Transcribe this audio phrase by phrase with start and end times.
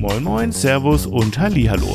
[0.00, 1.94] Moin Moin, Servus und Hallihallo.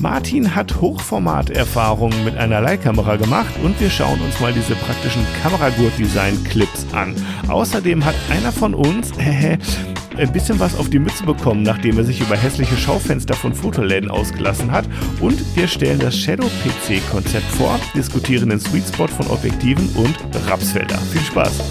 [0.00, 6.86] Martin hat Hochformaterfahrungen mit einer Leihkamera gemacht und wir schauen uns mal diese praktischen Kameragurt-Design-Clips
[6.92, 7.14] an.
[7.46, 9.12] Außerdem hat einer von uns
[10.16, 14.10] ein bisschen was auf die Mütze bekommen, nachdem er sich über hässliche Schaufenster von Fotoläden
[14.10, 14.86] ausgelassen hat.
[15.20, 20.16] Und wir stellen das Shadow-PC-Konzept vor, diskutieren den Sweet Spot von Objektiven und
[20.48, 20.98] Rapsfelder.
[20.98, 21.62] Viel Spaß!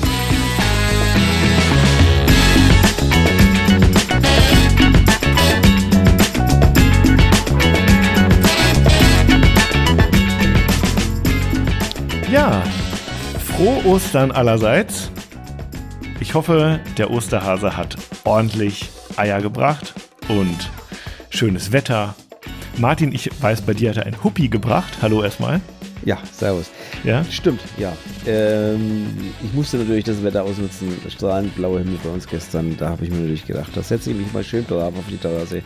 [12.34, 12.64] Ja,
[13.46, 15.12] frohe Ostern allerseits.
[16.20, 19.94] Ich hoffe, der Osterhase hat ordentlich Eier gebracht
[20.30, 20.72] und
[21.30, 22.16] schönes Wetter.
[22.78, 24.98] Martin, ich weiß, bei dir hat er ein Huppi gebracht.
[25.04, 25.62] Hallo erstmal.
[26.06, 26.72] Ja, servus.
[27.04, 27.24] Ja?
[27.26, 27.94] Stimmt, ja.
[28.26, 30.88] Ähm, ich musste natürlich das Wetter ausnutzen.
[31.10, 32.76] Strahlend blauer Himmel bei uns gestern.
[32.78, 35.18] Da habe ich mir natürlich gedacht, da setze ich mich mal schön drauf auf die
[35.18, 35.62] Terrasse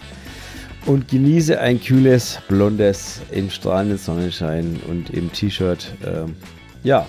[0.87, 5.93] und genieße ein kühles, blondes, im strahlenden Sonnenschein und im T-Shirt.
[6.05, 6.35] Ähm,
[6.83, 7.07] ja.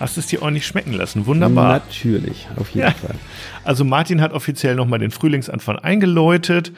[0.00, 1.26] Hast du es dir ordentlich schmecken lassen?
[1.26, 1.78] Wunderbar.
[1.78, 2.90] Natürlich, auf jeden ja.
[2.92, 3.14] Fall.
[3.62, 6.72] Also Martin hat offiziell nochmal den Frühlingsanfang eingeläutet.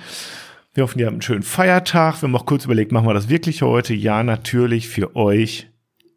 [0.74, 2.20] Wir hoffen, ihr habt einen schönen Feiertag.
[2.20, 3.94] Wir haben auch kurz überlegt, machen wir das wirklich heute?
[3.94, 5.68] Ja, natürlich für euch.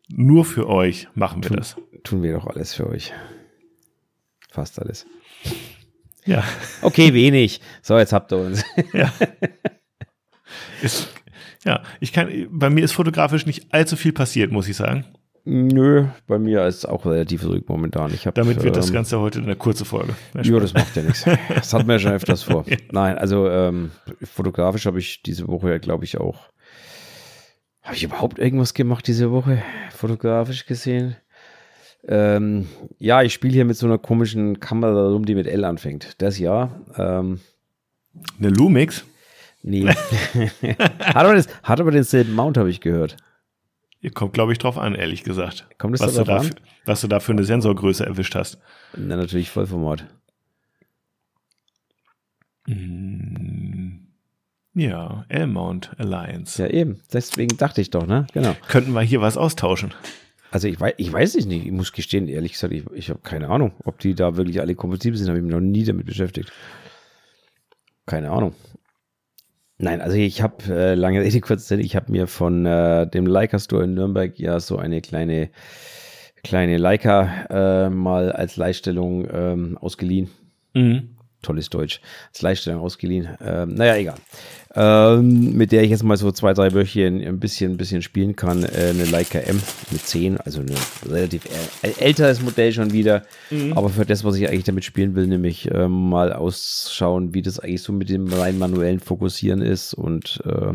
[0.09, 1.77] Nur für euch machen wir tun, das.
[2.03, 3.13] Tun wir doch alles für euch.
[4.49, 5.05] Fast alles.
[6.25, 6.43] Ja.
[6.81, 7.61] Okay, wenig.
[7.81, 8.63] So, jetzt habt ihr uns.
[8.93, 9.13] Ja.
[10.81, 11.09] Ist,
[11.65, 15.05] ja, ich kann, bei mir ist fotografisch nicht allzu viel passiert, muss ich sagen.
[15.51, 18.13] Nö, bei mir ist es auch relativ ruhig momentan.
[18.13, 20.13] Ich hab, Damit wird ähm, das Ganze heute eine kurze Folge.
[20.43, 21.25] Ja, das macht ja nichts.
[21.49, 22.65] Das hatten wir ja schon öfters vor.
[22.91, 23.89] Nein, also ähm,
[24.21, 26.49] fotografisch habe ich diese Woche, glaube ich, auch.
[27.81, 29.63] Habe ich überhaupt irgendwas gemacht diese Woche?
[29.89, 31.15] Fotografisch gesehen?
[32.07, 32.67] Ähm,
[32.99, 36.21] ja, ich spiele hier mit so einer komischen Kamera rum, die mit L anfängt.
[36.21, 36.69] Das ja.
[36.95, 37.39] Ähm,
[38.37, 39.03] eine Lumix?
[39.63, 39.87] Nee.
[41.01, 43.17] hat, aber das, hat aber denselben Mount, habe ich gehört.
[44.13, 45.67] Kommt, glaube ich, drauf an, ehrlich gesagt.
[45.77, 46.55] Kommt es was, du da an?
[46.85, 48.57] was du da für eine Sensorgröße erwischt hast.
[48.95, 50.05] Na, natürlich Vollformat.
[52.65, 54.07] Mm,
[54.73, 56.61] ja, L-Mount Alliance.
[56.61, 57.01] Ja, eben.
[57.11, 58.25] Deswegen dachte ich doch, ne?
[58.33, 58.55] Genau.
[58.69, 59.93] Könnten wir hier was austauschen?
[60.51, 61.65] Also ich weiß, ich weiß es nicht.
[61.65, 64.75] Ich muss gestehen, ehrlich gesagt, ich, ich habe keine Ahnung, ob die da wirklich alle
[64.75, 65.27] kompatibel sind.
[65.27, 66.51] Habe ich mich noch nie damit beschäftigt.
[68.05, 68.55] Keine Ahnung.
[69.79, 73.25] Nein, also ich habe äh, lange Rede kurz Sinn, ich habe mir von äh, dem
[73.25, 75.49] Leica Store in Nürnberg ja so eine kleine
[76.43, 80.29] kleine Leica äh, mal als Leihstellung ähm, ausgeliehen.
[80.73, 83.29] Mhm tolles Deutsch, als Leihstellung ausgeliehen.
[83.41, 84.15] Ähm, naja, egal.
[84.75, 88.35] Ähm, mit der ich jetzt mal so zwei, drei Wöchchen ein bisschen, ein bisschen spielen
[88.35, 88.63] kann.
[88.63, 89.59] Äh, eine Leica M
[89.89, 90.69] mit 10, also ein
[91.09, 91.43] relativ
[91.99, 93.23] älteres Modell schon wieder.
[93.49, 93.73] Mhm.
[93.73, 97.59] Aber für das, was ich eigentlich damit spielen will, nämlich äh, mal ausschauen, wie das
[97.59, 100.73] eigentlich so mit dem rein manuellen Fokussieren ist und äh,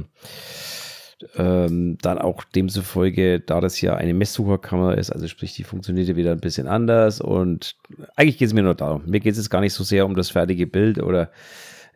[1.37, 6.17] ähm, dann auch demzufolge, da das ja eine Messsucherkamera ist, also sprich, die funktioniert ja
[6.17, 7.77] wieder ein bisschen anders und
[8.17, 9.03] eigentlich geht es mir nur darum.
[9.07, 11.31] Mir geht es jetzt gar nicht so sehr um das fertige Bild oder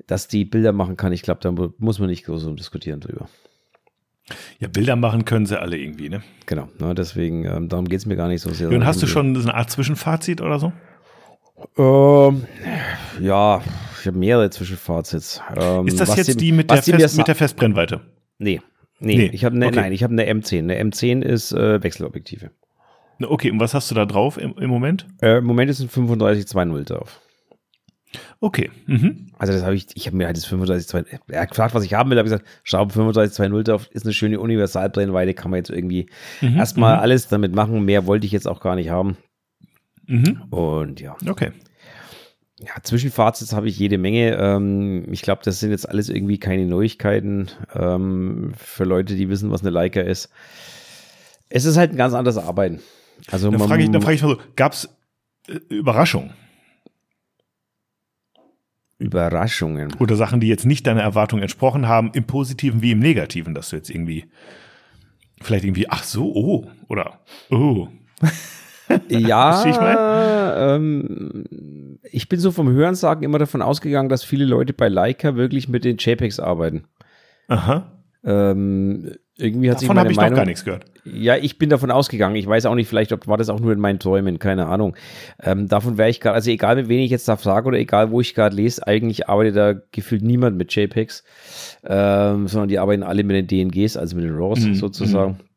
[0.07, 1.13] dass die Bilder machen kann.
[1.13, 3.29] Ich glaube, da muss man nicht groß um diskutieren drüber.
[4.59, 6.23] Ja, Bilder machen können sie alle irgendwie, ne?
[6.47, 8.69] Genau, ne, deswegen, ähm, darum geht es mir gar nicht so sehr.
[8.69, 10.73] Und hast du schon eine Art Zwischenfazit oder so?
[11.79, 12.45] Ähm,
[13.21, 13.63] ja,
[14.01, 15.41] ich habe mehrere Zwischenfazits.
[15.57, 18.03] Ähm, ist das jetzt die, die mit, der Fest, mit der Festbrennweite?
[18.39, 18.61] Nee,
[19.01, 19.31] Nee, nee.
[19.33, 19.77] ich habe ne, okay.
[19.77, 20.59] nein, ich habe eine M10.
[20.59, 22.51] Eine M10 ist äh, Wechselobjektive.
[23.21, 25.07] Okay, und was hast du da drauf im, im Moment?
[25.21, 27.21] Äh, Im Moment ist ein 35-2.0 drauf.
[28.41, 28.71] Okay.
[28.87, 29.27] Mhm.
[29.39, 31.95] Also das habe ich, ich habe mir halt das 35 er hat gefragt, was ich
[31.95, 36.09] haben will, habe gesagt, Schrauben 35 drauf, ist eine schöne Universalbrennweite, kann man jetzt irgendwie
[36.41, 36.57] mhm.
[36.57, 37.03] erstmal mhm.
[37.03, 37.85] alles damit machen.
[37.85, 39.17] Mehr wollte ich jetzt auch gar nicht haben.
[40.07, 40.43] Mhm.
[40.51, 41.17] Und ja.
[41.29, 41.53] Okay.
[42.61, 44.37] Ja, Zwischenfazits habe ich jede Menge.
[44.37, 49.53] Ähm, ich glaube, das sind jetzt alles irgendwie keine Neuigkeiten ähm, für Leute, die wissen,
[49.53, 50.31] was eine Leica ist.
[51.51, 52.81] Es ist halt ein ganz anderes Arbeiten.
[53.31, 54.89] Also da frage ich, da frage ich mal so, gab es
[55.47, 56.33] äh, Überraschungen?
[58.99, 59.95] Überraschungen.
[60.01, 63.71] Oder Sachen, die jetzt nicht deiner Erwartung entsprochen haben, im Positiven wie im Negativen, dass
[63.71, 64.25] du jetzt irgendwie
[65.41, 67.89] vielleicht irgendwie, ach so, oh, oder oh.
[69.09, 75.37] ja, ähm, ich bin so vom Hörensagen immer davon ausgegangen, dass viele Leute bei Leica
[75.37, 76.85] wirklich mit den JPEGs arbeiten.
[77.47, 77.93] Aha.
[78.25, 80.85] Ähm, irgendwie hat davon sich meine ich Meinung, noch gar nichts gehört.
[81.05, 82.37] Ja, ich bin davon ausgegangen.
[82.37, 84.97] Ich weiß auch nicht, vielleicht ob, war das auch nur in meinen Träumen, keine Ahnung.
[85.43, 88.11] Ähm, davon wäre ich gerade, also egal mit wem ich jetzt da frage oder egal
[88.11, 91.25] wo ich gerade lese, eigentlich arbeitet da gefühlt niemand mit JPEGs,
[91.85, 94.75] ähm, sondern die arbeiten alle mit den DNGs, also mit den RAWs mhm.
[94.75, 95.33] sozusagen.
[95.33, 95.49] Mhm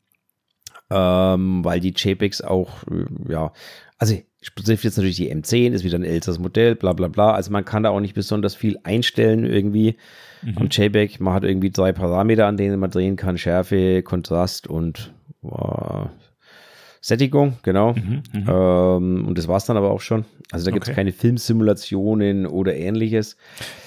[0.94, 3.54] ähm, weil die JPEGs auch, äh, ja,
[3.98, 4.18] also
[4.56, 7.34] Betrifft jetzt natürlich die M10, ist wieder ein älteres Modell, bla bla bla.
[7.34, 9.98] Also man kann da auch nicht besonders viel einstellen irgendwie
[10.42, 10.58] mhm.
[10.58, 11.20] am JPEG.
[11.20, 13.38] Man hat irgendwie drei Parameter, an denen man drehen kann.
[13.38, 16.10] Schärfe, Kontrast und wow,
[17.04, 17.94] Sättigung, genau.
[17.94, 20.26] Mhm, mhm, ähm, und das war es dann aber auch schon.
[20.52, 20.98] Also da gibt es okay.
[20.98, 23.38] keine Filmsimulationen oder ähnliches.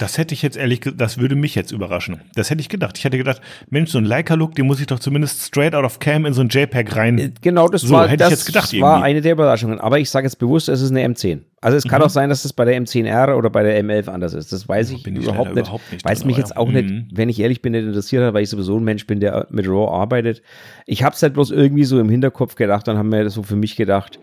[0.00, 2.22] Das hätte ich jetzt ehrlich, das würde mich jetzt überraschen.
[2.34, 2.98] Das hätte ich gedacht.
[2.98, 3.40] Ich hätte gedacht,
[3.70, 6.40] Mensch, so ein Leica-Look, den muss ich doch zumindest straight out of cam in so
[6.40, 7.18] ein JPEG rein.
[7.18, 9.78] Äh, genau, das so, war, hätte das ich jetzt gedacht, war eine der Überraschungen.
[9.78, 11.42] Aber ich sage jetzt bewusst, es ist eine M10.
[11.64, 12.04] Also es kann mhm.
[12.04, 14.52] auch sein, dass es bei der M10R oder bei der M11 anders ist.
[14.52, 16.04] Das weiß ich, ich überhaupt, nicht, überhaupt nicht.
[16.04, 16.74] Weil es mich jetzt auch mhm.
[16.74, 19.46] nicht, wenn ich ehrlich bin, nicht interessiert hat, weil ich sowieso ein Mensch bin, der
[19.48, 20.42] mit RAW arbeitet.
[20.84, 23.42] Ich habe es halt bloß irgendwie so im Hinterkopf gedacht, dann haben wir das so
[23.42, 24.20] für mich gedacht,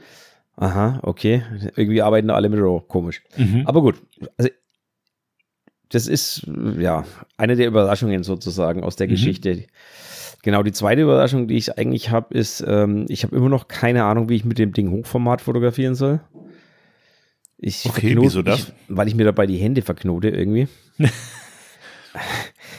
[0.55, 1.41] aha, okay,
[1.75, 3.23] irgendwie arbeiten alle mit RAW, komisch.
[3.35, 3.63] Mhm.
[3.65, 3.95] Aber gut,
[4.37, 4.51] also
[5.89, 6.45] das ist
[6.77, 7.05] ja
[7.37, 9.11] eine der Überraschungen sozusagen aus der mhm.
[9.13, 9.65] Geschichte.
[10.43, 14.03] Genau, die zweite Überraschung, die ich eigentlich habe, ist, ähm, ich habe immer noch keine
[14.03, 16.19] Ahnung, wie ich mit dem Ding Hochformat fotografieren soll.
[17.63, 18.59] Ich okay, wieso das?
[18.59, 20.67] Ich, weil ich mir dabei die Hände verknote irgendwie.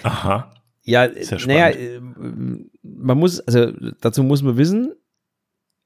[0.02, 0.52] Aha.
[0.82, 2.00] Ja, ja naja, äh,
[2.82, 3.70] man muss, also
[4.00, 4.93] dazu muss man wissen,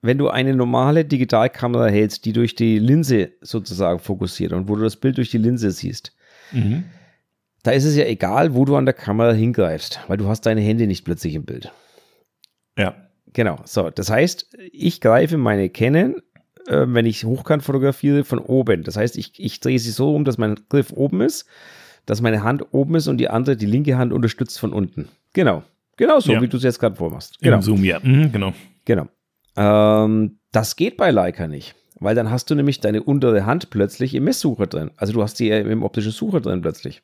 [0.00, 4.82] wenn du eine normale Digitalkamera hältst, die durch die Linse sozusagen fokussiert und wo du
[4.82, 6.16] das Bild durch die Linse siehst,
[6.52, 6.84] mhm.
[7.62, 10.62] da ist es ja egal, wo du an der Kamera hingreifst, weil du hast deine
[10.62, 11.70] Hände nicht plötzlich im Bild.
[12.78, 12.94] Ja.
[13.34, 13.58] Genau.
[13.64, 16.22] So, das heißt, ich greife meine Canon
[16.68, 18.82] äh, wenn ich hochkant fotografiere, von oben.
[18.82, 21.46] Das heißt, ich, ich drehe sie so um, dass mein Griff oben ist,
[22.06, 25.08] dass meine Hand oben ist und die andere, die linke Hand unterstützt von unten.
[25.32, 25.62] Genau.
[25.96, 26.42] Genau so, ja.
[26.42, 27.38] wie du es jetzt gerade vormachst.
[27.40, 27.56] Genau.
[27.56, 28.00] Im Zoom, ja.
[28.02, 28.52] Mhm, genau.
[28.84, 29.08] Genau.
[29.56, 34.14] Ähm, das geht bei Leica nicht, weil dann hast du nämlich deine untere Hand plötzlich
[34.14, 34.90] im Messsucher drin.
[34.96, 37.02] Also du hast sie im optischen Sucher drin plötzlich.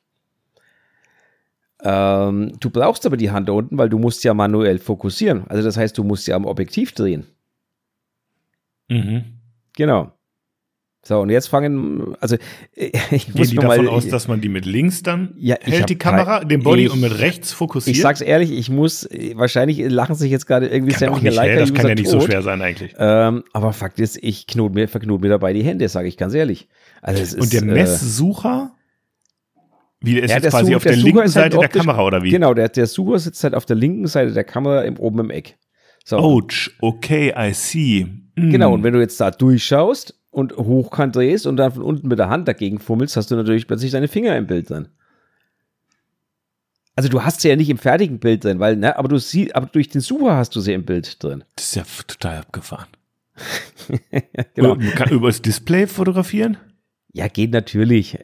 [1.83, 5.45] Ähm, du brauchst aber die Hand da unten, weil du musst ja manuell fokussieren.
[5.49, 7.25] Also das heißt, du musst ja am Objektiv drehen.
[8.89, 9.23] Mhm.
[9.75, 10.11] Genau.
[11.05, 12.37] So, und jetzt fangen, also
[12.73, 12.89] ich
[13.25, 15.97] Gehen muss die davon mal, aus, dass man die mit links dann ja, hält, die
[15.97, 17.97] Kamera, kein, den Body ich, und mit rechts fokussiert?
[17.97, 21.89] Ich sag's ehrlich, ich muss, wahrscheinlich lachen sich jetzt gerade irgendwie sämtliche Leica Das kann
[21.89, 22.21] ja nicht tot.
[22.21, 22.95] so schwer sein eigentlich.
[22.97, 26.33] Ähm, aber Fakt ist, ich knot mir, verknot mir dabei die Hände, sage ich ganz
[26.33, 26.69] ehrlich.
[27.01, 28.71] Also es und der äh, Messsucher?
[29.99, 31.81] Wie, der ist ja, jetzt quasi Such, auf der, der linken halt Seite halt der
[31.81, 32.29] Kamera, oder wie?
[32.29, 35.29] Genau, der, der Sucher sitzt halt auf der linken Seite der Kamera im, oben im
[35.31, 35.57] Eck.
[36.03, 36.17] So.
[36.17, 38.05] Ouch, okay, I see.
[38.35, 38.51] Mm.
[38.51, 42.19] Genau, und wenn du jetzt da durchschaust und hochkant drehst und dann von unten mit
[42.19, 44.89] der Hand dagegen fummelst, hast du natürlich plötzlich deine Finger im Bild drin.
[46.95, 49.55] Also du hast sie ja nicht im fertigen Bild drin, weil, ne, aber du siehst,
[49.55, 51.43] aber durch den Sucher hast du sie im Bild drin.
[51.55, 52.87] Das ist ja total abgefahren.
[54.53, 54.77] genau.
[54.95, 56.57] Kann über das Display fotografieren?
[57.15, 58.17] Ja, geht natürlich.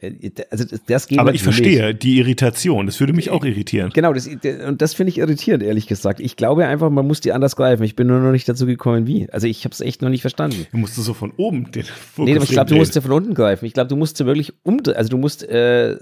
[0.50, 1.34] Also das geht Aber natürlich.
[1.36, 2.86] ich verstehe die Irritation.
[2.86, 3.92] Das würde mich auch irritieren.
[3.94, 6.18] Genau, das, und das finde ich irritierend, ehrlich gesagt.
[6.18, 7.84] Ich glaube einfach, man muss die anders greifen.
[7.84, 9.30] Ich bin nur noch nicht dazu gekommen, wie.
[9.30, 10.66] Also ich habe es echt noch nicht verstanden.
[10.72, 13.12] Du musst so von oben den Fokus Nee, aber ich glaube, du musst ja von
[13.12, 13.64] unten greifen.
[13.64, 14.96] Ich glaube, du musst ja wirklich umdrehen.
[14.96, 15.96] Also du musst äh,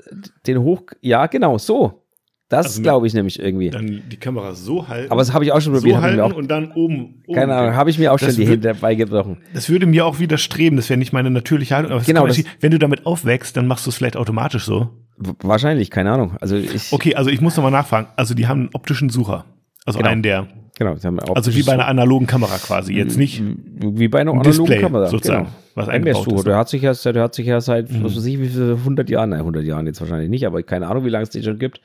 [0.47, 0.81] den hoch.
[1.03, 2.08] Ja, genau, so.
[2.49, 3.69] Das also glaube ich nämlich irgendwie.
[3.69, 5.13] Dann die Kamera so halten.
[5.13, 5.97] Aber das habe ich auch schon probiert.
[5.97, 7.23] So halten auch, und dann oben.
[7.27, 9.39] oben keine Ahnung, habe ich mir auch schon die Hände dabei gebrochen.
[9.53, 10.77] Das würde mir auch widerstreben.
[10.77, 11.93] Das wäre nicht meine natürliche Haltung.
[11.93, 12.27] Aber genau.
[12.27, 14.89] Das, wenn du damit aufwächst, dann machst du es vielleicht automatisch so.
[15.43, 16.37] Wahrscheinlich, keine Ahnung.
[16.41, 16.91] Also ich.
[16.91, 18.09] Okay, also ich muss nochmal nachfragen.
[18.17, 19.45] Also die haben einen optischen Sucher.
[19.85, 20.11] Also genau.
[20.11, 20.47] einen der.
[20.79, 20.95] Genau,
[21.35, 22.95] also wie bei einer analogen Kamera quasi.
[22.95, 23.43] Jetzt nicht.
[23.43, 25.09] Wie bei einer analogen Display, Kamera.
[25.09, 25.47] Sozusagen.
[25.47, 25.57] Genau.
[25.75, 26.47] Was eingebaut ist.
[26.47, 28.05] Der hat sich ja, der hat sich ja seit, mhm.
[28.05, 30.87] was weiß ich, wie viele 100 Jahren, nein, 100 Jahren jetzt wahrscheinlich nicht, aber keine
[30.87, 31.81] Ahnung, wie lange es den schon gibt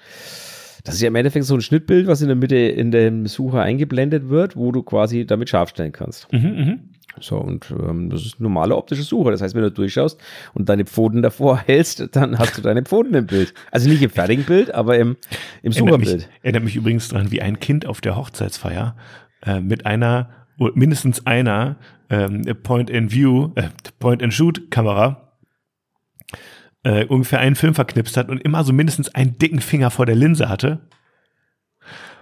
[0.84, 3.62] das ist ja im Endeffekt so ein Schnittbild, was in der Mitte in dem Sucher
[3.62, 6.32] eingeblendet wird, wo du quasi damit scharf stellen kannst.
[6.32, 6.78] Mhm, mh.
[7.20, 9.32] So, und ähm, das ist ein normaler optischer Sucher.
[9.32, 10.20] Das heißt, wenn du durchschaust
[10.54, 13.54] und deine Pfoten davor hältst, dann hast du deine Pfoten im Bild.
[13.72, 15.16] Also nicht im fertigen Bild, aber im,
[15.62, 16.08] im Sucherbild.
[16.08, 18.96] Erinnert mich, erinnert mich übrigens daran, wie ein Kind auf der Hochzeitsfeier
[19.46, 20.30] äh, mit einer,
[20.74, 21.78] mindestens einer
[22.10, 25.23] ähm, Point-and-View, äh, Point-and-Shoot-Kamera
[26.84, 30.16] äh, ungefähr einen Film verknipst hat und immer so mindestens einen dicken Finger vor der
[30.16, 30.82] Linse hatte.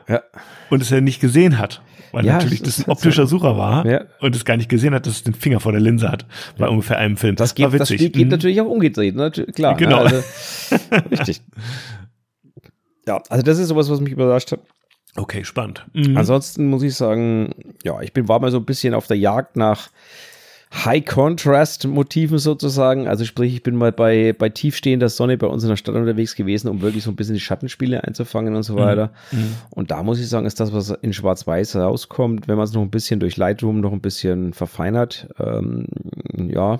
[0.07, 0.21] Ja.
[0.69, 1.81] Und es er nicht gesehen hat.
[2.11, 4.01] Weil ja, natürlich das, das ein optischer Sucher war ja.
[4.19, 6.25] und es gar nicht gesehen hat, dass es den Finger vor der Linse hat.
[6.57, 6.71] Bei ja.
[6.71, 7.35] ungefähr einem Film.
[7.35, 8.27] Das, geht, das geht mhm.
[8.27, 9.31] natürlich auch umgedreht, ne?
[9.31, 9.73] klar.
[9.73, 9.77] Ne?
[9.77, 9.99] Genau.
[9.99, 10.21] Also,
[11.11, 11.41] richtig.
[13.07, 14.59] Ja, also das ist sowas, was mich überrascht hat.
[15.15, 15.85] Okay, spannend.
[15.93, 16.17] Mhm.
[16.17, 17.53] Ansonsten muss ich sagen,
[17.83, 19.89] ja, ich bin war mal so ein bisschen auf der Jagd nach
[20.73, 23.07] High-Contrast-Motiven sozusagen.
[23.07, 26.35] Also sprich, ich bin mal bei, bei tiefstehender Sonne bei uns in der Stadt unterwegs
[26.35, 28.77] gewesen, um wirklich so ein bisschen die Schattenspiele einzufangen und so mhm.
[28.77, 29.13] weiter.
[29.31, 29.55] Mhm.
[29.71, 32.81] Und da muss ich sagen, ist das, was in Schwarz-Weiß rauskommt, wenn man es noch
[32.81, 35.87] ein bisschen durch Lightroom noch ein bisschen verfeinert, ähm,
[36.33, 36.79] ja,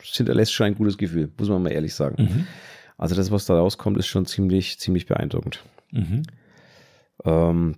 [0.00, 2.22] hinterlässt schon ein gutes Gefühl, muss man mal ehrlich sagen.
[2.22, 2.46] Mhm.
[2.96, 5.64] Also das, was da rauskommt, ist schon ziemlich, ziemlich beeindruckend.
[5.90, 6.22] Mhm.
[7.24, 7.74] Ähm,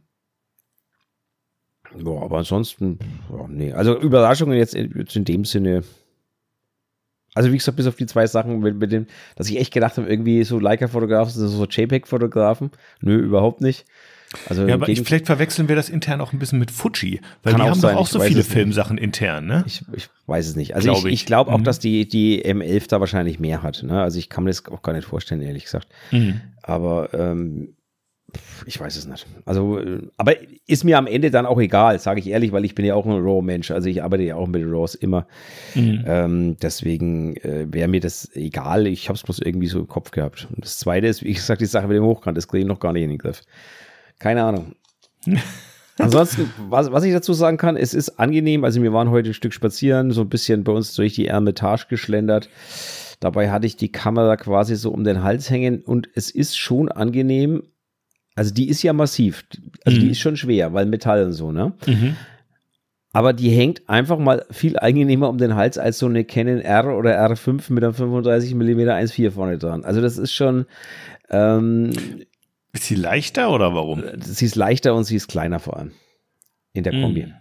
[1.97, 2.99] ja, aber ansonsten,
[3.31, 3.73] ja, nee.
[3.73, 5.83] Also Überraschungen jetzt in, jetzt in dem Sinne
[7.35, 9.07] Also wie gesagt, bis auf die zwei Sachen mit, mit dem,
[9.37, 12.71] dass ich echt gedacht habe, irgendwie so Leica-Fotografen, so JPEG-Fotografen.
[13.01, 13.85] Nö, überhaupt nicht.
[14.49, 17.55] Also ja, aber ich, vielleicht verwechseln wir das intern auch ein bisschen mit Fuji, weil
[17.55, 19.65] die haben sein, doch auch so viele Filmsachen intern, ne?
[19.67, 20.77] Ich, ich weiß es nicht.
[20.77, 21.65] Also Glaub ich, ich glaube auch, mhm.
[21.65, 23.83] dass die, die M11 da wahrscheinlich mehr hat.
[23.83, 24.01] Ne?
[24.01, 25.89] Also ich kann mir das auch gar nicht vorstellen, ehrlich gesagt.
[26.13, 26.41] Mhm.
[26.63, 27.75] Aber ähm,
[28.67, 29.27] ich weiß es nicht.
[29.45, 29.81] Also,
[30.17, 30.35] aber
[30.67, 33.07] ist mir am Ende dann auch egal, sage ich ehrlich, weil ich bin ja auch
[33.07, 33.71] ein RAW-Mensch.
[33.71, 35.27] Also ich arbeite ja auch mit RAWs immer.
[35.75, 36.05] Mhm.
[36.07, 38.87] Ähm, deswegen äh, wäre mir das egal.
[38.87, 40.49] Ich habe es bloß irgendwie so im Kopf gehabt.
[40.55, 42.81] Und das Zweite ist, wie gesagt, die Sache mit dem Hochkant, das kriege ich noch
[42.81, 43.43] gar nicht in den Griff.
[44.19, 44.75] Keine Ahnung.
[45.99, 48.65] Ansonsten, was, was ich dazu sagen kann, es ist angenehm.
[48.65, 51.87] Also wir waren heute ein Stück spazieren, so ein bisschen bei uns durch die Ermitage
[51.89, 52.49] geschlendert.
[53.21, 56.89] Dabei hatte ich die Kamera quasi so um den Hals hängen und es ist schon
[56.91, 57.63] angenehm.
[58.41, 59.45] Also die ist ja massiv.
[59.85, 60.01] Also mhm.
[60.01, 61.75] die ist schon schwer, weil Metall und so, ne?
[61.87, 62.17] Mhm.
[63.13, 66.97] Aber die hängt einfach mal viel angenehmer um den Hals als so eine Canon R
[66.97, 69.85] oder R5 mit einem 35 mm 1.4 vorne dran.
[69.85, 70.65] Also das ist schon,
[71.29, 71.91] ähm,
[72.73, 74.03] ist sie leichter oder warum?
[74.23, 75.91] Sie ist leichter und sie ist kleiner vor allem.
[76.73, 77.27] In der Kombi.
[77.27, 77.35] Mm.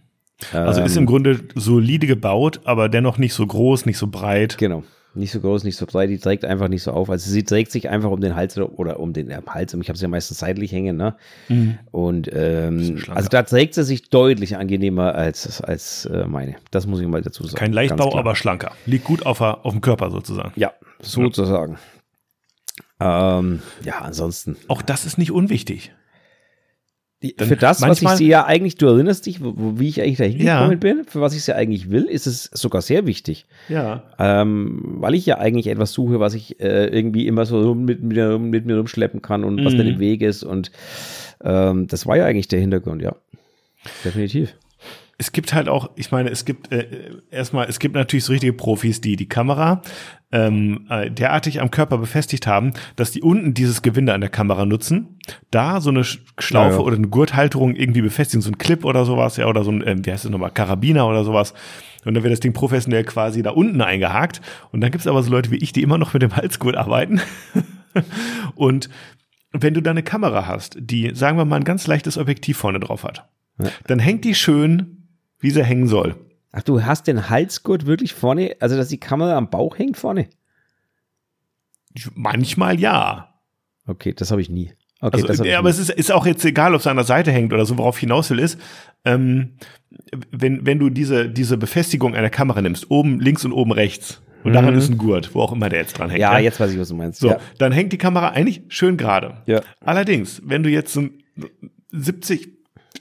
[0.52, 4.58] Also ähm, ist im Grunde solide gebaut, aber dennoch nicht so groß, nicht so breit.
[4.58, 4.84] Genau.
[5.16, 7.10] Nicht so groß, nicht so breit, die trägt einfach nicht so auf.
[7.10, 9.74] Also sie trägt sich einfach um den Hals oder um den äh, Hals.
[9.74, 11.16] Ich habe sie ja meistens seitlich hängen, ne?
[11.48, 11.80] Mhm.
[11.92, 16.56] Und ähm, also da trägt sie sich deutlich angenehmer als, als äh, meine.
[16.70, 17.58] Das muss ich mal dazu sagen.
[17.58, 18.72] Kein Leichtbau, aber schlanker.
[18.86, 20.54] Liegt gut auf, auf dem Körper sozusagen.
[20.56, 21.78] Ja, sozusagen.
[23.00, 24.58] Ähm, ja, ansonsten.
[24.68, 25.92] Auch das ist nicht unwichtig.
[27.38, 30.24] Für das, was ich sie ja eigentlich, du erinnerst dich, wo, wie ich eigentlich da
[30.24, 30.78] hingekommen ja.
[30.78, 33.46] bin, für was ich sie eigentlich will, ist es sogar sehr wichtig.
[33.68, 34.04] Ja.
[34.18, 38.40] Ähm, weil ich ja eigentlich etwas suche, was ich äh, irgendwie immer so mit, mit,
[38.40, 39.66] mit, mir rumschleppen kann und mhm.
[39.66, 40.44] was dann im Weg ist.
[40.44, 40.72] Und
[41.44, 43.16] ähm, das war ja eigentlich der Hintergrund, ja.
[44.06, 44.56] Definitiv
[45.20, 48.54] es gibt halt auch, ich meine, es gibt äh, erstmal, es gibt natürlich so richtige
[48.54, 49.82] Profis, die die Kamera
[50.32, 54.66] ähm, äh, derartig am Körper befestigt haben, dass die unten dieses Gewinde an der Kamera
[54.66, 55.20] nutzen,
[55.52, 56.80] da so eine Schlaufe ja, ja.
[56.80, 59.96] oder eine Gurthalterung irgendwie befestigen, so ein Clip oder sowas, ja, oder so ein, äh,
[60.04, 61.54] wie heißt das nochmal, Karabiner oder sowas.
[62.06, 64.42] Und dann wird das Ding professionell quasi da unten eingehakt.
[64.72, 67.20] Und dann gibt's aber so Leute wie ich, die immer noch mit dem Halsgurt arbeiten.
[68.56, 68.90] und
[69.52, 72.80] wenn du da eine Kamera hast, die, sagen wir mal, ein ganz leichtes Objektiv vorne
[72.80, 73.28] drauf hat,
[73.62, 73.70] ja.
[73.88, 75.00] dann hängt die schön
[75.40, 76.16] wie sie hängen soll.
[76.52, 80.28] Ach, du hast den Halsgurt wirklich vorne, also dass die Kamera am Bauch hängt vorne?
[82.16, 83.36] Manchmal ja.
[83.86, 84.74] Okay, das habe ich nie.
[85.02, 87.32] Okay, also, ja, aber es ist, ist auch jetzt egal, ob es an der Seite
[87.32, 88.60] hängt oder so, worauf hinaus will, ist,
[89.06, 89.54] ähm,
[90.32, 94.52] wenn, wenn du diese, diese Befestigung einer Kamera nimmst, oben links und oben rechts, und
[94.52, 94.56] mhm.
[94.56, 96.22] daran ist ein Gurt, wo auch immer der jetzt dran hängt.
[96.22, 97.20] Ja, ja, jetzt weiß ich, was du meinst.
[97.20, 97.40] So, ja.
[97.58, 99.42] dann hängt die Kamera eigentlich schön gerade.
[99.46, 99.62] Ja.
[99.82, 101.10] Allerdings, wenn du jetzt so
[101.92, 102.50] 70,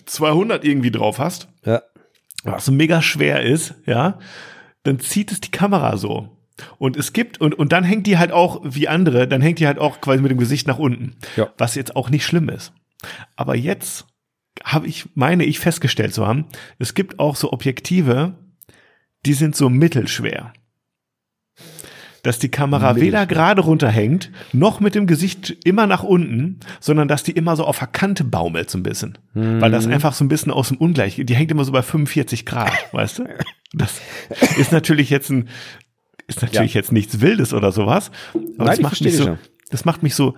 [0.07, 1.81] 200 irgendwie drauf hast, ja
[2.45, 4.18] was so mega schwer ist, ja,
[4.83, 6.37] dann zieht es die Kamera so.
[6.78, 9.66] Und es gibt, und, und dann hängt die halt auch wie andere, dann hängt die
[9.66, 11.16] halt auch quasi mit dem Gesicht nach unten.
[11.37, 11.52] Ja.
[11.57, 12.73] Was jetzt auch nicht schlimm ist.
[13.37, 14.07] Aber jetzt
[14.64, 16.47] habe ich, meine ich festgestellt zu haben,
[16.78, 18.35] es gibt auch so Objektive,
[19.25, 20.52] die sind so mittelschwer
[22.28, 27.23] dass die Kamera weder gerade runterhängt, noch mit dem Gesicht immer nach unten, sondern dass
[27.23, 29.16] die immer so auf der Kante baumelt so ein bisschen.
[29.32, 29.62] Mhm.
[29.62, 32.44] Weil das einfach so ein bisschen aus dem Ungleich, die hängt immer so bei 45
[32.44, 33.25] Grad, weißt du?
[33.73, 33.99] Das
[34.58, 35.49] ist natürlich jetzt ein,
[36.26, 36.80] ist natürlich ja.
[36.80, 38.11] jetzt nichts Wildes oder sowas.
[38.35, 39.38] Aber Nein, das macht mich so,
[39.70, 40.37] das macht mich so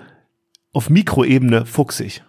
[0.72, 2.22] auf Mikroebene fuchsig.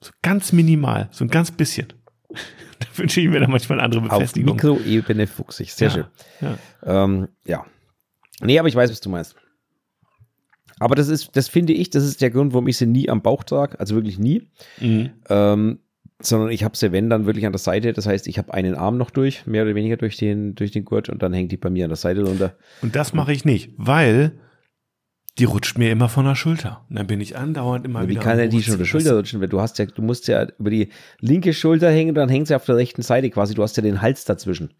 [0.00, 1.92] So ganz minimal, so ein ganz bisschen.
[2.30, 4.58] da wünsche ich mir dann manchmal eine andere Befestigung.
[4.58, 5.94] Auf Mikroebene fuchsig, sehr ja.
[5.94, 6.06] schön.
[6.40, 7.04] Ja.
[7.04, 7.66] Ähm, ja.
[8.40, 9.36] Nee, aber ich weiß, was du meinst.
[10.78, 13.20] Aber das ist, das finde ich, das ist der Grund, warum ich sie nie am
[13.22, 14.48] Bauch trage, also wirklich nie.
[14.80, 15.10] Mhm.
[15.28, 15.78] Ähm,
[16.22, 17.92] sondern ich habe sie, wenn, dann wirklich an der Seite.
[17.92, 20.84] Das heißt, ich habe einen Arm noch durch, mehr oder weniger durch den, durch den
[20.84, 22.56] Gurt und dann hängt die bei mir an der Seite runter.
[22.82, 24.38] Und das mache ich nicht, weil
[25.38, 26.84] die rutscht mir immer von der Schulter.
[26.90, 28.20] Und dann bin ich andauernd immer Wie wieder.
[28.20, 29.40] Wie kann denn die schon der Schulter rutschen?
[29.40, 32.54] Weil du hast ja, du musst ja über die linke Schulter hängen, dann hängt sie
[32.54, 33.54] auf der rechten Seite quasi.
[33.54, 34.74] Du hast ja den Hals dazwischen.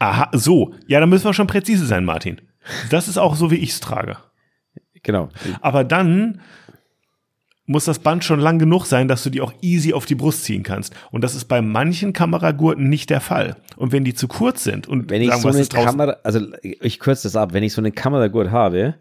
[0.00, 0.74] Aha, so.
[0.86, 2.40] Ja, dann müssen wir schon präzise sein, Martin.
[2.90, 4.16] Das ist auch so, wie ich es trage.
[5.02, 5.28] Genau.
[5.60, 6.40] Aber dann
[7.70, 10.42] muss das Band schon lang genug sein, dass du die auch easy auf die Brust
[10.42, 10.92] ziehen kannst.
[11.12, 13.56] Und das ist bei manchen Kameragurten nicht der Fall.
[13.76, 16.98] Und wenn die zu kurz sind und wenn ich sagen, so eine Kamera, also ich
[16.98, 18.94] kürze das ab, wenn ich so eine Kameragurt habe,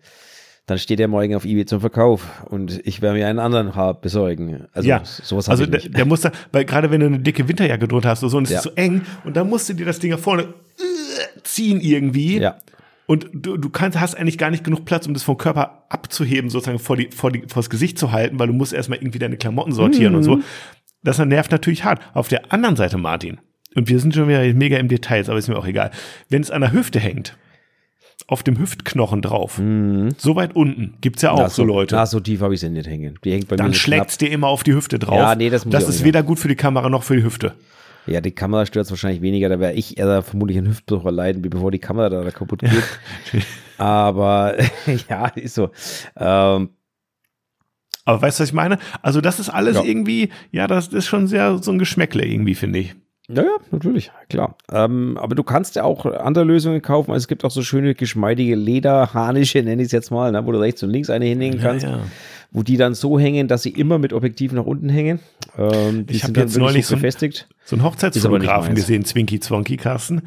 [0.68, 4.00] dann steht der morgen auf eBay zum Verkauf und ich werde mir einen anderen Haar
[4.00, 4.68] besorgen.
[4.72, 7.88] Also ja, sowas also der, der muss da, weil gerade wenn du eine dicke Winterjacke
[7.88, 8.58] drunter hast oder so und es ja.
[8.60, 10.46] ist so eng und dann musst du dir das Ding nach vorne äh,
[11.42, 12.38] ziehen irgendwie.
[12.38, 12.58] Ja.
[13.10, 16.52] Und du, du kannst, hast eigentlich gar nicht genug Platz, um das vom Körper abzuheben,
[16.52, 19.18] sozusagen vor, die, vor, die, vor das Gesicht zu halten, weil du musst erstmal irgendwie
[19.18, 20.18] deine Klamotten sortieren mhm.
[20.20, 20.36] und so.
[20.36, 20.44] Mhm.
[21.02, 22.04] Das nervt natürlich hart.
[22.14, 23.40] Auf der anderen Seite, Martin,
[23.74, 25.90] und wir sind schon wieder mega im Details, aber ist mir auch egal.
[26.30, 27.36] Wenn es an der Hüfte hängt,
[28.28, 29.60] auf dem Hüftknochen drauf.
[30.18, 30.94] So weit unten.
[31.02, 31.96] Gibt's ja auch Na, so Leute.
[31.96, 33.18] Na, so tief habe ich sie nicht hängen.
[33.24, 35.18] Die hängt bei Dann mir so schlägt's dir immer auf die Hüfte drauf.
[35.18, 37.24] Ja, nee, das muss ich auch ist weder gut für die Kamera noch für die
[37.24, 37.56] Hüfte.
[38.10, 39.50] Ja, die Kamera stört wahrscheinlich weniger.
[39.50, 42.84] Da wäre ich eher vermutlich einen Hüftbruch erleiden, wie bevor die Kamera da kaputt geht.
[43.78, 44.56] Aber
[45.10, 45.70] ja, ist so.
[46.18, 46.70] Ähm,
[48.06, 48.78] Aber weißt du, was ich meine?
[49.02, 49.84] Also das ist alles Ja.
[49.84, 52.96] irgendwie, ja, das ist schon sehr so ein Geschmäckle irgendwie, finde ich.
[53.32, 54.58] Ja, ja, natürlich, klar.
[54.72, 57.12] Ähm, aber du kannst ja auch andere Lösungen kaufen.
[57.12, 60.52] Also es gibt auch so schöne, geschmeidige Lederharnische, nenne ich es jetzt mal, ne, wo
[60.52, 62.00] du rechts und links eine hinhängen kannst, ja.
[62.52, 65.20] Wo die dann so hängen, dass sie immer mit Objektiv nach unten hängen.
[65.58, 66.96] Ähm, die Ich hab sind dann jetzt neulich so.
[66.96, 70.24] So ein Ist aber Hochzeitsfotografen gesehen, Zwinky Zwonky Carsten,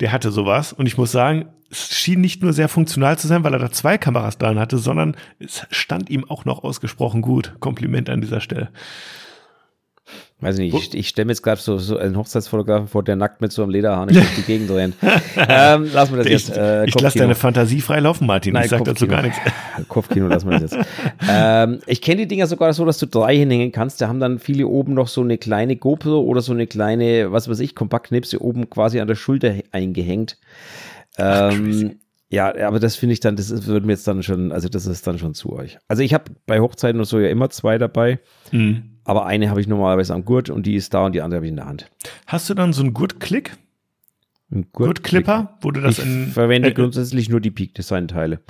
[0.00, 3.44] der hatte sowas und ich muss sagen, es schien nicht nur sehr funktional zu sein,
[3.44, 7.54] weil er da zwei Kameras dran hatte, sondern es stand ihm auch noch ausgesprochen gut.
[7.58, 8.70] Kompliment an dieser Stelle.
[10.38, 13.40] Weiß nicht, ich, ich stelle mir jetzt gerade so, so einen Hochzeitsfotografen vor, der nackt
[13.40, 14.94] mit so einem Lederharnisch durch die Gegend rennt.
[15.36, 16.54] ähm, lassen wir das Ich, jetzt.
[16.54, 18.52] Äh, ich lasse deine Fantasie frei laufen, Martin.
[18.52, 19.38] Nein, ich sag dazu gar nichts.
[19.88, 20.86] Kopfkino lassen wir das jetzt.
[21.26, 24.02] ähm, ich kenne die Dinger sogar so, dass du drei hinhängen kannst.
[24.02, 27.48] Da haben dann viele oben noch so eine kleine GoPro oder so eine kleine, was
[27.48, 30.36] weiß ich, Kompaktknipse oben quasi an der Schulter eingehängt.
[31.16, 34.68] Ähm, ja, aber das finde ich dann, das ist, wird mir jetzt dann schon, also
[34.68, 35.78] das ist dann schon zu euch.
[35.88, 38.18] Also ich habe bei Hochzeiten und so ja immer zwei dabei,
[38.52, 38.95] Mhm.
[39.06, 41.46] Aber eine habe ich normalerweise am Gurt und die ist da und die andere habe
[41.46, 41.90] ich in der Hand.
[42.26, 43.56] Hast du dann so einen Gurtklick?
[44.52, 46.26] Ein Gurtklipper, wo du das Ich in.
[46.28, 48.40] verwende äh, grundsätzlich nur die Peak Design Teile.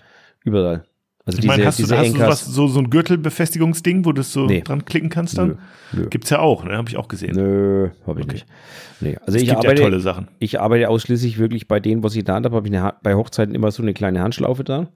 [0.44, 0.84] Überall.
[1.26, 4.12] Also Ich meine, hast, du, diese hast du Anchors- was, so, so ein Gürtelbefestigungsding, wo
[4.12, 4.60] du so Nee.
[4.62, 5.58] dran klicken kannst dann?
[5.92, 6.08] Nö, nö.
[6.08, 6.76] Gibt's ja auch, ne?
[6.76, 7.34] Habe ich auch gesehen.
[7.34, 8.34] Nö, habe ich Okay.
[8.34, 8.46] nicht.
[8.98, 10.28] Nee, also es ich arbeite, ja tolle Sachen.
[10.38, 13.54] ich arbeite ausschließlich wirklich bei denen, was ich Hand habe, habe ich eine, bei Hochzeiten
[13.54, 14.88] immer so eine kleine Handschlaufe dran.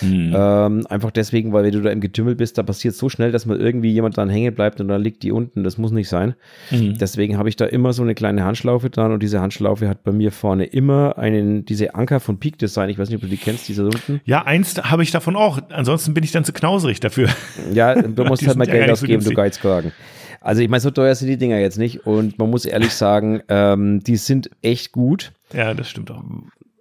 [0.00, 0.34] Mhm.
[0.36, 3.46] Ähm, einfach deswegen, weil wenn du da im Getümmel bist, da passiert so schnell, dass
[3.46, 5.62] mal irgendwie jemand dran hängen bleibt und dann liegt die unten.
[5.62, 6.34] Das muss nicht sein.
[6.72, 6.98] Mhm.
[6.98, 10.10] Deswegen habe ich da immer so eine kleine Handschlaufe dran und diese Handschlaufe hat bei
[10.10, 12.90] mir vorne immer einen, diese Anker von Peak Design.
[12.90, 14.20] Ich weiß nicht, ob du die kennst, diese unten.
[14.24, 15.60] Ja, eins habe ich davon auch.
[15.74, 17.28] Ansonsten bin ich dann zu knauserig dafür.
[17.72, 19.32] Ja, du musst halt mal Geld nicht so ausgeben, du.
[19.32, 19.92] Geizkragen.
[20.40, 23.42] Also ich meine, so teuer sind die Dinger jetzt nicht und man muss ehrlich sagen,
[23.48, 25.32] ähm, die sind echt gut.
[25.52, 26.22] Ja, das stimmt auch.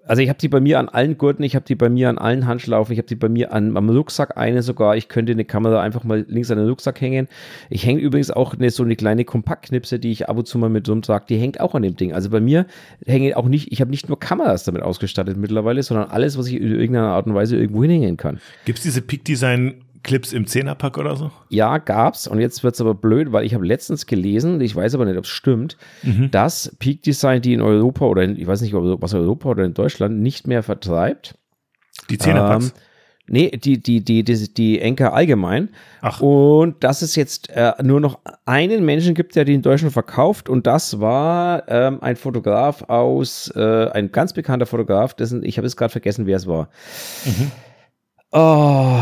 [0.05, 2.17] Also ich habe die bei mir an allen Gurten, ich habe die bei mir an
[2.17, 4.97] allen Handschlaufen, ich habe die bei mir an, am Rucksack eine sogar.
[4.97, 7.29] Ich könnte eine Kamera einfach mal links an den Rucksack hängen.
[7.69, 10.69] Ich hänge übrigens auch eine, so eine kleine Kompaktknipse, die ich ab und zu mal
[10.69, 12.11] mit rumtrage, die hängt auch an dem Ding.
[12.11, 12.65] Also bei mir
[13.05, 16.55] hängen auch nicht, ich habe nicht nur Kameras damit ausgestattet mittlerweile, sondern alles, was ich
[16.55, 18.41] in irgendeiner Art und Weise irgendwo hinhängen kann.
[18.65, 21.31] Gibt's diese Peak Design Clips im Zehnerpack oder so?
[21.49, 22.27] Ja, gab's.
[22.27, 25.23] Und jetzt wird's aber blöd, weil ich habe letztens gelesen, ich weiß aber nicht, ob
[25.23, 25.77] es stimmt,
[26.31, 29.63] dass Peak Design die in Europa oder in, ich weiß nicht, ob was Europa oder
[29.63, 31.35] in Deutschland nicht mehr vertreibt.
[32.09, 32.67] Die Zehnerpacks.
[32.67, 32.71] Ähm,
[33.27, 35.69] nee, die, die, die, die, die Enker allgemein.
[36.01, 36.19] Ach.
[36.19, 40.49] Und dass es jetzt äh, nur noch einen Menschen gibt, der die in Deutschland verkauft.
[40.49, 45.65] Und das war ähm, ein Fotograf aus, äh, ein ganz bekannter Fotograf, dessen, ich habe
[45.65, 46.69] jetzt gerade vergessen, wer es war.
[48.31, 48.99] Oh,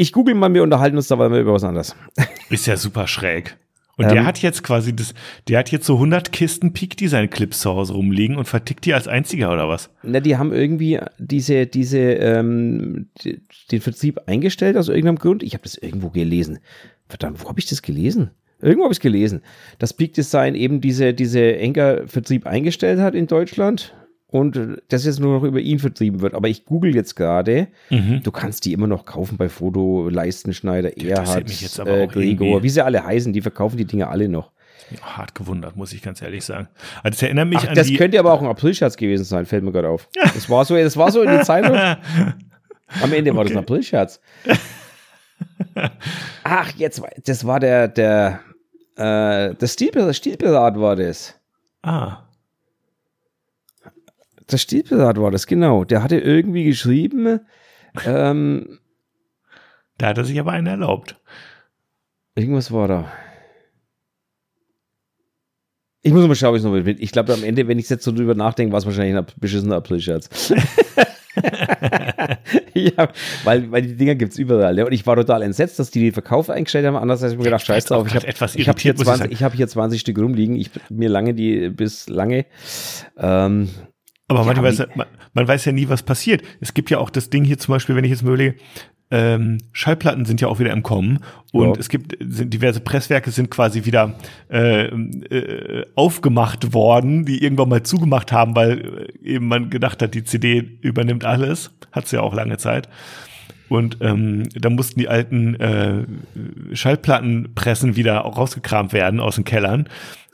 [0.00, 1.94] ich google mal, wir unterhalten uns da mal über was anderes.
[2.50, 3.56] Ist ja super schräg.
[3.98, 4.12] Und Ähm.
[4.14, 5.12] der hat jetzt quasi das,
[5.46, 8.94] der hat jetzt so 100 Kisten Peak Design Clips zu Hause rumliegen und vertickt die
[8.94, 9.90] als einziger oder was?
[10.02, 15.42] Na, die haben irgendwie diese, diese, ähm, die, den Vertrieb eingestellt aus irgendeinem Grund.
[15.42, 16.60] Ich habe das irgendwo gelesen.
[17.08, 18.30] Verdammt, wo habe ich das gelesen?
[18.62, 19.42] Irgendwo habe ich es gelesen,
[19.78, 23.94] dass Peak Design eben diese, diese Enker-Vertrieb eingestellt hat in Deutschland
[24.30, 26.34] und das jetzt nur noch über ihn vertrieben wird.
[26.34, 31.18] Aber ich google jetzt gerade, du kannst die immer noch kaufen bei Foto, Leistenschneider, interessiert
[31.28, 34.28] Erhard, mich jetzt aber äh, Gregor, wie sie alle heißen, die verkaufen die Dinge alle
[34.28, 34.52] noch.
[34.92, 36.68] Ja, hart gewundert, muss ich ganz ehrlich sagen.
[37.02, 39.62] Also das erinnert mich Ach, an das könnte aber auch ein Aprilscherz gewesen sein, fällt
[39.62, 40.08] mir gerade auf.
[40.34, 41.76] Das war so, das war so in der Zeitung.
[43.02, 43.64] Am Ende war das ein Okay.
[43.66, 44.20] Aprilscherz.
[46.44, 48.40] Ach, jetzt, das war der, der,
[48.96, 51.34] äh, das Stilpirat, Stilpirat war das.
[51.82, 52.24] ah,
[54.50, 55.84] Das Stilpirat war das, genau.
[55.84, 57.38] Der hatte irgendwie geschrieben,
[58.04, 58.80] ähm,
[59.96, 61.20] da hat er sich aber einen erlaubt.
[62.34, 63.12] irgendwas war da.
[66.02, 67.00] Ich muss mal schauen, ob ich es noch mit.
[67.00, 69.76] Ich glaube, am Ende, wenn ich jetzt so drüber nachdenke, war es wahrscheinlich ein beschissener
[69.76, 70.52] Aprilscherz.
[72.74, 73.08] ja,
[73.44, 74.76] weil, weil die Dinger gibt es überall.
[74.78, 74.86] Ja.
[74.86, 76.96] Und ich war total entsetzt, dass die den Verkauf eingestellt haben.
[76.96, 78.06] Andererseits habe ich mir gedacht, scheiß drauf.
[78.08, 79.32] Ich habe etwas ich hab hier, irritiert, muss ich 20 sagen.
[79.32, 80.56] ich hab hier 20 Stück rumliegen.
[80.56, 82.46] Ich, mir lange die bis lange.
[83.18, 83.68] Ähm,
[84.30, 86.42] Aber man, Ja, weiß, man, man weiß ja nie, was passiert.
[86.60, 88.54] Es gibt ja auch das Ding hier zum Beispiel, wenn ich jetzt mir überlege,
[89.10, 91.18] ähm, Schallplatten sind ja auch wieder im Kommen
[91.52, 91.80] und Ja.
[91.80, 94.14] es gibt sind diverse Presswerke sind quasi wieder
[94.48, 100.14] äh, äh, aufgemacht worden, die irgendwann mal zugemacht haben, weil äh, eben man gedacht hat,
[100.14, 102.88] die CD übernimmt alles, hat's ja auch lange Zeit.
[103.68, 106.04] Und ähm, da mussten die alten äh,
[106.72, 109.88] Schallplattenpressen wieder auch rausgekramt werden aus den Kellern.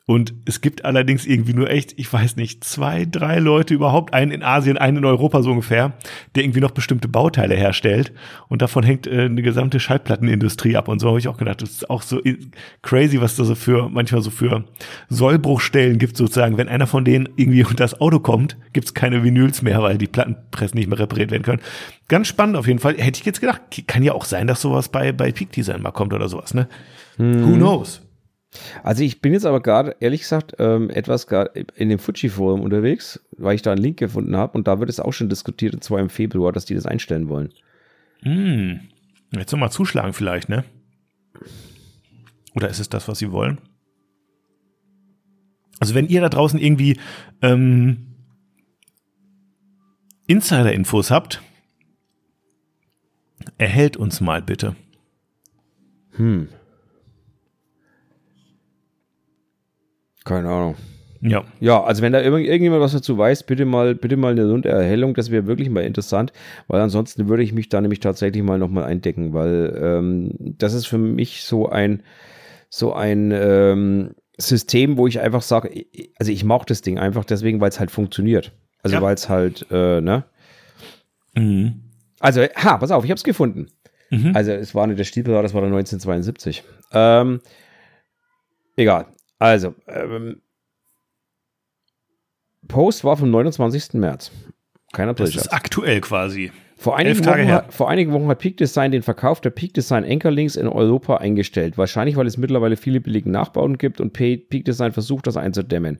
[0.08, 4.30] Und es gibt allerdings irgendwie nur echt, ich weiß nicht, zwei, drei Leute überhaupt, einen
[4.30, 5.94] in Asien, einen in Europa so ungefähr,
[6.36, 8.12] der irgendwie noch bestimmte Bauteile herstellt.
[8.46, 10.86] Und davon hängt äh, eine gesamte Schallplattenindustrie ab.
[10.86, 12.20] Und so habe ich auch gedacht, das ist auch so
[12.82, 14.64] crazy, was da so für, manchmal so für
[15.08, 16.56] Sollbruchstellen gibt sozusagen.
[16.56, 20.06] Wenn einer von denen irgendwie unter das Auto kommt, gibt's keine Vinyls mehr, weil die
[20.06, 21.62] Plattenpressen nicht mehr repariert werden können.
[22.06, 22.94] Ganz spannend auf jeden Fall.
[22.96, 25.90] Hätte ich jetzt gedacht, kann ja auch sein, dass sowas bei, bei Peak Design mal
[25.90, 26.68] kommt oder sowas, ne?
[27.16, 27.44] Hm.
[27.44, 28.05] Who knows?
[28.82, 31.26] Also ich bin jetzt aber gerade, ehrlich gesagt, ähm, etwas
[31.74, 35.00] in dem Fuji-Forum unterwegs, weil ich da einen Link gefunden habe und da wird es
[35.00, 37.52] auch schon diskutiert, und zwar im Februar, dass die das einstellen wollen.
[38.22, 38.80] Hm.
[39.32, 40.64] Jetzt nochmal zuschlagen vielleicht, ne?
[42.54, 43.58] Oder ist es das, was sie wollen?
[45.78, 46.98] Also wenn ihr da draußen irgendwie
[47.42, 48.14] ähm,
[50.26, 51.42] Insider-Infos habt,
[53.58, 54.74] erhält uns mal bitte.
[56.12, 56.48] Hm.
[60.26, 60.74] Keine Ahnung.
[61.22, 61.44] Ja.
[61.60, 65.30] Ja, also wenn da irgendjemand was dazu weiß, bitte mal, bitte mal eine Erhellung, das
[65.30, 66.32] wäre wirklich mal interessant,
[66.68, 70.86] weil ansonsten würde ich mich da nämlich tatsächlich mal nochmal eindecken, weil ähm, das ist
[70.86, 72.02] für mich so ein,
[72.68, 75.86] so ein ähm, System, wo ich einfach sage,
[76.18, 78.52] also ich mache das Ding einfach deswegen, weil es halt funktioniert.
[78.82, 79.02] Also ja.
[79.02, 80.24] weil es halt, äh, ne?
[81.34, 81.82] Mhm.
[82.20, 83.68] Also, ha, pass auf, ich habe es gefunden.
[84.10, 84.32] Mhm.
[84.34, 86.62] Also es war nicht der Stiefel, das war der 1972.
[86.92, 87.40] Ähm,
[88.76, 89.06] egal.
[89.38, 90.40] Also, ähm,
[92.68, 93.94] Post war vom 29.
[93.94, 94.30] März.
[94.92, 95.26] Kein April.
[95.26, 96.50] Das ist aktuell quasi.
[96.78, 100.04] Vor einigen, Wochen hat, vor einigen Wochen hat Peak Design den Verkauf der Peak Design
[100.04, 101.78] Ankerlinks in Europa eingestellt.
[101.78, 105.98] Wahrscheinlich, weil es mittlerweile viele billige Nachbauten gibt und Peak Design versucht, das einzudämmen.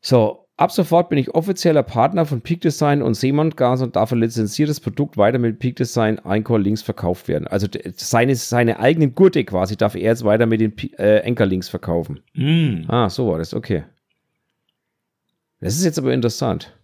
[0.00, 4.12] So, Ab sofort bin ich offizieller Partner von Peak Design und Seemann Gas und darf
[4.12, 7.48] ein lizenziertes Produkt weiter mit Peak Design Anchor Links verkauft werden.
[7.48, 11.70] Also seine, seine eigenen Gurte quasi darf er jetzt weiter mit den äh, Anchor Links
[11.70, 12.20] verkaufen.
[12.34, 12.84] Mm.
[12.88, 13.84] Ah, so war das, okay.
[15.60, 16.76] Das ist jetzt aber interessant.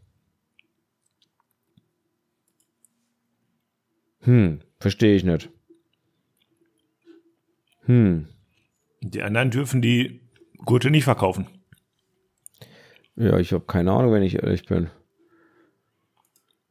[4.22, 5.50] Hm, verstehe ich nicht.
[7.84, 8.28] Hm.
[9.00, 10.20] Die anderen dürfen die
[10.64, 11.46] Gurte nicht verkaufen.
[13.18, 14.90] Ja, ich habe keine Ahnung, wenn ich ehrlich bin.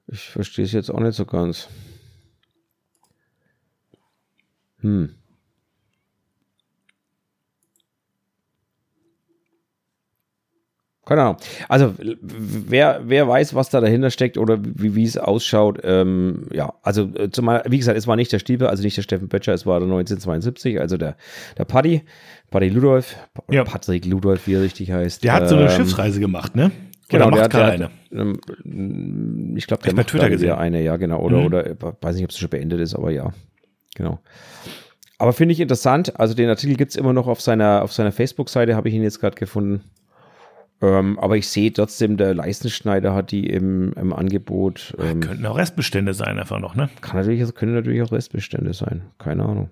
[0.07, 1.67] Ich verstehe es jetzt auch nicht so ganz.
[4.79, 5.13] Hm.
[11.07, 11.37] Keine Ahnung.
[11.67, 15.79] Also, wer, wer weiß, was da dahinter steckt oder wie, es ausschaut.
[15.83, 19.03] Ähm, ja, also, äh, zumal, wie gesagt, es war nicht der Stiefel, also nicht der
[19.03, 21.15] Steffen Böttcher, es war der 1972, also der,
[21.57, 22.03] der Paddy.
[22.49, 23.15] Paddy Ludolf,
[23.49, 23.63] ja.
[23.63, 25.23] Patrick Ludolf, wie er richtig heißt.
[25.23, 26.71] Der hat so eine ähm, Schiffsreise gemacht, ne?
[27.09, 27.89] Genau, oder macht der, der eine.
[28.11, 30.53] Ähm, ich glaube, der macht Twitter gesehen.
[30.53, 31.19] eine, ja, genau.
[31.21, 31.45] Oder, mhm.
[31.45, 33.31] oder weiß nicht, ob es schon beendet ist, aber ja.
[33.95, 34.19] Genau.
[35.17, 36.19] Aber finde ich interessant.
[36.19, 39.03] Also den Artikel gibt es immer noch auf seiner, auf seiner Facebook-Seite, habe ich ihn
[39.03, 39.81] jetzt gerade gefunden.
[40.79, 44.95] Ähm, aber ich sehe trotzdem, der Leistenschneider hat die im, im Angebot.
[44.99, 46.89] Ähm, könnten auch Restbestände sein, einfach noch, ne?
[47.01, 49.01] Kann natürlich, also können natürlich auch Restbestände sein.
[49.17, 49.69] Keine Ahnung.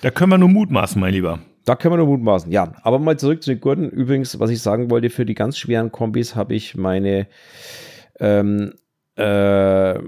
[0.00, 1.38] Da können wir nur mutmaßen, mein Lieber.
[1.64, 2.72] Da können wir nur mutmaßen, ja.
[2.82, 3.88] Aber mal zurück zu den Gurten.
[3.88, 7.28] Übrigens, was ich sagen wollte, für die ganz schweren Kombis habe ich meine
[8.18, 8.74] ähm,
[9.16, 9.98] äh,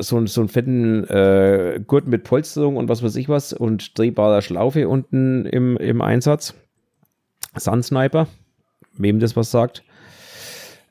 [0.00, 4.42] so, so einen fetten äh, Gurt mit Polsterung und was weiß ich was und drehbarer
[4.42, 6.54] Schlaufe unten im, im Einsatz.
[7.56, 8.26] Sun Sniper,
[8.96, 9.84] wem das was sagt.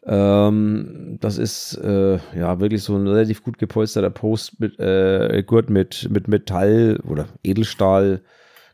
[0.06, 5.69] Ähm, das ist äh, ja wirklich so ein relativ gut gepolsterter Post mit äh, Gurt
[5.69, 8.21] mit, mit Metall oder Edelstahl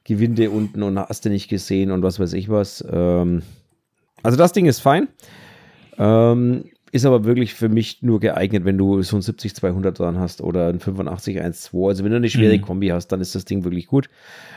[0.04, 2.84] Gewinde unten und hast du nicht gesehen und was weiß ich was.
[2.92, 3.42] Ähm,
[4.22, 5.08] also das Ding ist fein.
[5.98, 10.42] Ähm, ist aber wirklich für mich nur geeignet, wenn du so ein 70-200 dran hast
[10.42, 11.88] oder ein 85-1-2.
[11.88, 12.62] Also wenn du eine schwere mhm.
[12.62, 14.10] Kombi hast, dann ist das Ding wirklich gut.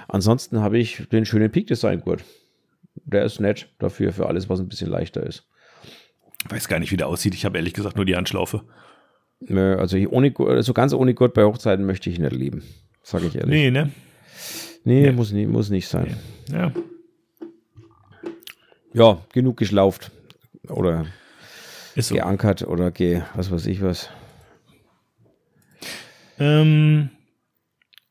[0.07, 2.25] Ansonsten habe ich den schönen Peak Design Gurt.
[3.05, 5.49] Der ist nett dafür, für alles, was ein bisschen leichter ist.
[6.49, 7.35] Weiß gar nicht, wie der aussieht.
[7.35, 8.63] Ich habe ehrlich gesagt nur die Handschlaufe.
[9.41, 12.63] Nö, also ohne, so ganz ohne Gurt bei Hochzeiten möchte ich nicht leben.
[13.03, 13.51] Sage ich ehrlich.
[13.51, 13.91] Nee, ne?
[14.87, 15.13] Nee, ja.
[15.13, 16.17] muss, nie, muss nicht sein.
[16.49, 16.73] Ja.
[18.93, 20.13] Ja, genug geschlauft.
[20.69, 21.07] Oder
[21.97, 22.15] so.
[22.15, 24.11] geankert oder ge, was weiß ich was.
[26.39, 27.11] Ähm.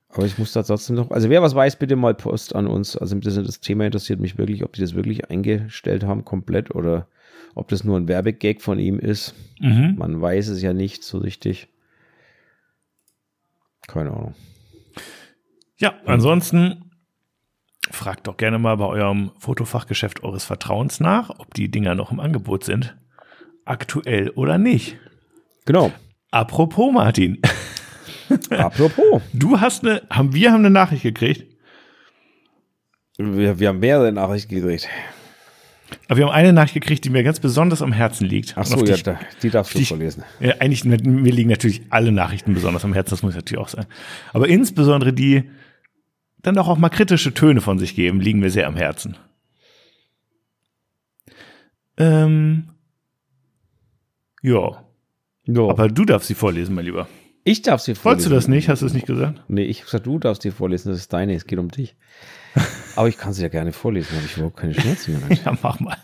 [0.10, 2.98] Aber ich muss da trotzdem noch, also wer was weiß, bitte mal Post an uns.
[2.98, 7.08] Also das, das Thema interessiert mich wirklich, ob die das wirklich eingestellt haben, komplett, oder
[7.54, 9.34] ob das nur ein Werbegag von ihm ist.
[9.62, 9.96] Mhm.
[9.98, 11.70] Man weiß es ja nicht so richtig.
[13.88, 14.36] Keine Ahnung.
[15.78, 16.92] Ja, ansonsten
[17.92, 22.20] fragt doch gerne mal bei eurem Fotofachgeschäft eures Vertrauens nach, ob die Dinger noch im
[22.20, 22.96] Angebot sind.
[23.66, 24.98] Aktuell oder nicht.
[25.66, 25.92] Genau.
[26.32, 27.42] Apropos, Martin.
[28.50, 29.22] Apropos.
[29.34, 31.46] Du hast eine, haben, wir haben eine Nachricht gekriegt.
[33.18, 34.88] Wir, wir haben mehrere Nachrichten gekriegt.
[36.08, 38.54] Aber wir haben eine Nachricht gekriegt, die mir ganz besonders am Herzen liegt.
[38.58, 40.24] Ach so, ja, da, die darfst du vorlesen.
[40.40, 43.86] Ja, eigentlich, mir liegen natürlich alle Nachrichten besonders am Herzen, das muss natürlich auch sein.
[44.34, 45.50] Aber insbesondere die
[46.46, 49.18] dann doch auch mal kritische Töne von sich geben, liegen mir sehr am Herzen.
[51.98, 52.70] Ähm,
[54.42, 54.84] ja.
[55.46, 55.70] ja.
[55.70, 57.08] Aber du darfst sie vorlesen, mein Lieber.
[57.44, 58.06] Ich darf sie vorlesen.
[58.06, 58.70] Wolltest du das nicht?
[58.70, 59.44] Hast du es nicht gesagt?
[59.48, 60.90] Nee, ich habe gesagt, du darfst sie vorlesen.
[60.90, 61.96] Das ist deine, es geht um dich.
[62.96, 65.38] Aber ich kann sie ja gerne vorlesen, habe ich überhaupt keine Schmerzen mehr.
[65.46, 65.98] ja, mach mal.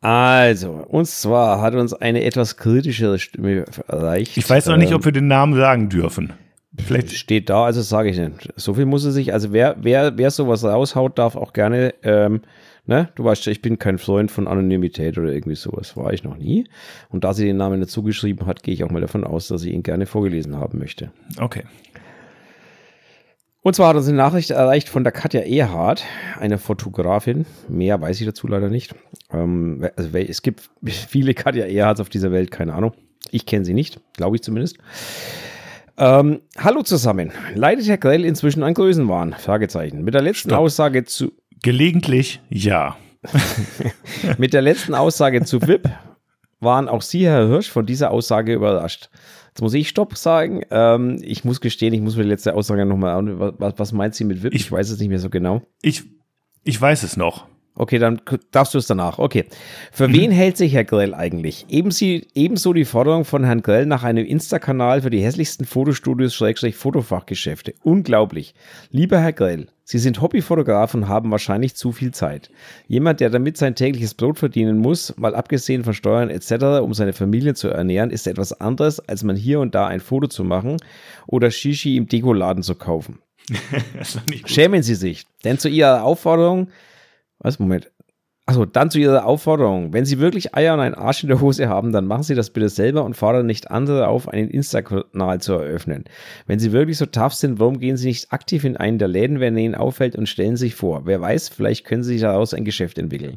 [0.00, 4.36] Also, und zwar hat uns eine etwas kritischere Stimme erreicht.
[4.36, 6.32] Ich weiß noch nicht, ob wir den Namen sagen dürfen.
[6.84, 8.52] Vielleicht steht da, also sage ich nicht.
[8.56, 12.42] So viel muss er sich, also wer, wer, wer sowas raushaut, darf auch gerne, ähm,
[12.86, 16.24] ne, du weißt ja, ich bin kein Freund von Anonymität oder irgendwie sowas, war ich
[16.24, 16.68] noch nie.
[17.10, 19.64] Und da sie den Namen nicht zugeschrieben hat, gehe ich auch mal davon aus, dass
[19.64, 21.10] ich ihn gerne vorgelesen haben möchte.
[21.38, 21.64] Okay.
[23.60, 26.04] Und zwar hat uns eine Nachricht erreicht von der Katja Ehrhardt,
[26.38, 27.44] einer Fotografin.
[27.68, 28.94] Mehr weiß ich dazu leider nicht.
[29.30, 32.92] Ähm, also es gibt viele Katja Ehrhardts auf dieser Welt, keine Ahnung.
[33.30, 34.78] Ich kenne sie nicht, glaube ich zumindest.
[36.00, 37.32] Ähm, hallo zusammen.
[37.54, 39.34] Leidet Herr Grell inzwischen an Größenwahn?
[39.34, 40.04] Fragezeichen.
[40.04, 40.60] Mit der letzten Stopp.
[40.60, 41.32] Aussage zu.
[41.60, 42.96] Gelegentlich ja.
[44.38, 45.90] Mit der letzten Aussage zu VIP
[46.60, 49.10] waren auch Sie, Herr Hirsch, von dieser Aussage überrascht.
[49.48, 50.62] Jetzt muss ich Stopp sagen.
[50.70, 53.40] Ähm, ich muss gestehen, ich muss mir die letzte Aussage nochmal an.
[53.58, 54.54] Was, was meint sie mit VIP?
[54.54, 55.62] Ich, ich weiß es nicht mehr so genau.
[55.82, 56.04] Ich,
[56.62, 57.47] ich weiß es noch.
[57.78, 59.20] Okay, dann darfst du es danach.
[59.20, 59.44] Okay.
[59.92, 60.12] Für mhm.
[60.14, 61.64] wen hält sich Herr Grell eigentlich?
[61.68, 66.74] Ebenso, ebenso die Forderung von Herrn Grell nach einem Insta-Kanal für die hässlichsten Fotostudios Schrägstrich
[66.74, 67.74] Fotofachgeschäfte.
[67.84, 68.54] Unglaublich.
[68.90, 72.50] Lieber Herr Grell, Sie sind Hobbyfotograf und haben wahrscheinlich zu viel Zeit.
[72.88, 77.12] Jemand, der damit sein tägliches Brot verdienen muss, mal abgesehen von Steuern etc., um seine
[77.12, 80.78] Familie zu ernähren, ist etwas anderes, als man hier und da ein Foto zu machen
[81.28, 83.20] oder Shishi im Dekoladen zu kaufen.
[84.46, 86.68] Schämen Sie sich, denn zu Ihrer Aufforderung
[87.38, 87.58] was?
[87.58, 87.90] Moment.
[88.48, 89.92] Achso, dann zu Ihrer Aufforderung.
[89.92, 92.48] Wenn Sie wirklich Eier und einen Arsch in der Hose haben, dann machen Sie das
[92.48, 96.04] bitte selber und fordern nicht andere auf, einen Insta-Kanal zu eröffnen.
[96.46, 99.40] Wenn Sie wirklich so tough sind, warum gehen Sie nicht aktiv in einen der Läden,
[99.40, 101.04] wenn Ihnen auffällt und stellen sich vor?
[101.04, 103.36] Wer weiß, vielleicht können Sie sich daraus ein Geschäft entwickeln.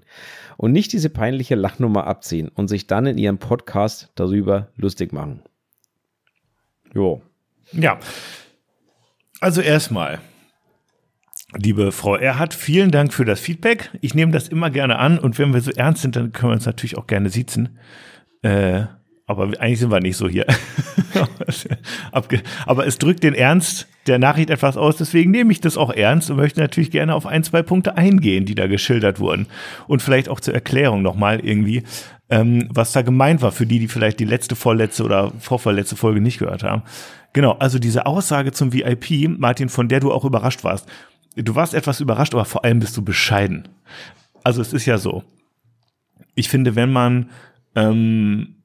[0.55, 5.41] Und nicht diese peinliche Lachnummer abziehen und sich dann in Ihrem Podcast darüber lustig machen.
[6.93, 7.21] Jo.
[7.73, 7.99] Ja.
[9.41, 10.21] Also erstmal,
[11.57, 13.91] Liebe Frau Erhardt, vielen Dank für das Feedback.
[13.99, 16.55] Ich nehme das immer gerne an und wenn wir so ernst sind, dann können wir
[16.55, 17.77] uns natürlich auch gerne siezen.
[18.41, 18.83] Äh,
[19.27, 20.45] aber eigentlich sind wir nicht so hier.
[22.65, 26.29] aber es drückt den Ernst der Nachricht etwas aus, deswegen nehme ich das auch ernst
[26.31, 29.47] und möchte natürlich gerne auf ein, zwei Punkte eingehen, die da geschildert wurden.
[29.87, 31.83] Und vielleicht auch zur Erklärung nochmal irgendwie,
[32.29, 36.21] ähm, was da gemeint war für die, die vielleicht die letzte, vorletzte oder vorvorletzte Folge
[36.21, 36.83] nicht gehört haben.
[37.33, 40.89] Genau, also diese Aussage zum VIP, Martin, von der du auch überrascht warst
[41.35, 43.67] du warst etwas überrascht, aber vor allem bist du bescheiden.
[44.43, 45.23] Also es ist ja so.
[46.35, 47.29] Ich finde, wenn man
[47.75, 48.61] ähm,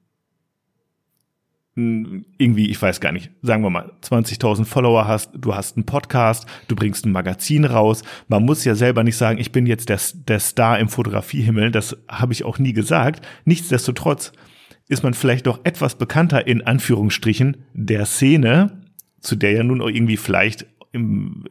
[1.77, 6.47] irgendwie, ich weiß gar nicht, sagen wir mal, 20.000 Follower hast, du hast einen Podcast,
[6.67, 8.01] du bringst ein Magazin raus.
[8.27, 11.69] Man muss ja selber nicht sagen, ich bin jetzt der, der Star im Fotografiehimmel.
[11.69, 13.25] Das habe ich auch nie gesagt.
[13.45, 14.31] Nichtsdestotrotz
[14.87, 18.81] ist man vielleicht doch etwas bekannter in Anführungsstrichen der Szene,
[19.21, 21.43] zu der ja nun auch irgendwie vielleicht im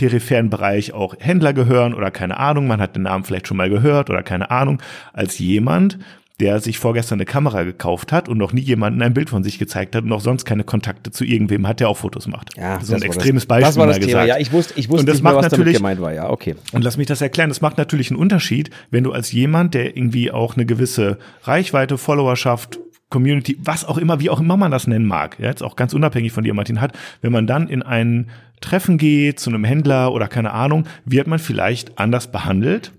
[0.00, 3.68] peripheren Bereich auch Händler gehören oder keine Ahnung, man hat den Namen vielleicht schon mal
[3.68, 4.80] gehört oder keine Ahnung,
[5.12, 5.98] als jemand,
[6.40, 9.58] der sich vorgestern eine Kamera gekauft hat und noch nie jemanden ein Bild von sich
[9.58, 12.56] gezeigt hat und auch sonst keine Kontakte zu irgendwem hat, der auch Fotos macht.
[12.56, 13.66] Ja, das ist ein extremes das, Beispiel.
[13.66, 14.06] Das war das Thema.
[14.06, 14.28] Gesagt.
[14.28, 16.14] Ja, ich wusste, ich wusste und das nicht macht mehr, was natürlich, gemeint war.
[16.14, 16.56] Ja, okay.
[16.72, 17.50] Und lass mich das erklären.
[17.50, 21.98] Das macht natürlich einen Unterschied, wenn du als jemand, der irgendwie auch eine gewisse Reichweite,
[21.98, 22.78] Followerschaft,
[23.10, 25.92] Community, was auch immer, wie auch immer man das nennen mag, ja, jetzt auch ganz
[25.92, 28.30] unabhängig von dir, Martin, hat, wenn man dann in einen
[28.60, 32.92] Treffen geht, zu einem Händler oder keine Ahnung, wird man vielleicht anders behandelt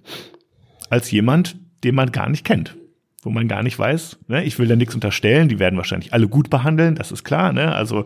[0.89, 2.75] als jemand, den man gar nicht kennt.
[3.23, 4.43] Wo man gar nicht weiß, ne?
[4.43, 7.71] ich will da nichts unterstellen, die werden wahrscheinlich alle gut behandeln, das ist klar, ne?
[7.75, 8.05] Also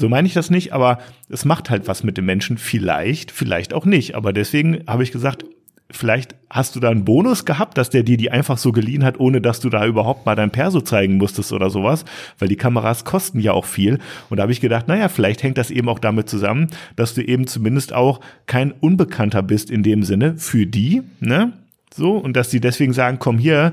[0.00, 3.74] so meine ich das nicht, aber es macht halt was mit dem Menschen, vielleicht, vielleicht
[3.74, 4.14] auch nicht.
[4.14, 5.44] Aber deswegen habe ich gesagt,
[5.90, 9.20] vielleicht hast du da einen Bonus gehabt, dass der dir die einfach so geliehen hat,
[9.20, 12.04] ohne dass du da überhaupt mal dein Perso zeigen musstest oder sowas,
[12.38, 13.98] weil die Kameras kosten ja auch viel.
[14.28, 17.22] Und da habe ich gedacht, naja, vielleicht hängt das eben auch damit zusammen, dass du
[17.22, 21.52] eben zumindest auch kein Unbekannter bist in dem Sinne für die, ne?
[21.94, 23.72] So, und dass die deswegen sagen, komm hier,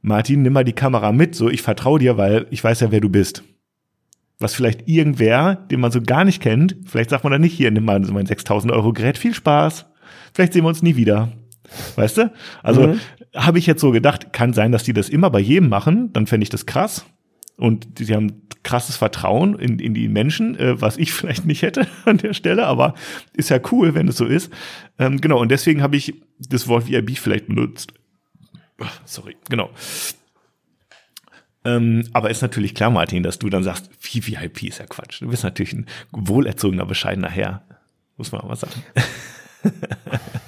[0.00, 3.00] Martin, nimm mal die Kamera mit, so, ich vertraue dir, weil ich weiß ja, wer
[3.00, 3.42] du bist.
[4.38, 7.70] Was vielleicht irgendwer, den man so gar nicht kennt, vielleicht sagt man dann nicht, hier,
[7.70, 9.86] nimm mal so mein 6000 Euro Gerät, viel Spaß.
[10.34, 11.32] Vielleicht sehen wir uns nie wieder.
[11.96, 12.32] Weißt du?
[12.62, 13.00] Also mhm.
[13.34, 16.26] habe ich jetzt so gedacht, kann sein, dass die das immer bei jedem machen, dann
[16.26, 17.04] fände ich das krass.
[17.56, 21.62] Und die, die haben krasses Vertrauen in, in die Menschen, äh, was ich vielleicht nicht
[21.62, 22.94] hätte an der Stelle, aber
[23.32, 24.52] ist ja cool, wenn es so ist.
[24.98, 27.92] Ähm, genau, und deswegen habe ich das Wort VIP vielleicht benutzt.
[29.04, 29.70] Sorry, genau.
[31.64, 35.22] Ähm, aber ist natürlich klar, Martin, dass du dann sagst, VVIP ist ja Quatsch.
[35.22, 37.64] Du bist natürlich ein wohlerzogener, bescheidener Herr.
[38.16, 38.82] Muss man mal sagen.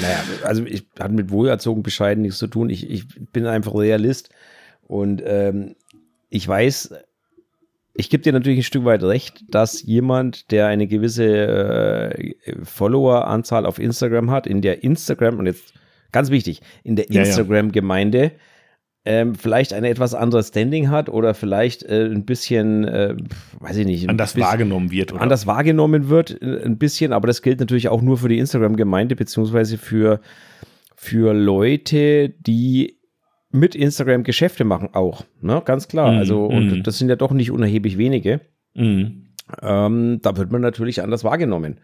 [0.00, 2.70] naja, also ich hat mit wohlerzogen bescheiden nichts zu tun.
[2.70, 4.30] Ich, ich bin einfach Realist
[4.86, 5.76] und ähm,
[6.30, 6.94] ich weiß,
[7.94, 12.32] ich gebe dir natürlich ein Stück weit recht, dass jemand, der eine gewisse äh,
[12.64, 15.74] Follower-Anzahl auf Instagram hat, in der Instagram, und jetzt
[16.10, 18.32] ganz wichtig, in der Instagram-Gemeinde
[19.06, 23.14] ähm, vielleicht ein etwas anderes Standing hat oder vielleicht äh, ein bisschen, äh,
[23.60, 25.12] weiß ich nicht, anders bisschen, wahrgenommen wird.
[25.12, 25.20] Oder?
[25.20, 29.14] Anders wahrgenommen wird, äh, ein bisschen, aber das gilt natürlich auch nur für die Instagram-Gemeinde,
[29.14, 30.20] beziehungsweise für,
[30.96, 32.98] für Leute, die
[33.50, 35.62] mit Instagram Geschäfte machen auch, ne?
[35.64, 36.10] Ganz klar.
[36.10, 36.82] Mm, also, und mm.
[36.82, 38.40] das sind ja doch nicht unerheblich wenige.
[38.74, 39.26] Mm.
[39.62, 41.78] Ähm, da wird man natürlich anders wahrgenommen.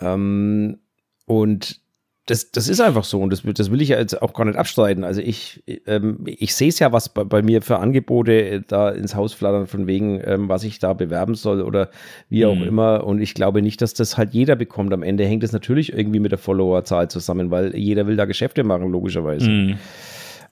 [0.00, 0.78] Ähm,
[1.26, 1.82] und
[2.28, 4.58] das, das ist einfach so und das, das will ich ja jetzt auch gar nicht
[4.58, 5.02] abstreiten.
[5.02, 8.90] Also ich, ähm, ich sehe es ja, was bei, bei, mir für Angebote äh, da
[8.90, 11.88] ins Haus flattern, von wegen, ähm, was ich da bewerben soll oder
[12.28, 12.64] wie auch mhm.
[12.64, 13.04] immer.
[13.04, 14.92] Und ich glaube nicht, dass das halt jeder bekommt.
[14.92, 18.62] Am Ende hängt es natürlich irgendwie mit der Followerzahl zusammen, weil jeder will da Geschäfte
[18.62, 19.48] machen, logischerweise.
[19.48, 19.78] Mhm.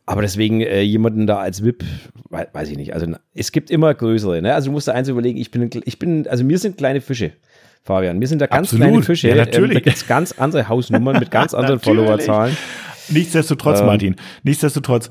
[0.06, 1.84] Aber deswegen äh, jemanden da als VIP,
[2.30, 2.94] weiß ich nicht.
[2.94, 4.40] Also es gibt immer größere.
[4.40, 4.54] Ne?
[4.54, 7.32] Also du musst da eins überlegen, ich bin, ich bin, also mir sind kleine Fische.
[7.86, 8.20] Fabian.
[8.20, 8.88] Wir sind da ganz Absolut.
[8.88, 9.28] kleine Fische.
[9.28, 9.70] Ja, natürlich.
[9.70, 12.56] Ähm, da gibt es ganz andere Hausnummern mit ganz anderen Followerzahlen.
[13.08, 15.08] Nichtsdestotrotz, ähm, Martin, nichtsdestotrotz,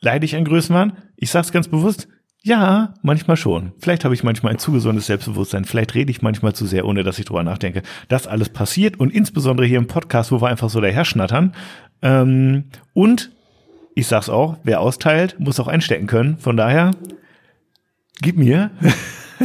[0.00, 0.94] leide ich an Größenwahn?
[1.16, 2.08] Ich sag's ganz bewusst,
[2.44, 3.72] ja, manchmal schon.
[3.78, 5.64] Vielleicht habe ich manchmal ein zu gesundes Selbstbewusstsein.
[5.64, 7.82] Vielleicht rede ich manchmal zu sehr, ohne dass ich drüber nachdenke.
[8.08, 11.54] Das alles passiert und insbesondere hier im Podcast, wo wir einfach so daher schnattern.
[12.00, 13.30] Ähm, und
[13.94, 16.38] ich sag's auch, wer austeilt, muss auch einstecken können.
[16.38, 16.92] Von daher,
[18.20, 18.70] gib mir.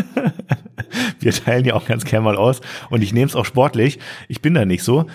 [1.19, 3.99] Wir teilen ja auch ganz gern mal aus und ich nehme es auch sportlich.
[4.27, 5.05] Ich bin da nicht so.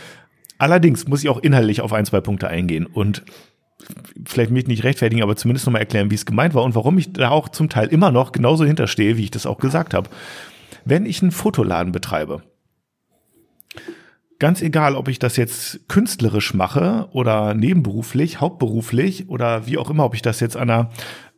[0.59, 3.23] Allerdings muss ich auch inhaltlich auf ein, zwei Punkte eingehen und
[4.25, 7.13] vielleicht mich nicht rechtfertigen, aber zumindest nochmal erklären, wie es gemeint war und warum ich
[7.13, 10.09] da auch zum Teil immer noch genauso hinterstehe, wie ich das auch gesagt habe.
[10.85, 12.43] Wenn ich einen Fotoladen betreibe,
[14.39, 20.05] ganz egal, ob ich das jetzt künstlerisch mache oder nebenberuflich, hauptberuflich oder wie auch immer,
[20.05, 20.91] ob ich das jetzt an einer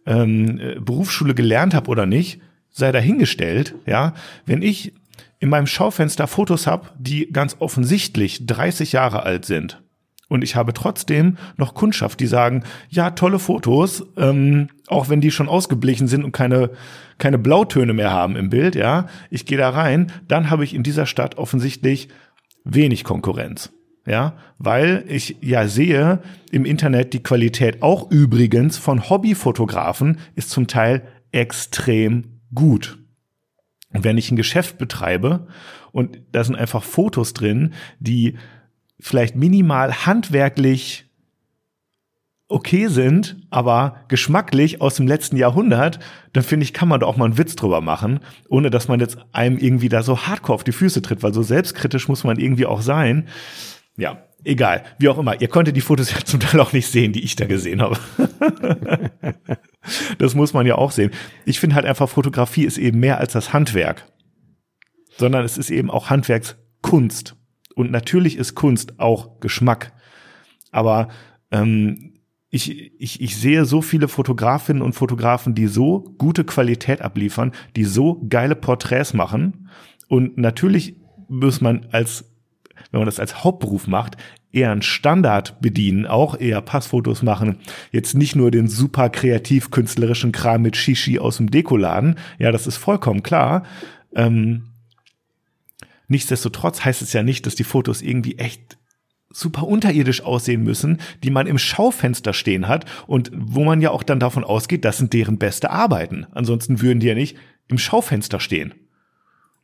[0.07, 2.40] ähm, Berufsschule gelernt habe oder nicht,
[2.74, 4.92] sei dahingestellt, ja, wenn ich
[5.38, 9.80] in meinem Schaufenster Fotos habe, die ganz offensichtlich 30 Jahre alt sind
[10.28, 15.30] und ich habe trotzdem noch Kundschaft, die sagen, ja, tolle Fotos, ähm, auch wenn die
[15.30, 16.70] schon ausgeblichen sind und keine,
[17.18, 20.82] keine Blautöne mehr haben im Bild, ja, ich gehe da rein, dann habe ich in
[20.82, 22.08] dieser Stadt offensichtlich
[22.64, 23.72] wenig Konkurrenz.
[24.06, 30.66] Ja, weil ich ja sehe im Internet die Qualität auch übrigens von Hobbyfotografen ist zum
[30.66, 32.99] Teil extrem gut.
[33.93, 35.47] Und wenn ich ein Geschäft betreibe
[35.93, 38.37] und da sind einfach Fotos drin, die
[38.99, 41.05] vielleicht minimal handwerklich
[42.49, 45.99] okay sind, aber geschmacklich aus dem letzten Jahrhundert,
[46.33, 49.01] dann finde ich, kann man da auch mal einen Witz drüber machen, ohne dass man
[49.01, 52.38] jetzt einem irgendwie da so hardcore auf die Füße tritt, weil so selbstkritisch muss man
[52.38, 53.29] irgendwie auch sein.
[53.97, 55.40] Ja, egal, wie auch immer.
[55.40, 57.99] Ihr konntet die Fotos ja zum Teil auch nicht sehen, die ich da gesehen habe.
[60.18, 61.11] das muss man ja auch sehen.
[61.44, 64.07] Ich finde halt einfach, Fotografie ist eben mehr als das Handwerk,
[65.16, 67.37] sondern es ist eben auch Handwerkskunst.
[67.75, 69.92] Und natürlich ist Kunst auch Geschmack.
[70.70, 71.09] Aber
[71.51, 72.14] ähm,
[72.51, 77.85] ich, ich, ich sehe so viele Fotografinnen und Fotografen, die so gute Qualität abliefern, die
[77.85, 79.68] so geile Porträts machen.
[80.09, 80.97] Und natürlich
[81.29, 82.25] muss man als
[82.90, 84.16] wenn man das als Hauptberuf macht,
[84.55, 87.59] eher einen Standard bedienen, auch eher Passfotos machen,
[87.90, 92.17] jetzt nicht nur den super kreativ künstlerischen Kram mit Shishi aus dem Dekoladen.
[92.38, 93.64] Ja, das ist vollkommen klar.
[94.14, 94.71] Ähm,
[96.09, 98.79] nichtsdestotrotz heißt es ja nicht, dass die Fotos irgendwie echt
[99.31, 104.05] super unterirdisch aussehen müssen, die man im Schaufenster stehen hat und wo man ja auch
[104.05, 106.27] dann davon ausgeht, das sind deren beste Arbeiten.
[106.33, 107.37] Ansonsten würden die ja nicht
[107.67, 108.75] im Schaufenster stehen.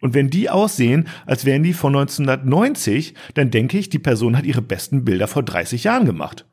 [0.01, 4.47] Und wenn die aussehen, als wären die von 1990, dann denke ich, die Person hat
[4.47, 6.47] ihre besten Bilder vor 30 Jahren gemacht.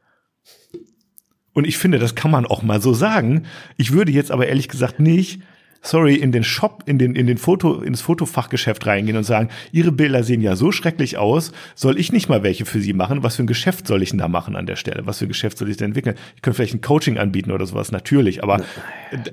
[1.53, 3.43] Und ich finde, das kann man auch mal so sagen.
[3.77, 5.41] Ich würde jetzt aber ehrlich gesagt nicht
[5.81, 9.91] sorry, in den Shop, in den, in den Foto, ins Fotofachgeschäft reingehen und sagen, Ihre
[9.91, 13.23] Bilder sehen ja so schrecklich aus, soll ich nicht mal welche für Sie machen?
[13.23, 15.05] Was für ein Geschäft soll ich denn da machen an der Stelle?
[15.05, 16.15] Was für ein Geschäft soll ich denn entwickeln?
[16.35, 18.61] Ich könnte vielleicht ein Coaching anbieten oder sowas, natürlich, aber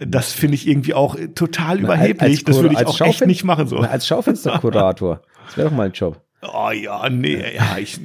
[0.01, 2.45] das finde ich irgendwie auch total überheblich.
[2.45, 3.79] das würde ich auch echt nicht machen so.
[3.79, 5.23] Als Schaufensterkurator.
[5.47, 6.21] Das wäre doch mal ein Job.
[6.43, 8.01] Oh ja, nee, ja, ich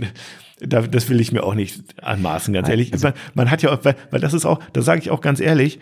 [0.62, 2.92] das will ich mir auch nicht anmaßen, ganz ehrlich.
[2.92, 5.40] Also, man, man, hat ja, weil, weil das ist auch, da sage ich auch ganz
[5.40, 5.80] ehrlich,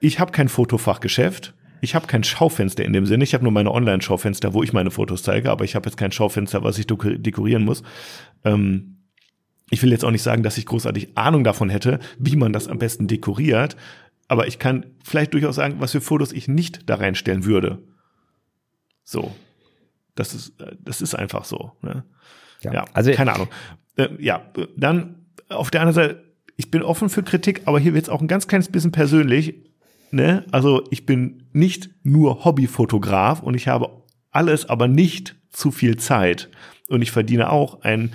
[0.00, 1.54] ich habe kein Fotofachgeschäft.
[1.80, 3.24] Ich habe kein Schaufenster in dem Sinne.
[3.24, 6.12] Ich habe nur meine Online-Schaufenster, wo ich meine Fotos zeige, aber ich habe jetzt kein
[6.12, 7.82] Schaufenster, was ich dekorieren muss.
[8.44, 8.96] Ähm,
[9.70, 12.68] ich will jetzt auch nicht sagen, dass ich großartig Ahnung davon hätte, wie man das
[12.68, 13.76] am besten dekoriert,
[14.28, 17.78] aber ich kann vielleicht durchaus sagen, was für Fotos ich nicht da reinstellen würde.
[19.04, 19.34] So.
[20.14, 21.72] Das ist, äh, das ist einfach so.
[21.82, 22.04] Ne?
[22.62, 23.48] Ja, ja, also keine Ahnung.
[23.96, 24.42] Äh, ja,
[24.76, 26.24] dann auf der anderen Seite,
[26.56, 29.54] ich bin offen für Kritik, aber hier wird es auch ein ganz kleines bisschen persönlich.
[30.12, 30.44] Ne?
[30.50, 36.48] Also ich bin nicht nur Hobbyfotograf und ich habe alles, aber nicht zu viel Zeit.
[36.88, 38.12] Und ich verdiene auch einen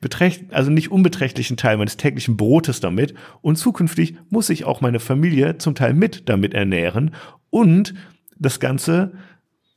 [0.00, 3.14] beträcht, also nicht unbeträchtlichen Teil meines täglichen Brotes damit.
[3.42, 7.14] Und zukünftig muss ich auch meine Familie zum Teil mit damit ernähren.
[7.50, 7.94] Und
[8.38, 9.12] das Ganze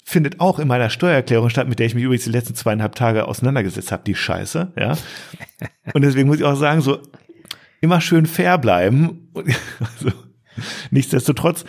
[0.05, 3.28] findet auch in meiner Steuererklärung statt, mit der ich mich übrigens die letzten zweieinhalb Tage
[3.28, 4.97] auseinandergesetzt habe, die Scheiße, ja.
[5.93, 6.99] Und deswegen muss ich auch sagen, so
[7.82, 9.30] immer schön fair bleiben.
[9.80, 10.11] Also,
[10.91, 11.66] nichtsdestotrotz,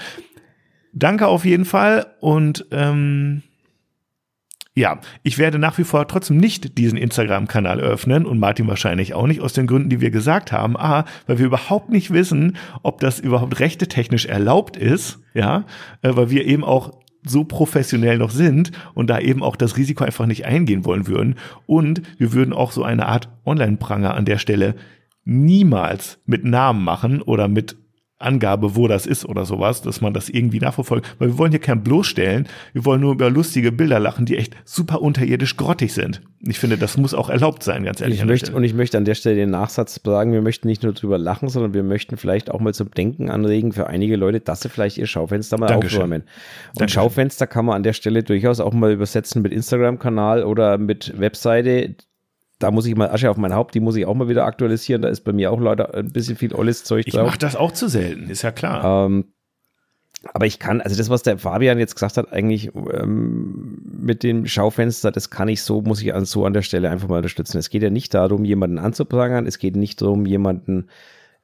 [0.92, 3.42] danke auf jeden Fall und ähm,
[4.76, 9.28] ja, ich werde nach wie vor trotzdem nicht diesen Instagram-Kanal öffnen und Martin wahrscheinlich auch
[9.28, 10.76] nicht, aus den Gründen, die wir gesagt haben.
[10.76, 15.64] A, weil wir überhaupt nicht wissen, ob das überhaupt rechtetechnisch erlaubt ist, ja,
[16.02, 16.90] äh, weil wir eben auch
[17.24, 21.36] so professionell noch sind und da eben auch das Risiko einfach nicht eingehen wollen würden.
[21.66, 24.74] Und wir würden auch so eine Art Online-Pranger an der Stelle
[25.24, 27.76] niemals mit Namen machen oder mit
[28.24, 31.16] Angabe, wo das ist oder sowas, dass man das irgendwie nachverfolgt.
[31.18, 34.56] Weil wir wollen hier kein bloßstellen, wir wollen nur über lustige Bilder lachen, die echt
[34.64, 36.22] super unterirdisch grottig sind.
[36.46, 38.20] Ich finde, das muss auch erlaubt sein, ganz ehrlich.
[38.20, 40.92] Ich möchte, und ich möchte an der Stelle den Nachsatz sagen, wir möchten nicht nur
[40.92, 44.60] drüber lachen, sondern wir möchten vielleicht auch mal zum Denken anregen für einige Leute, dass
[44.60, 46.00] sie vielleicht ihr Schaufenster mal Dankeschön.
[46.00, 46.22] aufräumen.
[46.22, 47.02] Und Dankeschön.
[47.02, 51.94] Schaufenster kann man an der Stelle durchaus auch mal übersetzen mit Instagram-Kanal oder mit Webseite
[52.58, 55.02] da muss ich mal Asche auf mein Haupt, die muss ich auch mal wieder aktualisieren.
[55.02, 57.20] Da ist bei mir auch leider ein bisschen viel olles Zeug drauf.
[57.20, 59.06] Ich mache das auch zu selten, ist ja klar.
[59.06, 59.26] Ähm,
[60.32, 64.46] aber ich kann, also das, was der Fabian jetzt gesagt hat, eigentlich ähm, mit dem
[64.46, 67.58] Schaufenster, das kann ich so, muss ich an, so an der Stelle einfach mal unterstützen.
[67.58, 70.88] Es geht ja nicht darum, jemanden anzuprangern, es geht nicht darum, jemanden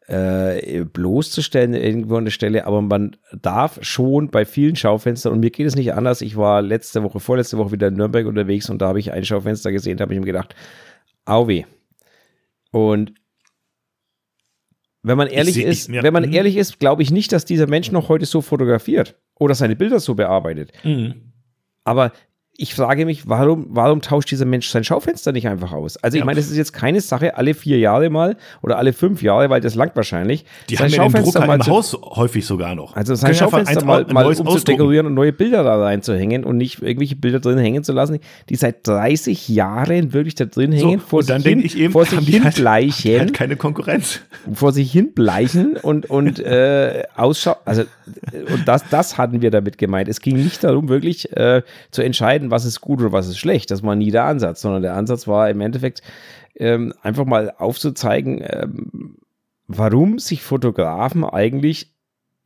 [0.07, 5.51] äh, bloßzustellen irgendwo an der Stelle, aber man darf schon bei vielen Schaufenstern, und mir
[5.51, 8.83] geht es nicht anders, ich war letzte Woche, vorletzte Woche wieder in Nürnberg unterwegs und
[8.83, 10.57] da habe ich ein Schaufenster gesehen, da habe ich mir gedacht,
[11.31, 11.65] Auwe.
[12.73, 13.15] Und
[15.03, 16.33] wenn man ehrlich ist, wenn man mhm.
[16.33, 20.01] ehrlich ist, glaube ich nicht, dass dieser Mensch noch heute so fotografiert oder seine Bilder
[20.01, 20.73] so bearbeitet.
[20.85, 21.33] Mhm.
[21.85, 22.13] Aber
[22.61, 25.97] ich frage mich, warum, warum tauscht dieser Mensch sein Schaufenster nicht einfach aus?
[25.97, 26.27] Also ich ja.
[26.27, 29.63] meine, das ist jetzt keine Sache, alle vier Jahre mal oder alle fünf Jahre, weil
[29.63, 30.45] das langt wahrscheinlich.
[30.69, 32.95] Die sein haben Schaufenster mal im Haus häufig sogar noch.
[32.95, 37.41] Also sein Schaufenster mal, mal umzudekorieren und neue Bilder da reinzuhängen und nicht irgendwelche Bilder
[37.41, 38.19] drin hängen zu lassen,
[38.51, 42.05] die seit 30 Jahren wirklich da drin hängen, so, vor, sich hin, ich eben, vor
[42.05, 43.21] sich hin halt, bleichen.
[43.21, 44.21] Halt keine Konkurrenz.
[44.53, 47.57] Vor sich hin bleichen und, und äh, ausschauen.
[47.65, 47.85] Also,
[48.53, 50.11] und das, das hatten wir damit gemeint.
[50.11, 53.71] Es ging nicht darum, wirklich äh, zu entscheiden, was ist gut oder was ist schlecht.
[53.71, 56.03] Das war nie der Ansatz, sondern der Ansatz war im Endeffekt
[56.57, 59.17] ähm, einfach mal aufzuzeigen, ähm,
[59.67, 61.93] warum sich Fotografen eigentlich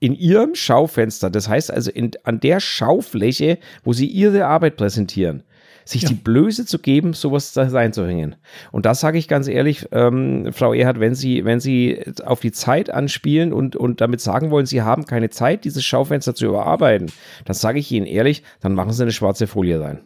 [0.00, 5.44] in ihrem Schaufenster, das heißt also in, an der Schaufläche, wo sie ihre Arbeit präsentieren,
[5.84, 6.08] sich ja.
[6.08, 8.36] die Blöße zu geben, sowas da reinzuhängen.
[8.72, 12.52] Und das sage ich ganz ehrlich, ähm, Frau Erhard, wenn Sie, wenn Sie auf die
[12.52, 17.10] Zeit anspielen und, und damit sagen wollen, Sie haben keine Zeit, dieses Schaufenster zu überarbeiten,
[17.44, 20.00] dann sage ich Ihnen ehrlich, dann machen Sie eine schwarze Folie rein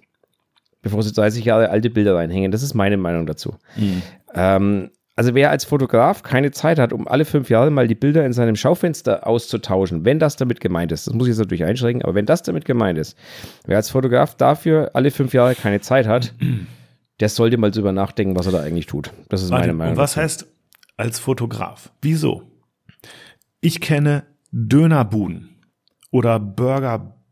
[0.80, 2.52] bevor sie 30 Jahre alte Bilder reinhängen.
[2.52, 3.56] Das ist meine Meinung dazu.
[3.76, 4.02] Mhm.
[4.34, 8.24] Ähm, also wer als Fotograf keine Zeit hat, um alle fünf Jahre mal die Bilder
[8.24, 12.04] in seinem Schaufenster auszutauschen, wenn das damit gemeint ist, das muss ich jetzt natürlich einschränken,
[12.04, 13.18] aber wenn das damit gemeint ist,
[13.66, 16.34] wer als Fotograf dafür alle fünf Jahre keine Zeit hat,
[17.18, 19.10] der sollte mal drüber nachdenken, was er da eigentlich tut.
[19.28, 19.94] Das ist meine Meinung.
[19.94, 20.22] Und was dazu.
[20.22, 20.46] heißt
[20.96, 21.90] als Fotograf?
[22.00, 22.44] Wieso?
[23.60, 25.48] Ich kenne Dönerbuden
[26.12, 26.38] oder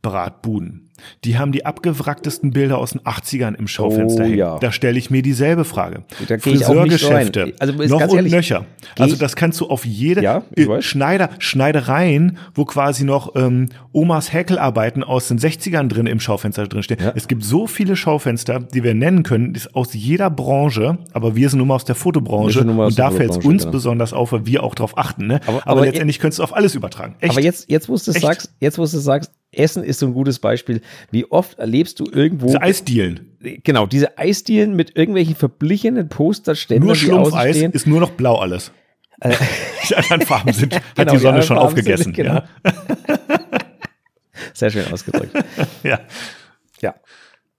[0.07, 0.87] Burgerbratbuden
[1.25, 4.39] die haben die abgewracktesten Bilder aus den 80ern im Schaufenster oh, hängen.
[4.39, 4.59] Ja.
[4.59, 6.05] Da stelle ich mir dieselbe Frage.
[6.29, 8.65] Da Friseurgeschäfte, also noch und ehrlich, nöcher.
[8.99, 10.43] Also das kannst du auf jede ja,
[10.81, 16.83] Schneider, Schneidereien, wo quasi noch ähm, Omas Häkelarbeiten aus den 60ern drin im Schaufenster drin
[16.83, 16.99] stehen.
[17.01, 17.13] Ja.
[17.15, 21.51] Es gibt so viele Schaufenster, die wir nennen können, ist aus jeder Branche, aber wir
[21.51, 23.73] sind nun mal aus der Fotobranche und da fällt es uns genau.
[23.73, 25.27] besonders auf, weil wir auch darauf achten.
[25.27, 25.41] Ne?
[25.47, 27.17] Aber, aber, aber letztendlich könntest du auf alles übertragen.
[27.21, 27.33] Echt?
[27.33, 30.39] Aber jetzt, jetzt, wo du sagst, jetzt, wo du sagst, Essen ist so ein gutes
[30.39, 30.81] Beispiel.
[31.11, 32.47] Wie oft erlebst du irgendwo.
[32.47, 33.37] Diese Eisdielen.
[33.41, 36.87] Genau, diese Eisdielen mit irgendwelchen verblichenen Posterständen.
[36.87, 38.73] Nur Schlumpfeis ist nur noch blau alles.
[39.21, 39.35] Äh,
[39.89, 42.05] die anderen Farben sind, hat genau, die Sonne die schon Farben aufgegessen.
[42.05, 42.35] Sind, genau.
[42.35, 42.49] ja.
[44.53, 45.33] Sehr schön ausgedrückt.
[45.83, 46.01] ja.
[46.81, 46.95] Ja.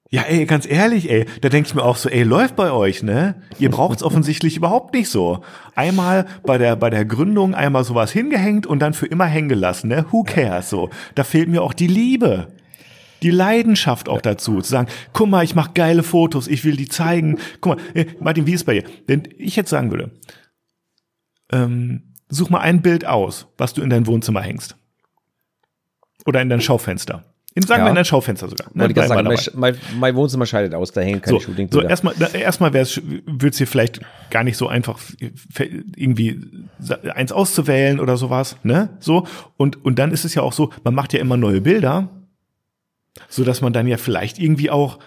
[0.09, 3.03] Ja, ey, ganz ehrlich, ey, da denke ich mir auch so, ey, läuft bei euch,
[3.03, 3.41] ne?
[3.59, 5.41] Ihr braucht es offensichtlich überhaupt nicht so.
[5.75, 9.89] Einmal bei der, bei der Gründung einmal sowas hingehängt und dann für immer hängen gelassen,
[9.89, 10.05] ne?
[10.11, 10.89] Who cares so?
[11.15, 12.47] Da fehlt mir auch die Liebe.
[13.23, 16.87] die Leidenschaft auch dazu, zu sagen, guck mal, ich mache geile Fotos, ich will die
[16.87, 17.39] zeigen.
[17.61, 18.83] Guck mal, äh, Martin, wie ist bei dir?
[19.09, 20.11] Denn ich jetzt sagen würde,
[21.51, 24.75] ähm, such mal ein Bild aus, was du in dein Wohnzimmer hängst.
[26.25, 27.23] Oder in dein Schaufenster.
[27.57, 27.85] In, sagen Ja.
[27.85, 28.67] wir in dein Schaufenster sogar.
[28.75, 28.83] Ne?
[28.83, 31.81] Wollte ich sagen, mein, mein, mein Wohnzimmer scheidet aus, da hängen keine So, Shooting so
[31.81, 33.99] erstmal, erstmal wäre es, würde es dir vielleicht
[34.29, 34.99] gar nicht so einfach
[35.95, 36.39] irgendwie
[37.15, 38.89] eins auszuwählen oder sowas, ne?
[38.99, 39.25] So
[39.57, 42.09] und und dann ist es ja auch so, man macht ja immer neue Bilder,
[43.27, 44.99] so dass man dann ja vielleicht irgendwie auch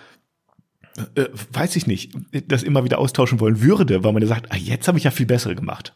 [1.14, 2.12] äh, weiß ich nicht,
[2.48, 5.12] das immer wieder austauschen wollen würde, weil man ja sagt, ah, jetzt habe ich ja
[5.12, 5.94] viel bessere gemacht.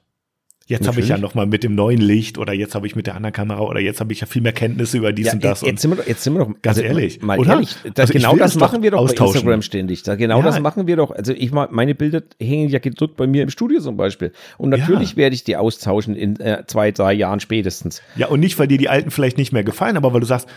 [0.66, 3.06] Jetzt habe ich ja noch mal mit dem neuen Licht oder jetzt habe ich mit
[3.06, 5.44] der anderen Kamera oder jetzt habe ich ja viel mehr Kenntnisse über dies Ja, und
[5.44, 5.60] das.
[5.60, 7.52] jetzt, und sind wir doch, jetzt sind wir doch Ganz ehrlich, mal oder?
[7.54, 10.02] ehrlich, das, Also genau das machen wir doch bei Instagram ständig.
[10.04, 10.44] Da, genau Ja.
[10.44, 11.10] das machen wir doch.
[11.10, 14.32] Also ich mal, meine Bilder hängen ja gedrückt bei mir im Studio zum Beispiel.
[14.56, 15.16] Und natürlich Ja.
[15.18, 18.00] werde ich die austauschen in äh, zwei, drei Jahren spätestens.
[18.16, 20.48] Ja, und nicht, weil dir die alten vielleicht nicht mehr gefallen, aber weil du sagst,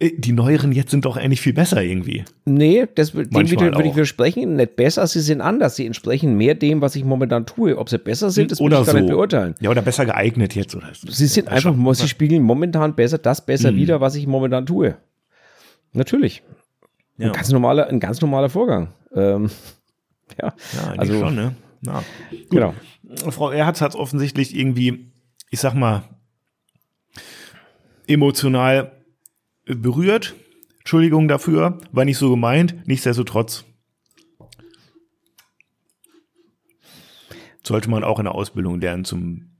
[0.00, 2.24] die neueren jetzt sind doch eigentlich viel besser irgendwie.
[2.44, 4.56] Nee, das dem würde, ich widersprechen.
[4.56, 5.76] Nicht besser, sie sind anders.
[5.76, 7.78] Sie entsprechen mehr dem, was ich momentan tue.
[7.78, 9.00] Ob sie besser sind, das oder ich gar so.
[9.00, 9.54] nicht beurteilen.
[9.58, 10.74] Ja, oder besser geeignet jetzt.
[10.74, 14.96] Oder Sie sind einfach, sie spiegeln momentan besser das besser wider, was ich momentan tue.
[15.94, 16.42] Natürlich.
[17.16, 17.28] Ja.
[17.28, 18.88] Ein, ganz normaler, ein ganz normaler Vorgang.
[19.14, 19.48] Ähm,
[20.40, 21.54] ja, Ja, also, schon, ne?
[21.80, 22.02] Ja.
[22.50, 22.74] genau.
[23.30, 25.10] Frau Erhardt hat es offensichtlich irgendwie,
[25.50, 26.02] ich sag mal,
[28.06, 28.95] emotional äh,
[29.66, 30.34] berührt.
[30.78, 32.86] Entschuldigung dafür, war nicht so gemeint.
[32.86, 33.64] Nichtsdestotrotz
[37.64, 39.55] sollte man auch in der Ausbildung lernen zum.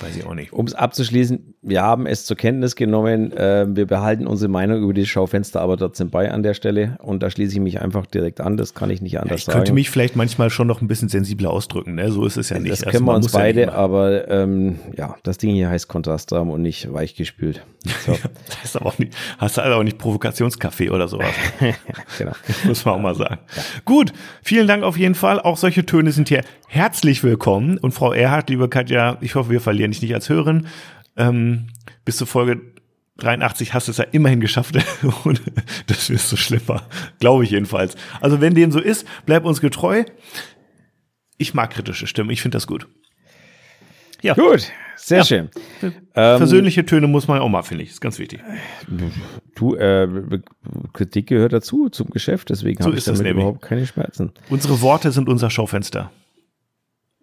[0.00, 0.52] Weiß ich auch nicht.
[0.52, 3.32] Um es abzuschließen, wir haben es zur Kenntnis genommen.
[3.32, 6.96] Äh, wir behalten unsere Meinung über die Schaufenster aber trotzdem bei an der Stelle.
[7.02, 8.56] Und da schließe ich mich einfach direkt an.
[8.56, 9.58] Das kann ich nicht anders Ich sagen.
[9.58, 12.10] könnte mich vielleicht manchmal schon noch ein bisschen sensibler ausdrücken, ne?
[12.10, 12.72] So ist es ja nicht.
[12.72, 15.88] das Also können wir uns ja beide, immer- aber ähm, ja, das Ding hier heißt
[15.88, 17.62] Kontrastrahmen und nicht weichgespült.
[18.06, 18.12] So,
[18.46, 21.28] Das heißt aber auch nicht, hast du also auch nicht Provokationskaffee oder sowas.
[22.18, 22.32] genau.
[22.64, 23.38] Muss man auch mal sagen.
[23.84, 25.40] Gut, vielen Dank auf jeden Fall.
[25.40, 26.42] Auch solche Töne sind hier
[26.74, 27.78] herzlich willkommen.
[27.78, 30.66] Und Frau Erhardt, liebe Katja, ich hoffe, wir verlieren dich nicht als Hörerin.
[31.16, 31.68] Ähm,
[32.04, 32.60] bis zur Folge
[33.18, 34.76] 83 hast du es ja immerhin geschafft.
[35.24, 35.40] Und
[35.86, 36.82] das wirst so schlimmer.
[37.20, 37.94] Glaube ich jedenfalls.
[38.20, 40.04] Also wenn dem so ist, bleib uns getreu.
[41.38, 42.30] Ich mag kritische Stimmen.
[42.30, 42.88] Ich finde das gut.
[44.22, 45.24] Ja, Gut, sehr Ja.
[45.24, 45.50] schön.
[46.14, 47.90] persönliche Töne muss man auch mal, finde ich.
[47.90, 48.40] Ist ganz wichtig.
[49.54, 50.08] Du, äh,
[50.94, 53.42] Kritik gehört dazu zum Geschäft, deswegen So habe ich damit nämlich.
[53.42, 54.32] überhaupt keine Schmerzen.
[54.48, 56.10] Unsere Worte sind unser Schaufenster.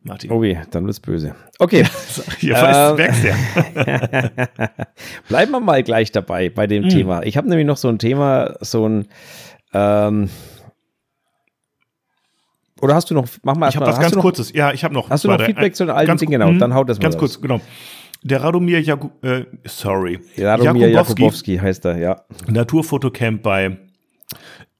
[0.04, 0.32] Martin.
[0.32, 1.36] Oh je, dann wird's böse.
[1.60, 1.86] Okay,
[2.39, 3.36] Hier Ähm, merkst ja.
[5.28, 7.24] bleiben wir mal gleich dabei bei dem Thema.
[7.24, 9.08] Ich habe nämlich noch so ein Thema, so ein
[9.74, 10.30] ähm,
[12.82, 14.54] oder hast du noch, mach mal Ich habe erstmal, was ganz noch, Kurzes.
[14.54, 15.10] Ja, ich habe noch.
[15.12, 16.32] Hast du noch drei- Feedback zu den alten Dingen?
[16.32, 17.20] Genau, hm, dann haut das mal Ganz raus.
[17.20, 17.62] kurz, genau.
[18.24, 20.20] Der Radomir Jaku, äh, sorry.
[20.38, 22.22] Radomir Jakubowski, Jakubowski heißt er, ja.
[22.47, 23.78] Naturfotocamp bei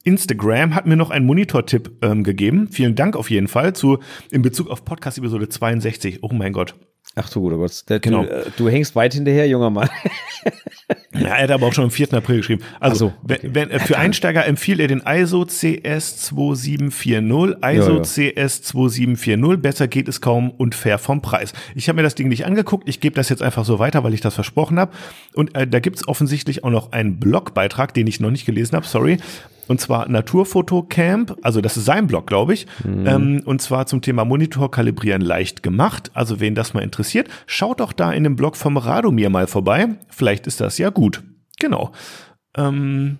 [0.04, 2.70] Instagram hat mir noch einen Monitor-Tipp ähm, gegeben.
[2.72, 3.99] Vielen Dank auf jeden Fall zu
[4.32, 6.20] in Bezug auf Podcast Episode 62.
[6.22, 6.76] Oh mein Gott.
[7.16, 8.24] Ach du guter Gott, der, Genau.
[8.24, 9.89] du, äh, du hängst weit hinterher, junger Mann.
[11.14, 12.14] Ja, er hat aber auch schon am 4.
[12.14, 12.64] April geschrieben.
[12.80, 13.39] Also, so, okay.
[13.43, 17.58] wenn, wenn, äh, für Einsteiger empfiehlt er den ISO CS2740.
[17.62, 18.02] ISO Ja, ja.
[18.02, 19.58] CS2740.
[19.58, 21.54] Besser geht es kaum und fair vom Preis.
[21.76, 22.88] Ich habe mir das Ding nicht angeguckt.
[22.88, 24.91] Ich gebe das jetzt einfach so weiter, weil ich das versprochen habe.
[25.34, 28.88] Und äh, da gibt's offensichtlich auch noch einen Blogbeitrag, den ich noch nicht gelesen habe.
[28.88, 29.18] Sorry.
[29.72, 32.67] Und zwar Naturfotocamp, also das ist sein Blog, glaube ich.
[32.86, 36.11] Ähm, und zwar zum Thema Monitor kalibrieren leicht gemacht.
[36.13, 39.88] Also wen das mal interessiert, schaut doch da in dem Blog vom Radomir mal vorbei.
[40.09, 41.24] Vielleicht ist das ja gut.
[41.57, 41.91] Genau.
[42.57, 43.17] Ähm,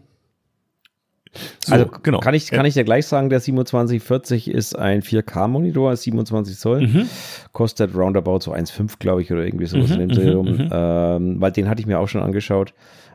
[1.60, 2.20] so, also genau.
[2.20, 7.08] kann ich, kann ich dir gleich sagen, der 2740 ist ein 4K-Monitor, 27 Zoll, Mhm.
[7.54, 10.68] kostet roundabout so 1,5, glaube ich, oder irgendwie sowas in dem Dreh rum.
[10.70, 12.74] Ähm, weil den hatte ich mir auch schon angeschaut,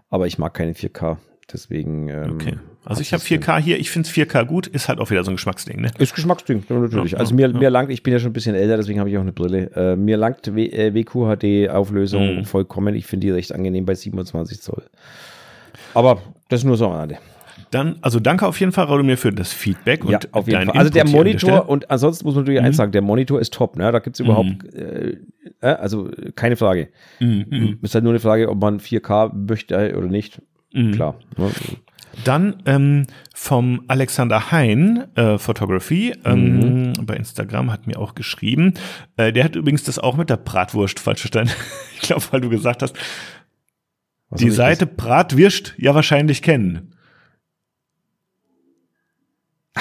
[0.08, 1.18] aber ich mag keine 4K.
[1.52, 2.08] Deswegen.
[2.08, 2.54] Ähm, Okay.
[2.86, 5.30] Also ich habe das 4K hier, ich finde 4K gut, ist halt auch wieder so
[5.30, 5.90] ein Geschmacksding, ne?
[5.98, 7.12] Ist Geschmacksding, natürlich.
[7.12, 7.58] Ja, also mir, ja.
[7.58, 9.70] mir langt, ich bin ja schon ein bisschen älter, deswegen habe ich auch eine Brille.
[9.74, 12.44] Äh, mir langt w äh, WQHD-Auflösung Mhm.
[12.44, 12.94] vollkommen.
[12.94, 14.84] Ich finde die recht angenehm bei 27 Zoll.
[15.94, 17.18] Aber das ist nur so am Rande.
[17.72, 20.78] Dann, also danke auf jeden Fall, Radomir, für das Feedback Ja, und auf jeden Fall.
[20.78, 21.64] Also der Input Monitor.
[21.64, 21.68] Mhm.
[21.68, 23.90] und ansonsten muss man natürlich eins sagen, der Monitor ist top, ne?
[23.90, 25.16] Da gibt es überhaupt, äh,
[25.60, 26.88] äh, also keine Frage.
[27.18, 30.40] Mhm, Ist halt nur eine Frage, ob man 4K möchte oder nicht.
[30.72, 30.92] Mhm.
[30.92, 31.16] Klar.
[31.36, 31.50] Ne?
[32.24, 38.74] Dann ähm, vom Alexander Hein äh, Photography ähm, bei Instagram hat mir auch geschrieben.
[39.16, 41.52] Äh, der hat übrigens das auch mit der Bratwurst falsch verstanden.
[41.94, 42.96] ich glaube, weil du gesagt hast,
[44.30, 46.92] Was die Seite Bratwirst ja wahrscheinlich kennen.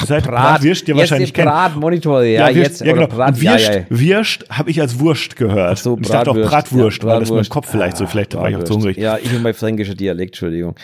[0.01, 1.47] Die Seite Brat, Bratwirst ja jetzt wahrscheinlich kennen.
[1.47, 2.81] Bratmonitor, ja, Wirst- jetzt.
[2.81, 3.07] ja, genau.
[3.07, 3.85] Brat, und ja, Wirst, ja, ja.
[3.89, 5.71] Wirst habe ich als Wurst gehört.
[5.71, 7.49] Ach so, Und ich dachte auch Bratwurst, Bratwurst, ja, weil das mit dem Bratwurst.
[7.49, 8.85] Kopf vielleicht so, vielleicht war ich auch zu Bratwurst.
[8.87, 8.97] hungrig.
[8.97, 10.75] Ja, ich und mein fränkischer Dialekt, Entschuldigung.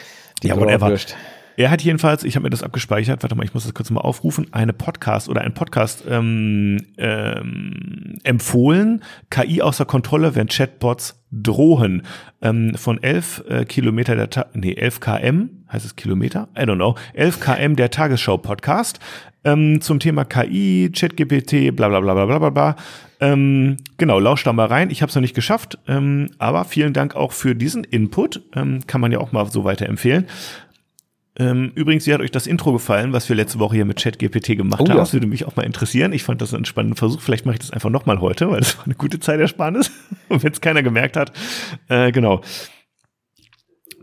[0.43, 0.77] Die ja, whatever.
[0.77, 1.17] Bratwurst.
[1.57, 4.01] Er hat jedenfalls, ich habe mir das abgespeichert, warte mal, ich muss das kurz mal
[4.01, 12.03] aufrufen, eine Podcast oder ein Podcast ähm, ähm, empfohlen, KI außer Kontrolle, wenn Chatbots drohen.
[12.41, 16.49] Ähm, von 11 äh, Kilometer der, Ta nee, 11 km, heißt es Kilometer?
[16.57, 16.95] I don't know.
[17.13, 18.99] 11 km der Tagesschau-Podcast
[19.43, 22.75] ähm, zum Thema KI, ChatGPT, bla bla bla bla bla bla.
[23.19, 24.89] Ähm, genau, lauscht da mal rein.
[24.89, 28.41] Ich habe es noch nicht geschafft, ähm, aber vielen Dank auch für diesen Input.
[28.55, 30.27] Ähm, kann man ja auch mal so weiterempfehlen.
[31.37, 34.57] Ähm, übrigens, wie hat euch das Intro gefallen, was wir letzte Woche hier mit ChatGPT
[34.57, 34.91] gemacht Oh haben?
[34.91, 34.97] ja.
[34.97, 36.11] Das würde mich auch mal interessieren.
[36.11, 37.21] Ich fand das einen spannenden Versuch.
[37.21, 39.91] Vielleicht mache ich das einfach nochmal heute, weil das war eine gute Zeitersparnis.
[40.29, 41.31] Und wenn es keiner gemerkt hat.
[41.87, 42.41] Äh, genau.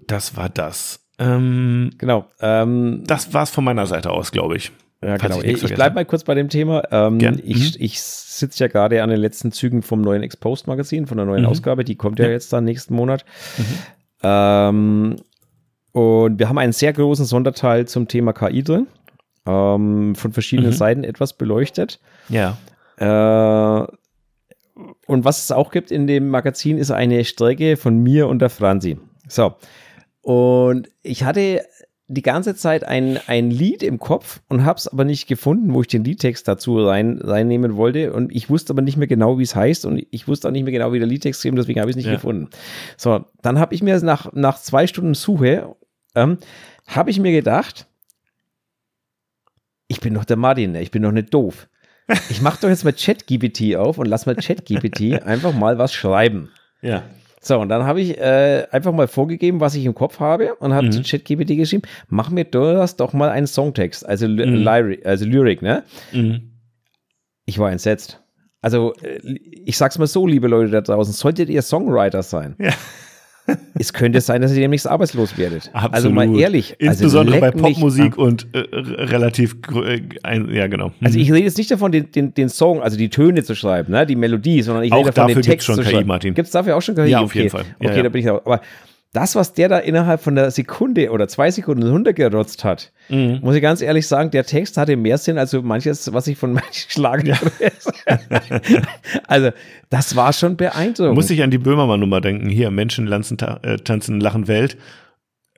[0.07, 1.01] Das war das.
[1.19, 2.27] Ähm, Genau.
[2.41, 4.73] Ähm, das war's von meiner Seite aus, glaube ich.
[5.03, 5.41] Ja, genau.
[5.43, 6.83] ich Ich, bleibe mal kurz bei dem Thema.
[6.91, 7.41] Ähm, Gern.
[7.45, 7.85] Ich, Mhm.
[7.85, 11.43] ich sitze ja gerade an den letzten Zügen vom neuen Exposed Magazin, von der neuen
[11.43, 11.49] Mhm.
[11.49, 11.85] Ausgabe.
[11.85, 12.31] Die kommt ja, Ja.
[12.33, 13.25] jetzt dann nächsten Monat.
[14.23, 15.17] Ähm,
[15.93, 18.87] und wir haben einen sehr großen Sonderteil zum Thema KI drin.
[19.47, 20.77] Ähm, von verschiedenen Mhm.
[20.77, 22.01] Seiten etwas beleuchtet.
[22.29, 22.59] Ja.
[22.99, 23.87] Äh,
[25.07, 28.51] und was es auch gibt in dem Magazin, ist eine Strecke von mir und der
[28.51, 28.99] Franzi.
[29.27, 29.55] So.
[30.21, 31.63] Und ich hatte
[32.11, 35.83] die ganze Zeit ein, ein Lied im Kopf und habe es aber nicht gefunden, wo
[35.83, 38.15] ich den Liedtext dazu rein, reinnehmen wollte.
[38.15, 39.85] Und ich wusste aber nicht mehr genau, wie es heißt.
[39.85, 41.97] Und ich wusste auch nicht mehr genau, wie der Liedtext ist, deswegen habe ich es
[41.99, 42.15] nicht Ja.
[42.15, 42.49] gefunden.
[42.97, 45.77] So, dann habe ich mir nach, nach zwei Stunden Suche,
[46.15, 46.39] ähm,
[46.87, 47.87] habe ich mir gedacht,
[49.87, 50.83] ich bin doch der Martin, ne?
[50.83, 51.69] ich bin doch nicht doof.
[52.31, 56.51] Ich mache doch jetzt mal ChatGPT auf und lass mal ChatGPT einfach mal was schreiben.
[56.81, 57.03] Ja.
[57.41, 60.75] So, und dann habe ich äh, einfach mal vorgegeben, was ich im Kopf habe und
[60.75, 60.93] habe Mhm.
[60.93, 64.39] zu ChatGPT geschrieben, mach mir das doch mal einen Songtext, also, Mhm.
[64.65, 65.85] Lyric, also Lyric, ne?
[66.13, 66.51] Mhm.
[67.47, 68.21] Ich war entsetzt.
[68.61, 69.19] Also, äh,
[69.65, 72.73] ich sag's mal so, liebe Leute da draußen, solltet ihr Songwriter sein, Ja.
[73.75, 75.71] es könnte sein, dass ihr demnächst arbeitslos werdet.
[75.73, 75.95] Absolut.
[75.95, 76.77] Also mal ehrlich.
[76.79, 80.93] Insbesondere also bei Popmusik und äh, relativ, äh, ein, ja genau.
[81.01, 83.93] Also ich rede jetzt nicht davon, den, den, den Song, also die Töne zu schreiben,
[83.93, 86.07] ne, die Melodie, sondern ich Auch rede davon, dafür den Text schon zu schreiben.
[86.07, 86.35] Martin.
[86.35, 87.09] Gibt es dafür auch schon KI?
[87.09, 87.39] Ja, auf okay.
[87.39, 87.65] jeden Fall.
[87.81, 88.03] Ja, okay, ja.
[88.03, 88.45] da bin ich auch.
[88.45, 88.61] Aber
[89.15, 93.39] das, was der da innerhalb von einer Sekunde oder zwei Sekunden runtergerotzt hat, Mhm.
[93.43, 96.37] muss ich ganz ehrlich sagen, der Text hatte mehr Sinn als so manches, was ich
[96.37, 97.33] von manchen Schlagen
[99.27, 99.51] Also,
[99.91, 101.15] das war schon beeindruckend.
[101.15, 102.49] Muss ich an die Böhmermann-Nummer denken.
[102.49, 104.77] Hier, Menschen lanzen, ta- äh, tanzen, lachen Welt.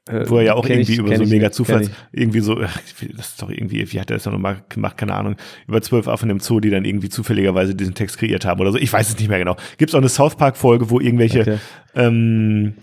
[0.08, 2.78] Äh, Wo er ja auch irgendwie ich- über so mega kenn irgendwie so, ach,
[3.16, 5.36] das ist doch irgendwie, wie hat er das nochmal gemacht, keine Ahnung,
[5.68, 8.78] über zwölf Affen im Zoo, die dann irgendwie zufälligerweise diesen Text kreiert haben oder so.
[8.78, 9.56] Ich weiß es nicht mehr genau.
[9.76, 11.58] Gibt es auch eine South Park-Folge, wo irgendwelche Okay.
[11.94, 12.74] ähm,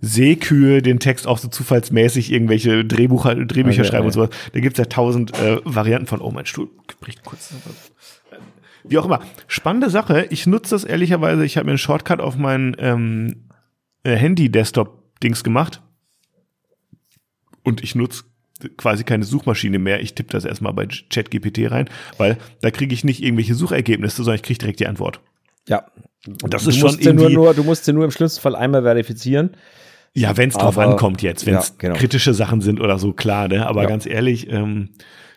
[0.00, 4.26] Seekühe den Text auch so zufallsmäßig irgendwelche Drehbucher, Drehbücher Okay, schreiben und ja.
[4.26, 4.30] sowas.
[4.52, 6.68] Da gibt es ja tausend äh, Varianten von, oh, mein Stuhl
[7.00, 7.52] bricht kurz.
[8.84, 9.20] Wie auch immer.
[9.46, 10.26] Spannende Sache.
[10.30, 11.44] Ich nutze das ehrlicherweise.
[11.44, 13.44] Ich habe mir einen Shortcut auf mein ähm,
[14.04, 15.82] äh, Handy-Desktop-Dings gemacht.
[17.62, 18.24] Und ich nutze
[18.78, 20.00] quasi keine Suchmaschine mehr.
[20.00, 24.36] Ich tippe das erstmal bei ChatGPT rein, weil da kriege ich nicht irgendwelche Suchergebnisse, sondern
[24.36, 25.20] ich kriege direkt die Antwort.
[25.68, 25.84] Ja.
[26.42, 28.40] Das du ist schon musst sie nur, irgendwie- nur, du musst sie nur im schlimmsten
[28.40, 29.50] Fall einmal verifizieren.
[30.14, 31.94] Ja, wenn es drauf ankommt jetzt, wenn es Ja, genau.
[31.94, 33.66] kritische Sachen sind oder so, klar, ne?
[33.66, 33.88] Aber Ja.
[33.88, 34.90] ganz ehrlich, ähm,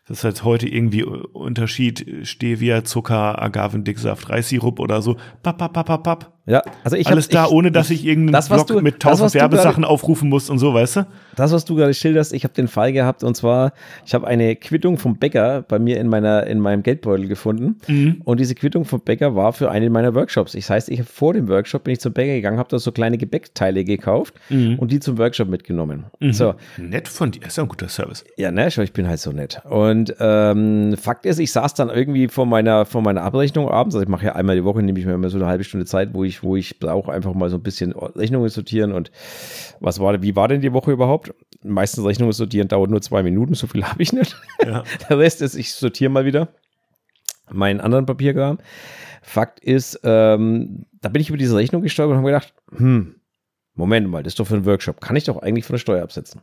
[0.07, 5.15] das ist halt heute irgendwie Unterschied Stevia, Zucker, Agavendicksaft, Reissirup oder so.
[5.43, 6.32] Papp, papp, papp, papp.
[6.45, 8.99] Ja, also ich Alles hab, da, ich, ohne dass ich irgendeinen das, Blog du- mit
[8.99, 11.07] tausend Werbesachen aufrufen muss und so, weißt du?
[11.37, 13.71] Das, was du gerade schilderst, ich habe den Fall gehabt und zwar,
[14.05, 18.21] ich habe eine Quittung vom Bäcker bei mir in meiner in meinem Geldbeutel gefunden Mhm.
[18.25, 20.51] und diese Quittung vom Bäcker war für einen meiner Workshops.
[20.51, 22.91] Das heißt, ich habe vor dem Workshop bin ich zum Bäcker gegangen, habe da so
[22.91, 24.79] kleine Gebäckteile gekauft Mhm.
[24.79, 26.05] und die zum Workshop mitgenommen.
[26.31, 28.25] So, Nett von dir, ist ja ein guter Service.
[28.37, 29.61] ja, ne, ich bin halt so nett.
[29.69, 33.95] Und ähm, Fakt ist, ich saß dann irgendwie vor meiner, vor meiner Abrechnung abends.
[33.95, 35.85] Also ich mache ja einmal die Woche, nehme ich mir immer so eine halbe Stunde
[35.85, 39.11] Zeit, wo ich, wo ich brauche einfach mal so ein bisschen Rechnungen sortieren und
[39.79, 41.34] was war, wie war denn die Woche überhaupt?
[41.63, 44.36] Meistens Rechnungen sortieren dauert nur zwei Minuten, so viel habe ich nicht.
[44.65, 44.84] Ja.
[45.09, 46.47] Der Rest ist, ich sortiere mal wieder
[47.51, 48.57] meinen anderen Papierkram.
[49.21, 53.15] Fakt ist, ähm, da bin ich über diese Rechnung gestolpert und habe gedacht, hm,
[53.75, 55.01] Moment mal, das ist doch für einen Workshop.
[55.01, 56.41] Kann ich doch eigentlich von der Steuer absetzen.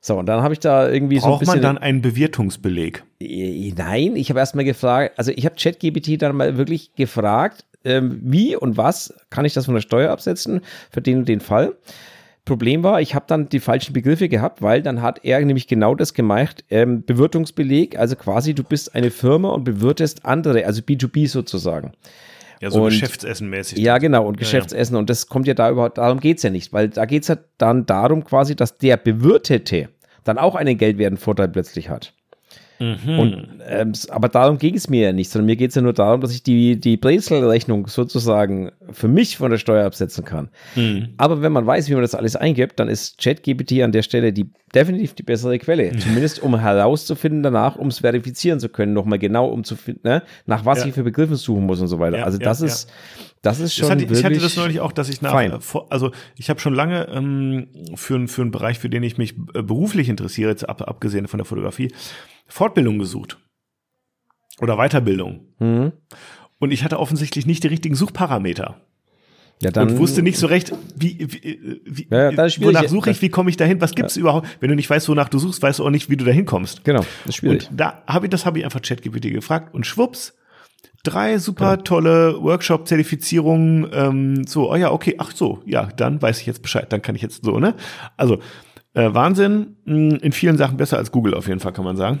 [0.00, 3.04] So, und dann habe ich da irgendwie so ein Braucht man dann einen Bewirtungsbeleg?
[3.20, 8.20] Äh, Nein, ich habe erstmal gefragt, also ich habe ChatGPT dann mal wirklich gefragt, ähm,
[8.22, 10.60] wie und was kann ich das von der Steuer absetzen
[10.90, 11.74] für den und den Fall.
[12.44, 15.94] Problem war, ich habe dann die falschen Begriffe gehabt, weil dann hat er nämlich genau
[15.94, 21.28] das gemacht, ähm, Bewirtungsbeleg, also quasi du bist eine Firma und bewirtest andere, also B2B
[21.28, 21.92] sozusagen.
[22.60, 23.78] Ja, so Und- Geschäftsessen-mäßig.
[23.78, 24.38] Ja, genau, und Ja, ja.
[24.40, 24.96] Geschäftsessen.
[24.96, 27.86] Und das kommt ja da überhaupt, darum geht's ja nicht, weil da geht's ja dann
[27.86, 29.88] darum quasi, dass der Bewirtete
[30.24, 32.12] dann auch einen Geldwertenvorteil plötzlich hat.
[32.82, 33.18] Mhm.
[33.18, 35.92] Und, ähm, aber darum ging es mir ja nicht, sondern mir geht es ja nur
[35.92, 40.48] darum, dass ich die, die Brezelrechnung sozusagen für mich von der Steuer absetzen kann.
[40.74, 41.10] Mhm.
[41.16, 44.32] Aber wenn man weiß, wie man das alles eingibt, dann ist ChatGPT an der Stelle
[44.32, 45.92] die, definitiv die bessere Quelle.
[45.92, 45.98] Mhm.
[46.00, 50.22] Zumindest um herauszufinden danach, um es verifizieren zu können, nochmal genau um zu finden, ne,
[50.46, 50.86] nach was ja.
[50.86, 52.18] ich für Begriffe suchen muss und so weiter.
[52.18, 52.90] Ja, also das ja, ist,
[53.42, 53.88] das ist schon.
[53.88, 55.52] Das hatte, ich hatte das neulich auch, dass ich nach, fein.
[55.90, 59.62] also ich habe schon lange ähm, für, für einen Bereich, für den ich mich äh,
[59.62, 61.92] beruflich interessiere, jetzt ab, abgesehen von der Fotografie,
[62.52, 63.38] Fortbildung gesucht.
[64.60, 65.40] Oder Weiterbildung.
[65.58, 65.92] Mhm.
[66.58, 68.80] Und ich hatte offensichtlich nicht die richtigen Suchparameter.
[69.60, 73.28] Ja, dann, und wusste nicht so recht, wie, wie, wie ja, wonach suche ich, wie
[73.28, 74.20] komme ich dahin, was gibt's ja.
[74.20, 74.48] überhaupt?
[74.60, 76.84] Wenn du nicht weißt, wonach du suchst, weißt du auch nicht, wie du dahin kommst.
[76.84, 77.70] Genau, das ist schwierig.
[77.70, 80.34] Und da habe ich, das habe ich einfach ChatGPT gefragt und schwupps,
[81.04, 81.82] drei super genau.
[81.84, 86.92] tolle Workshop-Zertifizierungen, ähm, so, oh ja, okay, ach so, ja, dann weiß ich jetzt Bescheid,
[86.92, 87.74] dann kann ich jetzt so, ne?
[88.16, 88.40] Also,
[88.94, 92.20] äh, Wahnsinn, hm, in vielen Sachen besser als Google auf jeden Fall, kann man sagen.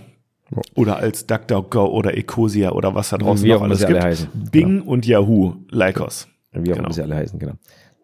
[0.74, 4.02] Oder als DuckDuckGo oder Ecosia oder was da draußen noch alles gibt.
[4.02, 4.28] Heißen.
[4.50, 4.82] Bing ja.
[4.84, 6.28] und Yahoo, Lycos.
[6.52, 6.86] Wie auch genau.
[6.86, 7.54] immer sie alle heißen, genau.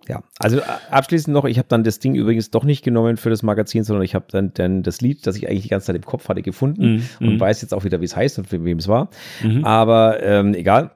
[0.09, 3.42] Ja, also abschließend noch, ich habe dann das Ding übrigens doch nicht genommen für das
[3.42, 6.05] Magazin, sondern ich habe dann, dann das Lied, das ich eigentlich die ganze Zeit im
[6.05, 7.40] Kopf hatte, gefunden mm, und mm.
[7.40, 9.11] weiß jetzt auch wieder, wie es heißt und für wem es war.
[9.42, 10.92] Mm Aber ähm, egal.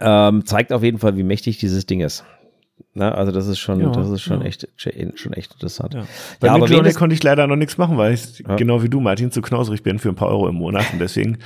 [0.00, 2.24] Ähm, zeigt auf jeden Fall, wie mächtig dieses Ding ist.
[2.94, 4.46] Na, also das ist schon, ja, das ist schon ja.
[4.46, 5.94] echt, schon echt interessant.
[5.94, 6.06] Ja.
[6.40, 8.56] Bei ja, Midjourney konnte ich leider noch nichts machen, weil ich ja.
[8.56, 11.38] genau wie du, Martin, zu knausrig bin für ein paar Euro im Monat und deswegen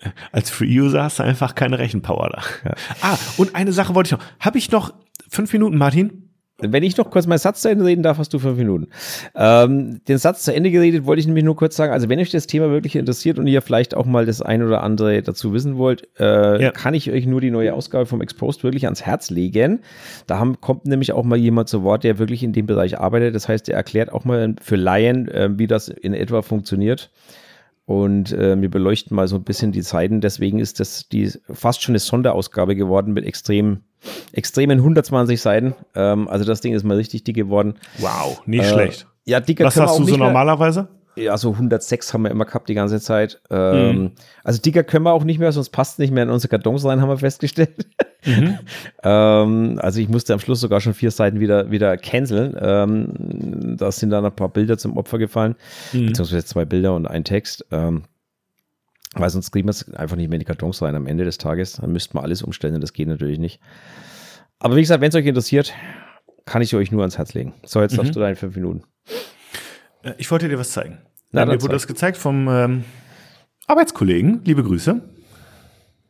[0.00, 2.72] äh, als Free-User hast du einfach keine Rechenpower da.
[3.02, 4.26] Ah, und eine Sache wollte ich noch.
[4.40, 4.94] Habe ich noch
[5.28, 6.27] fünf Minuten, Martin?
[6.60, 8.88] Wenn ich noch kurz meinen Satz zu Ende reden darf, hast du fünf Minuten.
[9.36, 11.92] Ähm, den Satz zu Ende geredet wollte ich nämlich nur kurz sagen.
[11.92, 14.82] Also wenn euch das Thema wirklich interessiert und ihr vielleicht auch mal das ein oder
[14.82, 16.70] andere dazu wissen wollt, äh, ja.
[16.72, 19.80] kann ich euch nur die neue Ausgabe vom Exposed wirklich ans Herz legen.
[20.26, 23.36] Da haben, kommt nämlich auch mal jemand zu Wort, der wirklich in dem Bereich arbeitet.
[23.36, 27.12] Das heißt, er erklärt auch mal für Laien, äh, wie das in etwa funktioniert
[27.88, 30.20] und äh, wir beleuchten mal so ein bisschen die Zeiten.
[30.20, 33.80] Deswegen ist das die fast schon eine Sonderausgabe geworden mit extrem,
[34.32, 35.74] extremen 120 Seiten.
[35.94, 37.74] Ähm, also das Ding ist mal richtig dick geworden.
[37.98, 39.06] Wow, nicht äh, schlecht.
[39.24, 40.88] Ja, dicker Was hast du so normalerweise?
[41.18, 43.40] ja, so 106 haben wir immer gehabt die ganze Zeit.
[43.50, 44.10] Ähm, mhm.
[44.44, 47.00] Also dicker können wir auch nicht mehr, sonst passt nicht mehr in unsere Kartons rein,
[47.00, 47.86] haben wir festgestellt.
[48.24, 48.58] Mhm.
[49.02, 52.56] ähm, also ich musste am Schluss sogar schon vier Seiten wieder, wieder canceln.
[52.60, 55.56] Ähm, da sind dann ein paar Bilder zum Opfer gefallen,
[55.92, 56.06] mhm.
[56.06, 57.66] beziehungsweise zwei Bilder und ein Text.
[57.70, 58.04] Ähm,
[59.20, 61.38] weil sonst kriegen wir es einfach nicht mehr in die Kartons rein am Ende des
[61.38, 61.72] Tages.
[61.72, 63.60] Dann müssten wir alles umstellen und das geht natürlich nicht.
[64.58, 65.72] Aber wie gesagt, wenn es euch interessiert,
[66.44, 67.54] kann ich euch nur ans Herz legen.
[67.64, 67.96] So, jetzt mhm.
[67.98, 68.82] darfst du deine fünf Minuten.
[70.02, 70.98] Äh, ich wollte dir was zeigen.
[71.30, 72.84] Na, mir wurde das gezeigt vom ähm,
[73.66, 74.42] Arbeitskollegen.
[74.44, 75.02] Liebe Grüße.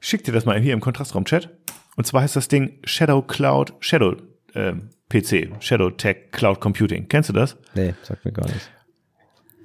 [0.01, 1.51] Schick dir das mal hier im Kontrastraum-Chat.
[1.97, 4.15] Und zwar heißt das Ding Shadow Cloud, Shadow
[4.55, 4.75] äh,
[5.09, 7.09] PC, Shadow Tech Cloud Computing.
[7.09, 7.57] Kennst du das?
[7.75, 8.71] Nee, sagt mir gar nicht.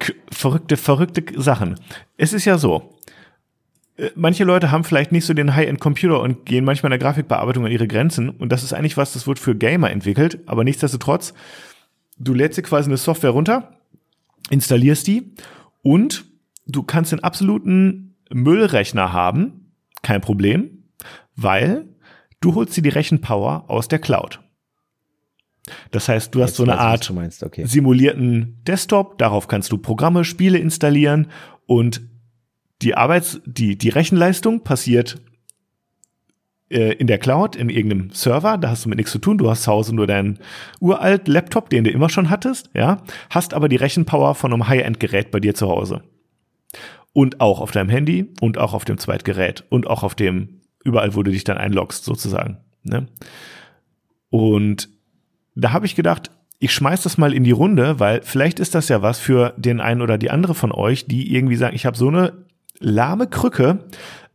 [0.00, 1.76] K verrückte, verrückte Sachen.
[2.16, 2.93] Es ist ja so,
[4.14, 7.72] manche Leute haben vielleicht nicht so den High-End-Computer und gehen manchmal in der Grafikbearbeitung an
[7.72, 8.30] ihre Grenzen.
[8.30, 10.40] Und das ist eigentlich was, das wird für Gamer entwickelt.
[10.46, 11.34] Aber nichtsdestotrotz,
[12.18, 13.70] du lädst dir quasi eine Software runter
[14.50, 15.32] installierst die
[15.82, 16.24] und
[16.66, 19.72] du kannst den absoluten Müllrechner haben,
[20.02, 20.84] kein Problem,
[21.36, 21.86] weil
[22.40, 24.40] du holst dir die Rechenpower aus der Cloud.
[25.90, 27.10] Das heißt, du hast Jetzt so eine Art
[27.42, 27.64] okay.
[27.64, 31.28] simulierten Desktop, darauf kannst du Programme, Spiele installieren
[31.66, 32.02] und
[32.84, 35.20] die Arbeits, die, die Rechenleistung passiert
[36.68, 39.48] äh, in der Cloud, in irgendeinem Server, da hast du mit nichts zu tun, du
[39.48, 40.38] hast zu Hause nur deinen
[40.80, 45.30] uralt Laptop, den du immer schon hattest, ja, hast aber die Rechenpower von einem High-End-Gerät
[45.30, 46.02] bei dir zu Hause.
[47.12, 51.14] Und auch auf deinem Handy und auch auf dem Zweitgerät und auch auf dem, überall,
[51.14, 52.58] wo du dich dann einloggst, sozusagen.
[52.82, 53.06] Ne?
[54.30, 54.88] Und
[55.54, 58.88] da habe ich gedacht, ich schmeiß das mal in die Runde, weil vielleicht ist das
[58.88, 61.96] ja was für den einen oder die andere von euch, die irgendwie sagen, ich habe
[61.96, 62.43] so eine
[62.80, 63.86] lahme Krücke,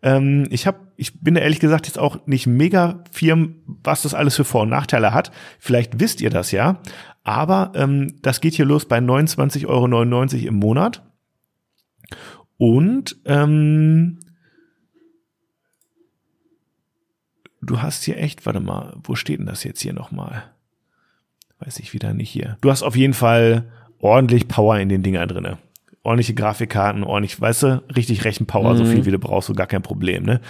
[0.01, 4.35] ähm, ich habe, ich bin ehrlich gesagt jetzt auch nicht mega firm, was das alles
[4.35, 5.31] für Vor- und Nachteile hat.
[5.59, 6.81] Vielleicht wisst ihr das ja,
[7.23, 11.03] aber ähm, das geht hier los bei 29,99 Euro im Monat.
[12.57, 14.19] Und ähm,
[17.61, 20.43] du hast hier echt, warte mal, wo steht denn das jetzt hier nochmal?
[21.59, 22.57] Weiß ich wieder nicht hier.
[22.61, 23.69] Du hast auf jeden Fall
[23.99, 25.57] ordentlich Power in den Dingern drinne
[26.03, 28.77] ordentliche Grafikkarten, ordentlich, weißt du, richtig Rechenpower, mhm.
[28.77, 30.41] so viel wie du brauchst, so gar kein Problem, ne?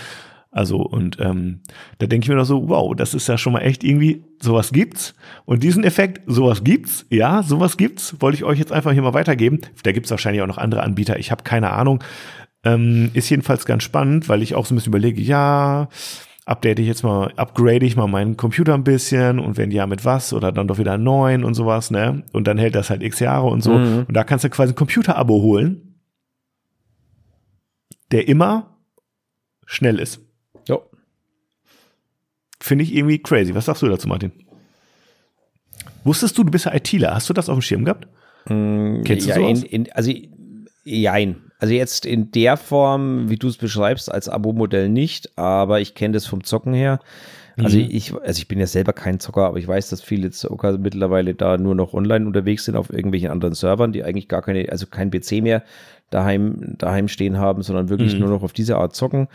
[0.52, 1.62] Also, und ähm,
[2.00, 4.72] da denke ich mir doch so, wow, das ist ja schon mal echt irgendwie, sowas
[4.72, 5.14] gibt's.
[5.46, 9.14] Und diesen Effekt, sowas gibt's, ja, sowas gibt's, wollte ich euch jetzt einfach hier mal
[9.14, 9.60] weitergeben.
[9.84, 12.04] Da gibt's wahrscheinlich auch noch andere Anbieter, ich habe keine Ahnung.
[12.64, 15.88] Ähm, ist jedenfalls ganz spannend, weil ich auch so ein bisschen überlege, ja,
[16.50, 20.04] update ich jetzt mal, upgrade ich mal meinen Computer ein bisschen und wenn ja mit
[20.04, 22.24] was oder dann doch wieder einen neuen und sowas, ne?
[22.34, 23.74] Und dann hält das halt x Jahre und so.
[23.74, 24.06] Mhm.
[24.08, 25.86] Und da kannst du quasi ein Computer-Abo holen.
[28.12, 28.76] der immer
[29.68, 30.20] schnell ist.
[30.68, 30.80] Ja.
[32.60, 33.54] Finde ich irgendwie crazy.
[33.54, 34.32] Was sagst du dazu, Martin?
[36.04, 37.14] Wusstest du, du bist ja ITler.
[37.14, 38.08] Hast du das auf dem Schirm gehabt?
[38.50, 39.64] Mm, Kennst du ja, sowas?
[39.64, 40.12] in, in, also,
[40.84, 41.49] jein.
[41.60, 46.14] Also jetzt in der Form, wie du es beschreibst, als Abo-Modell nicht, aber ich kenne
[46.14, 47.00] das vom Zocken her.
[47.58, 47.88] Also Mhm.
[47.90, 51.36] ich, also ich bin ja selber kein Zocker, aber ich weiß, dass viele Zocker mittlerweile
[51.36, 54.88] da nur noch online unterwegs sind auf irgendwelchen anderen Servern, die eigentlich gar keine, also
[54.88, 55.64] kein PC mehr
[56.10, 58.20] daheim, daheim stehen haben, sondern wirklich Mhm.
[58.22, 59.28] nur noch auf diese Art zocken.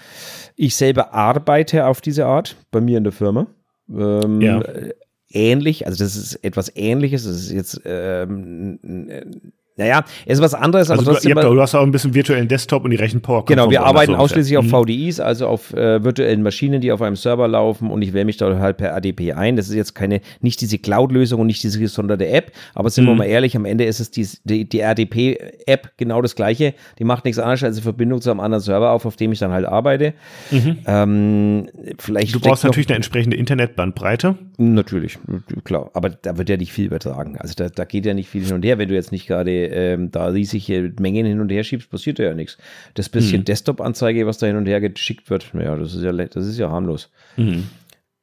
[0.56, 3.46] Ich selber arbeite auf diese Art bei mir in der Firma.
[3.90, 4.60] Ähm, Ja.
[4.62, 4.94] äh,
[5.36, 7.24] Ähnlich, also das ist etwas ähnliches.
[7.24, 9.24] Das ist jetzt, ähm, äh,
[9.76, 11.36] naja, ist was anderes, aber Also du, trotzdem.
[11.36, 13.44] habt, du hast auch ein bisschen virtuellen Desktop und die Rechenpower.
[13.46, 14.64] Genau, wir woanders arbeiten so ausschließlich auf.
[14.66, 14.70] Mhm.
[14.70, 18.36] VDIs, also auf äh, virtuellen Maschinen, die auf einem Server laufen und ich wähle mich
[18.36, 19.56] da halt per ADP ein.
[19.56, 23.08] Das ist jetzt keine, nicht diese Cloud-Lösung und nicht diese gesonderte App, aber sind Mhm.
[23.08, 26.74] wir mal ehrlich, am Ende ist es die, die, die RDP-App genau das gleiche.
[26.98, 29.38] Die macht nichts anderes als eine Verbindung zu einem anderen Server auf, auf dem ich
[29.40, 30.14] dann halt arbeite.
[30.86, 31.68] Ähm,
[31.98, 32.40] vielleicht Mhm.
[32.40, 34.36] Du brauchst natürlich eine entsprechende Internetbandbreite.
[34.58, 35.18] Natürlich,
[35.64, 35.90] klar.
[35.94, 37.36] Aber da wird ja nicht viel übertragen.
[37.38, 38.78] Also da, da geht ja nicht viel hin und her.
[38.78, 42.34] Wenn du jetzt nicht gerade ähm, da riesige Mengen hin und her schiebst, passiert ja
[42.34, 42.58] nichts.
[42.94, 43.44] Das bisschen Mhm.
[43.44, 46.70] Desktop-Anzeige, was da hin und her geschickt wird, ja, das ist ja, das ist ja
[46.70, 47.10] harmlos.
[47.36, 47.64] Mhm.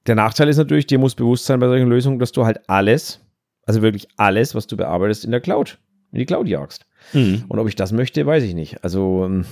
[0.07, 3.19] Der Nachteil ist natürlich, dir muss bewusst sein bei solchen Lösungen, dass du halt alles,
[3.65, 5.77] also wirklich alles, was du bearbeitest, in der Cloud,
[6.11, 6.85] in die Cloud jagst.
[7.13, 7.45] Mhm.
[7.47, 8.83] Und ob ich das möchte, weiß ich nicht.
[8.83, 9.45] Also, ähm,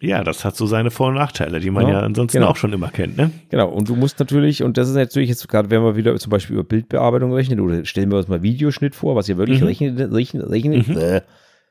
[0.00, 2.50] Ja, das hat so seine Vor- und Nachteile, die man Ja, ja, ansonsten genau.
[2.50, 3.16] auch schon immer kennt.
[3.16, 3.30] Ne?
[3.50, 6.30] Genau, und du musst natürlich, und das ist natürlich jetzt gerade, wenn wir wieder zum
[6.30, 9.66] Beispiel über Bildbearbeitung rechnen, oder stellen wir uns mal Videoschnitt vor, was ja wirklich Mhm.
[9.66, 11.20] rechnen, rechnen, rechnen, äh,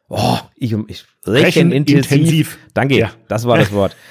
[0.10, 2.06] oh, ich, ich Rechenintensiv.
[2.12, 2.58] rechenintensiv.
[2.74, 3.12] Danke, Ja.
[3.28, 3.96] das war das Wort.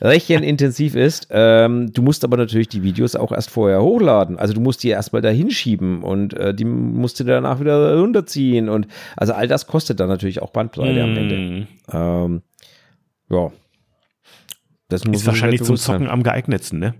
[0.00, 4.38] Rechenintensiv ist, ähm, du musst aber natürlich die Videos auch erst vorher hochladen.
[4.38, 8.68] Also du musst die erstmal da hinschieben und äh, die musst du danach wieder runterziehen
[8.68, 11.36] und also all das kostet dann natürlich auch Bandbreite am Ende.
[11.36, 11.66] Mhm.
[11.92, 12.42] Ähm,
[13.30, 13.52] ja.
[14.90, 15.96] Das muss Ist wahrscheinlich halt zum bewusst sein.
[15.98, 16.94] Zocken am geeignetsten, ne?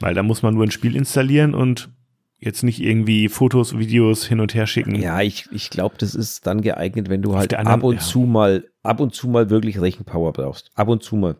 [0.00, 1.90] Weil da muss man nur ein Spiel installieren und
[2.38, 4.94] jetzt nicht irgendwie Fotos, Videos hin und her schicken.
[4.96, 7.96] Ja, ich, ich glaube, das ist dann geeignet, wenn du halt der anderen- ab und
[7.96, 8.00] ja.
[8.00, 10.70] zu mal, ab und zu mal wirklich Rechenpower brauchst.
[10.74, 11.36] Ab und zu mal.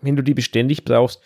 [0.00, 1.20] Wenn du die beständig brauchst,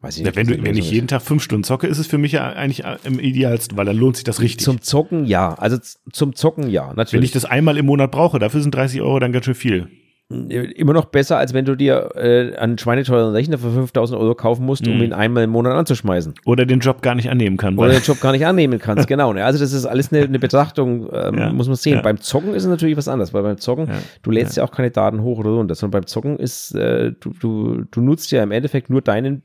[0.00, 0.36] weiß ich Ja, nicht.
[0.36, 2.48] wenn, was du, wenn ich jeden Tag fünf Stunden zocke, ist es für mich ja
[2.48, 4.64] eigentlich im idealsten, weil dann lohnt sich das richtig.
[4.64, 5.54] Zum Zocken ja.
[5.54, 5.78] Also
[6.12, 7.30] zum Zocken ja, wenn ich natürlich.
[7.32, 9.88] das einmal im Monat brauche, dafür sind 30 Euro dann ganz schön viel.
[10.30, 14.66] Immer noch besser, als wenn du dir äh, einen schweineteuren Rechner für 5000 Euro kaufen
[14.66, 15.02] musst, um Mhm.
[15.04, 16.34] ihn einmal im Monat anzuschmeißen.
[16.44, 17.78] Oder den Job gar nicht annehmen kann.
[17.78, 19.32] Oder den Job gar nicht annehmen kannst, genau.
[19.32, 19.42] Ne?
[19.42, 21.94] Also das ist alles eine, eine Betrachtung, ähm, Ja, muss man sehen.
[21.94, 22.02] ja.
[22.02, 24.64] Beim Zocken ist es natürlich was anderes, weil beim Zocken, Ja, du lädst ja.
[24.64, 28.30] auch keine Daten hoch oder runter, sondern beim Zocken ist, äh, du, du, du nutzt
[28.30, 29.44] ja im Endeffekt nur deinen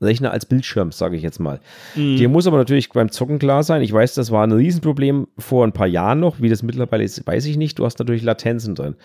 [0.00, 1.60] Rechner als Bildschirm, sage ich jetzt mal.
[1.94, 2.16] Mhm.
[2.16, 5.64] Dir muss aber natürlich beim Zocken klar sein, ich weiß, das war ein Riesenproblem vor
[5.64, 8.74] ein paar Jahren noch, wie das mittlerweile ist, weiß ich nicht, du hast natürlich Latenzen
[8.74, 8.96] drin.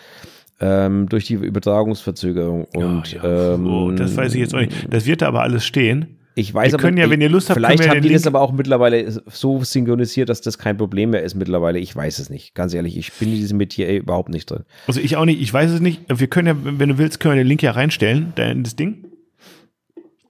[0.59, 3.53] Ähm, durch die Übertragungsverzögerung und Ja, ja.
[3.53, 4.73] ähm, oh, das weiß ich jetzt auch nicht.
[4.89, 6.17] Das wird da aber alles stehen.
[6.33, 8.41] ich weiß Wir aber, können ja, wenn ihr Lust habt, vielleicht haben die das aber
[8.41, 11.77] auch mittlerweile so synchronisiert, dass das kein Problem mehr ist mittlerweile.
[11.79, 12.55] Ich weiß es nicht.
[12.55, 14.63] Ganz ehrlich, ich bin in diesem Metier überhaupt nicht drin.
[14.87, 16.01] Also ich auch nicht, ich weiß es nicht.
[16.07, 18.75] Wir können ja, wenn du willst, können wir den Link ja reinstellen, da in das
[18.75, 19.05] Ding.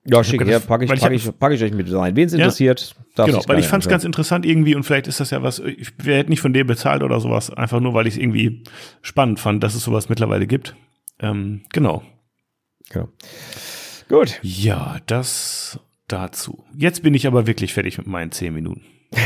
[0.09, 2.15] Ja, schick her, packe ich, pack ich, pack ich euch mit rein.
[2.15, 2.39] Wen es Ja.
[2.39, 5.43] interessiert, darf Genau, weil ich fand es ganz interessant irgendwie und vielleicht ist das ja
[5.43, 8.63] was, ich hätten nicht von dir bezahlt oder sowas, einfach nur, weil ich es irgendwie
[9.01, 10.75] spannend fand, dass es sowas mittlerweile gibt.
[11.19, 12.03] Ähm, genau.
[12.89, 13.09] Genau.
[14.07, 14.39] Gut.
[14.41, 16.63] Ja, das dazu.
[16.73, 18.81] Jetzt bin ich aber wirklich fertig mit meinen zehn Minuten.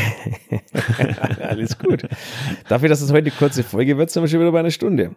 [1.40, 2.08] Alles gut.
[2.68, 5.14] Dafür, dass es heute eine kurze Folge wird, sind wir schon wieder bei einer Stunde.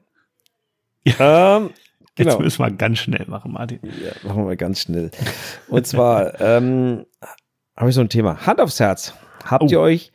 [1.19, 1.69] Ähm,
[2.17, 2.39] Jetzt genau.
[2.39, 3.79] müssen wir ganz schnell machen, Martin.
[3.83, 5.11] Ja, machen wir ganz schnell.
[5.67, 7.05] Und zwar ähm,
[7.75, 8.45] habe ich so ein Thema.
[8.45, 9.13] Hand aufs Herz.
[9.43, 9.67] Habt Oh.
[9.69, 10.13] ihr euch,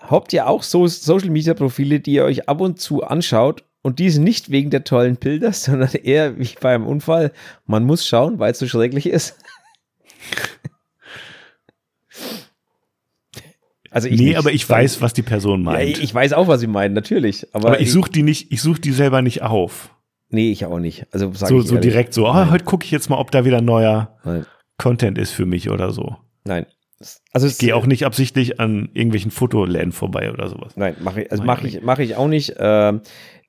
[0.00, 3.98] habt ihr auch so Social Media Profile, die ihr euch ab und zu anschaut und
[3.98, 7.32] diese nicht wegen der tollen Bilder, sondern eher wie beim Unfall,
[7.66, 9.38] man muss schauen, weil es so schrecklich ist?
[13.92, 14.38] Also ich nee, nicht.
[14.38, 15.98] aber ich weiß, was die Person ja, meint.
[15.98, 17.52] ich weiß auch, was sie meinen, natürlich.
[17.52, 19.90] Aber, aber ich suche die nicht, ich suche die selber nicht auf.
[20.30, 21.06] Nee, ich auch nicht.
[21.12, 21.90] Also sag So, so ehrlich.
[21.90, 24.46] direkt so, ah, heute gucke ich jetzt mal, ob da wieder neuer Nein.
[24.78, 26.16] Content ist für mich oder so.
[26.44, 26.66] Nein.
[27.32, 30.76] Also Ich gehe auch nicht absichtlich an irgendwelchen Fotoläden vorbei oder sowas.
[30.76, 32.54] Nein, mache ich, also mache ich, mache ich auch nicht.
[32.58, 33.00] Ähm,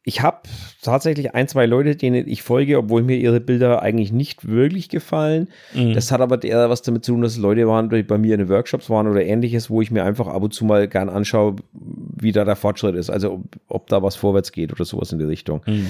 [0.04, 0.40] ich habe
[0.82, 5.48] tatsächlich ein, zwei Leute, denen ich folge, obwohl mir ihre Bilder eigentlich nicht wirklich gefallen.
[5.76, 5.94] Mhm.
[5.94, 8.40] Das hat aber eher was damit zu tun, dass Leute waren, die bei mir in
[8.40, 11.58] den Workshops waren oder ähnliches, wo ich mir einfach ab und zu mal gern anschaue,
[11.74, 13.12] wie da der Fortschritt ist.
[13.12, 15.62] Also ob, ob da was vorwärts geht oder sowas in die Richtung.
[15.68, 15.88] Mhm.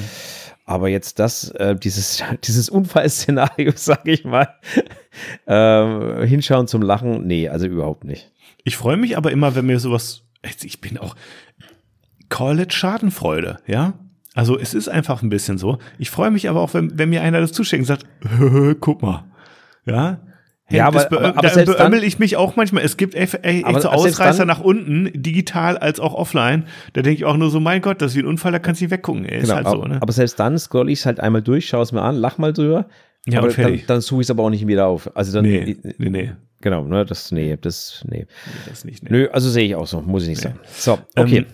[0.72, 4.48] Aber jetzt das, äh, dieses, dieses Unfallszenario, sag ich mal,
[5.46, 8.32] ähm, hinschauen zum Lachen, nee, also überhaupt nicht.
[8.64, 10.24] Ich freue mich aber immer, wenn mir sowas,
[10.64, 11.18] ich bin auch,
[12.30, 13.96] call it Schadenfreude, ja?
[14.34, 15.78] Also es ist einfach ein bisschen so.
[16.00, 18.06] Ich freue mich aber auch, wenn, wenn mir einer das zuschickt und sagt,
[18.80, 19.26] guck mal.
[19.86, 20.22] Ja,
[20.72, 22.84] Ja, aber- das aber- aber da beömmel ich mich auch manchmal.
[22.84, 26.66] Es gibt echt, echt Aber so Ausreißer dann- nach unten, digital als auch offline.
[26.94, 28.82] Da denke ich auch nur so, mein Gott, das ist wie ein Unfall, da kannst
[28.82, 29.26] du nicht weggucken.
[29.26, 30.00] Ey, ist Genau, halt so, ne?
[30.02, 32.54] aber selbst dann scroll ich es halt einmal durch, schaue es mir an, lach mal
[32.54, 32.88] drüber.
[33.28, 35.16] Ja, aber dann, dann suche ich es aber auch nicht wieder auf.
[35.16, 38.26] Also dann, nee, nee, nee, genau, ne, das, nee, das, nee.
[38.68, 39.04] das nicht.
[39.04, 39.10] Nee.
[39.12, 40.60] Nö, also sehe ich auch so, muss ich nicht sagen.
[40.72, 41.38] So, okay.
[41.40, 41.46] Ähm,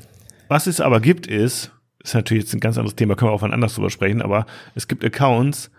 [0.48, 3.42] was es aber gibt, ist, ist natürlich jetzt ein ganz anderes Thema, können wir auch
[3.42, 4.46] wann anders drüber sprechen, aber
[4.76, 5.70] es gibt Accounts,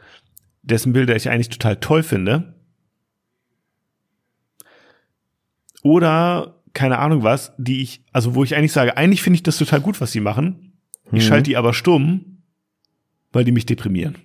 [0.63, 2.53] dessen Bilder ich eigentlich total toll finde.
[5.83, 9.59] Oder, keine Ahnung was, die ich, also wo ich eigentlich sage, eigentlich finde ich das
[9.59, 10.73] total gut, was sie machen.
[11.07, 11.29] Ich Mhm.
[11.29, 12.43] schalte die aber stumm,
[13.33, 14.17] weil die mich deprimieren.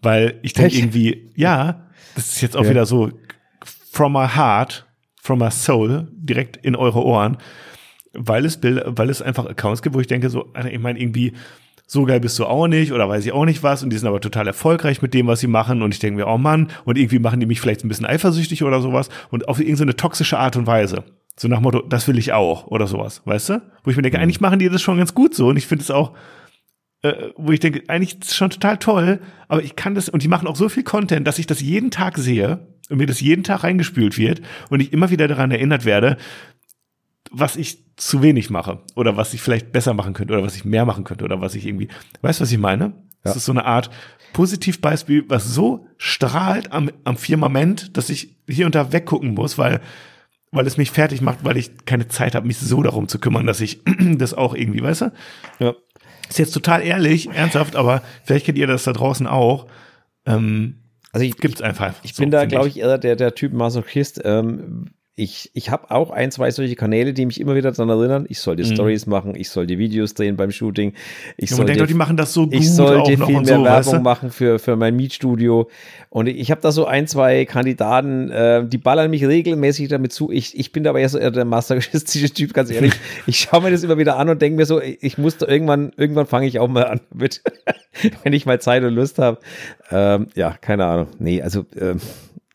[0.00, 2.70] Weil ich denke irgendwie, ja, das ist jetzt auch Ja.
[2.70, 3.10] wieder so
[3.64, 4.86] from my heart,
[5.20, 7.36] from my soul, direkt in eure Ohren,
[8.12, 11.32] weil es Bilder, weil es einfach Accounts gibt, wo ich denke, so, ich meine, irgendwie,
[11.92, 14.08] so geil bist du auch nicht oder weiß ich auch nicht was und die sind
[14.08, 16.96] aber total erfolgreich mit dem, was sie machen und ich denke mir, oh Mann, und
[16.96, 20.56] irgendwie machen die mich vielleicht ein bisschen eifersüchtig oder sowas und auf irgendeine toxische Art
[20.56, 21.04] und Weise.
[21.36, 23.62] So nach Motto, das will ich auch oder sowas, weißt du?
[23.84, 25.82] Wo ich mir denke, eigentlich machen die das schon ganz gut so und ich finde
[25.82, 26.14] es auch,
[27.02, 30.22] äh, wo ich denke, eigentlich ist es schon total toll, aber ich kann das, und
[30.22, 33.20] die machen auch so viel Content, dass ich das jeden Tag sehe und mir das
[33.20, 34.40] jeden Tag reingespült wird
[34.70, 36.16] und ich immer wieder daran erinnert werde,
[37.32, 40.64] was ich zu wenig mache oder was ich vielleicht besser machen könnte oder was ich
[40.64, 41.88] mehr machen könnte oder was ich irgendwie,
[42.20, 42.94] weißt du, was ich meine?
[43.22, 43.36] Das Ja.
[43.38, 43.90] ist so eine Art
[44.32, 49.80] Positivbeispiel, was so strahlt am, am Firmament, dass ich hier und da weggucken muss, weil,
[50.50, 53.46] weil es mich fertig macht, weil ich keine Zeit habe, mich so darum zu kümmern,
[53.46, 53.80] dass ich
[54.16, 55.12] das auch irgendwie, weißt du?
[55.58, 55.74] Ja.
[56.28, 59.66] Ist jetzt total ehrlich, ernsthaft, aber vielleicht kennt ihr das da draußen auch.
[60.24, 60.76] Ähm,
[61.12, 61.94] Also ich, gibt's einfach.
[62.02, 64.20] Ich bin da, glaube ich, eher der, der Typ Masochist.
[64.24, 64.86] Ähm,
[65.22, 68.40] ich ich habe auch ein, zwei solche Kanäle, die mich immer wieder daran erinnern, ich
[68.40, 70.92] soll die Stories machen, ich soll die Videos drehen beim Shooting,
[71.36, 73.36] ich Ja, soll dir- doch, die machen das so gut ich auch sollte noch viel
[73.36, 74.00] mehr so, Werbung weißt du?
[74.00, 75.68] machen für, für mein Mietstudio.
[76.10, 80.30] Und ich habe da so ein, zwei Kandidaten, äh, die ballern mich regelmäßig damit zu.
[80.30, 82.92] Ich, ich bin aber eher so eher der masochistische Typ, ganz ehrlich.
[83.26, 85.92] Ich schaue mir das immer wieder an und denke mir so, ich muss da irgendwann,
[85.96, 87.42] irgendwann fange ich auch mal an damit,
[88.24, 89.38] wenn ich mal Zeit und Lust habe.
[89.90, 91.06] Ähm, ja, keine Ahnung.
[91.18, 91.98] Nee, also ähm,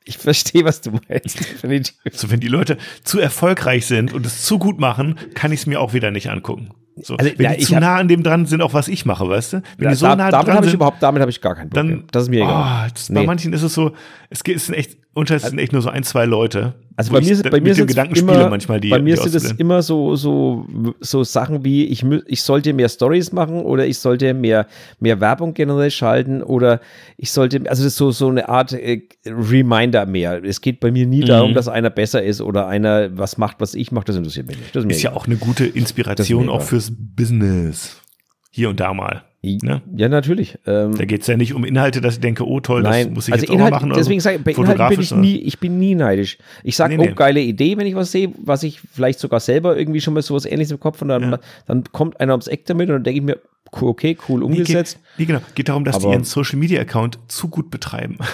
[0.08, 1.39] ich verstehe, was du meinst.
[2.12, 5.66] So, wenn die Leute zu erfolgreich sind und es zu gut machen, kann ich es
[5.66, 6.70] mir auch wieder nicht angucken.
[6.99, 8.88] So, Also, wenn ja, die ich zu hab- nah an dem dran sind, auch was
[8.88, 9.62] ich mache, weißt du?
[9.78, 11.53] Wenn Da, die so nah damit dran habe ich sind, überhaupt, damit habe ich gar
[11.55, 11.99] kein Problem.
[11.99, 12.86] dann, das ist mir egal.
[12.88, 13.26] Oh, das, Bei Nee.
[13.28, 13.91] manchen ist es so,
[14.32, 16.76] es sind echt, unter es sind echt nur so ein, zwei Leute.
[16.95, 19.36] Also bei ich mir, da- bei mir sind immer, manchmal die bei mir die sind
[19.36, 20.65] es immer so, so,
[20.99, 24.65] so Sachen wie, ich, ich sollte mehr Stories machen oder ich sollte mehr,
[24.99, 26.80] mehr Werbung generell schalten oder
[27.18, 30.43] ich sollte, also das ist so, so eine Art äh, Reminder mehr.
[30.43, 31.26] Es geht bei mir nie Mhm.
[31.28, 34.57] darum, dass einer besser ist oder einer was macht, was ich mache, das interessiert mich
[34.57, 34.76] nicht.
[34.76, 38.01] Das ist Ist ja auch eine gute Inspiration auch fürs Business.
[38.49, 39.24] Hier und da mal.
[39.44, 39.82] Ne?
[39.96, 40.58] Ja, natürlich.
[40.66, 43.14] Ähm, Da geht es ja nicht um Inhalte, dass ich denke, oh toll, das Nein,
[43.14, 43.94] muss ich also jetzt auch Inhalt, mal machen.
[43.96, 46.38] deswegen sage ich, bei Inhalten bin ich nie, ich bin nie neidisch.
[46.64, 47.12] Ich sage, Nee, nee.
[47.12, 50.22] oh, geile Idee, wenn ich was sehe, was ich vielleicht sogar selber irgendwie schon mal
[50.24, 51.40] sowas ähnliches im Kopf und dann, Ja.
[51.68, 53.40] dann kommt einer ums Eck damit und dann denke ich mir,
[53.72, 54.96] okay, cool Nee, umgesetzt.
[55.18, 55.40] Geht, nee, genau.
[55.56, 58.18] Geht darum, dass die Aber- ihren Social Media Account zu gut betreiben.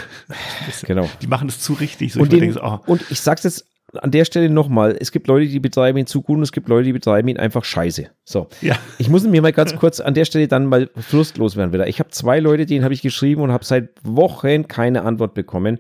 [0.88, 1.10] Genau.
[1.22, 2.14] Die machen das zu richtig.
[2.14, 3.66] So Und, ich den, denke, oh, und ich sag's jetzt
[4.02, 6.68] an der Stelle nochmal, es gibt Leute, die betreiben ihn zu gut und es gibt
[6.68, 8.10] Leute, die betreiben ihn einfach scheiße.
[8.26, 8.48] So.
[8.62, 8.76] ja.
[8.98, 11.88] Ich muss mir mal ganz kurz an der Stelle dann mal frustlos werden wieder.
[11.88, 15.80] Ich habe zwei Leute, denen habe ich geschrieben und habe seit Wochen keine Antwort bekommen.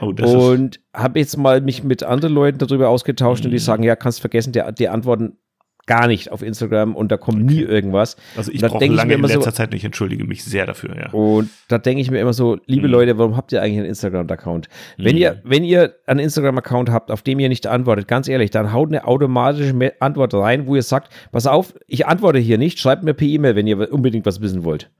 [0.00, 3.96] Oh, und habe jetzt mal mich mit anderen Leuten darüber ausgetauscht und die sagen, ja,
[3.96, 5.38] kannst vergessen, der, die antworten
[5.86, 8.16] gar nicht auf Instagram und da kommt nie irgendwas.
[8.36, 10.64] also ich brauche ich lange mir in immer so- letzter Zeit nicht, entschuldige mich sehr
[10.66, 11.10] dafür, ja.
[11.10, 12.92] Und da denke ich mir immer so, liebe Mhm.
[12.92, 14.68] Leute, warum habt ihr eigentlich einen Instagram-Account?
[14.96, 18.72] Wenn ihr, wenn ihr einen Instagram-Account habt, auf dem ihr nicht antwortet, ganz ehrlich, dann
[18.72, 23.02] haut eine automatische Antwort rein, wo ihr sagt, pass auf, ich antworte hier nicht, schreibt
[23.04, 24.90] mir per E-Mail, wenn ihr unbedingt was wissen wollt.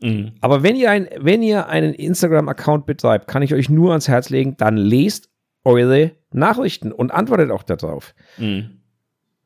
[0.00, 0.32] Mhm.
[0.40, 4.30] Aber wenn ihr, ein, wenn ihr einen Instagram-Account betreibt, kann ich euch nur ans Herz
[4.30, 5.30] legen, dann lest
[5.64, 8.14] eure Nachrichten und antwortet auch darauf.
[8.38, 8.78] Mhm.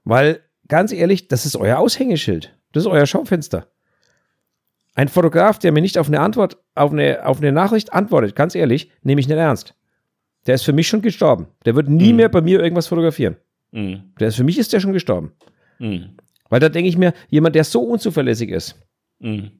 [0.04, 2.56] Weil, ganz ehrlich, das ist euer Aushängeschild.
[2.72, 3.68] Das ist euer Schaufenster.
[4.94, 8.54] Ein Fotograf, der mir nicht auf eine Antwort, auf eine, auf eine Nachricht antwortet, ganz
[8.54, 9.74] ehrlich, nehme ich nicht ernst.
[10.46, 11.48] Der ist für mich schon gestorben.
[11.64, 12.16] Der wird nie Mhm.
[12.16, 13.36] mehr bei mir irgendwas fotografieren.
[13.72, 14.12] Mhm.
[14.18, 15.32] Der ist für mich ist der schon gestorben.
[15.78, 16.16] Mhm.
[16.48, 18.76] Weil da denke ich mir, jemand, der so unzuverlässig ist,
[19.18, 19.50] Mhm.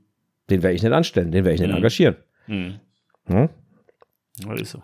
[0.48, 1.76] den werde ich nicht anstellen, den werde ich nicht Mhm.
[1.76, 2.16] engagieren.
[2.46, 2.80] Mhm.
[3.26, 3.48] Hm?
[4.44, 4.82] Ja, ist so.